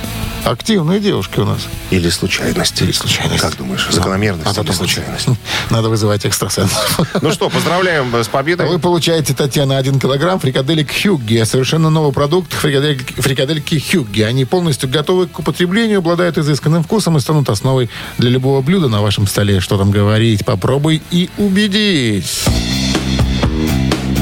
Активные 0.47 1.01
девушки 1.01 1.41
у 1.41 1.45
нас. 1.45 1.67
Или 1.91 2.09
случайность. 2.09 2.81
Или 2.81 2.93
случайность. 2.93 3.43
Как 3.43 3.57
думаешь, 3.57 3.89
закономерность 3.91 4.47
или 4.47 4.63
думать. 4.63 4.77
случайность? 4.77 5.29
Надо 5.71 5.89
вызывать 5.89 6.25
экстрасенсов. 6.25 7.01
Ну 7.21 7.33
что, 7.33 7.51
поздравляем 7.51 8.15
с 8.15 8.29
победой. 8.29 8.69
Вы 8.69 8.79
получаете, 8.79 9.35
Татьяна, 9.35 9.77
1 9.79 9.99
килограмм 9.99 10.39
фрикаделек 10.39 10.89
Хюгги. 10.93 11.43
Совершенно 11.43 11.91
новый 11.91 12.13
продукт 12.13 12.53
фрикадельки, 12.53 13.21
фрикадельки 13.21 13.81
Хюгги. 13.81 14.23
Они 14.23 14.45
полностью 14.45 14.89
готовы 14.89 15.27
к 15.27 15.37
употреблению, 15.41 15.99
обладают 15.99 16.39
изысканным 16.39 16.85
вкусом 16.85 17.17
и 17.17 17.21
станут 17.21 17.51
основой 17.51 17.91
для 18.19 18.31
любого 18.31 18.63
блюда 18.63 18.87
на 18.89 19.03
вашем 19.03 19.27
столе. 19.27 19.59
Что 19.59 19.77
там 19.77 19.91
говорить? 19.91 20.45
Попробуй 20.45 21.03
и 21.11 21.29
убедись. 21.39 22.45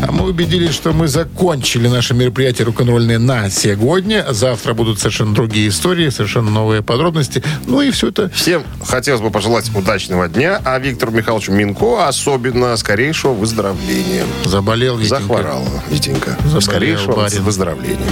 А 0.06 0.12
мы 0.12 0.24
убедились, 0.28 0.74
что 0.74 0.92
мы 0.92 1.08
закончили 1.08 1.88
наше 1.88 2.14
мероприятие 2.14 2.66
рок-н-ролльное 2.66 3.18
на 3.18 3.48
сегодня. 3.50 4.26
Завтра 4.30 4.74
будут 4.74 4.98
совершенно 4.98 5.34
другие 5.34 5.68
истории, 5.68 6.08
совершенно 6.10 6.50
новые 6.50 6.82
подробности. 6.82 7.42
Ну 7.66 7.80
и 7.80 7.90
все 7.90 8.08
это 8.08 8.28
Всем 8.30 8.62
хотелось 8.84 9.20
бы 9.22 9.30
пожелать 9.30 9.70
удачного 9.74 10.28
дня, 10.28 10.60
а 10.64 10.78
Виктору 10.78 11.10
Михайловичу 11.12 11.52
Минко 11.52 12.06
особенно 12.06 12.76
скорейшего 12.76 13.32
выздоровления. 13.32 14.24
заболел. 14.44 14.96
Витенька. 14.98 15.18
Захворал, 15.20 15.64
Витенька. 15.90 16.36
Заболел 16.44 16.60
Скорейшего 16.60 17.16
барин. 17.16 17.42
выздоровления. 17.42 18.10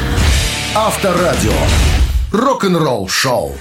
Авторадио. 0.75 1.53
Рок-н-ролл-шоу. 2.33 3.53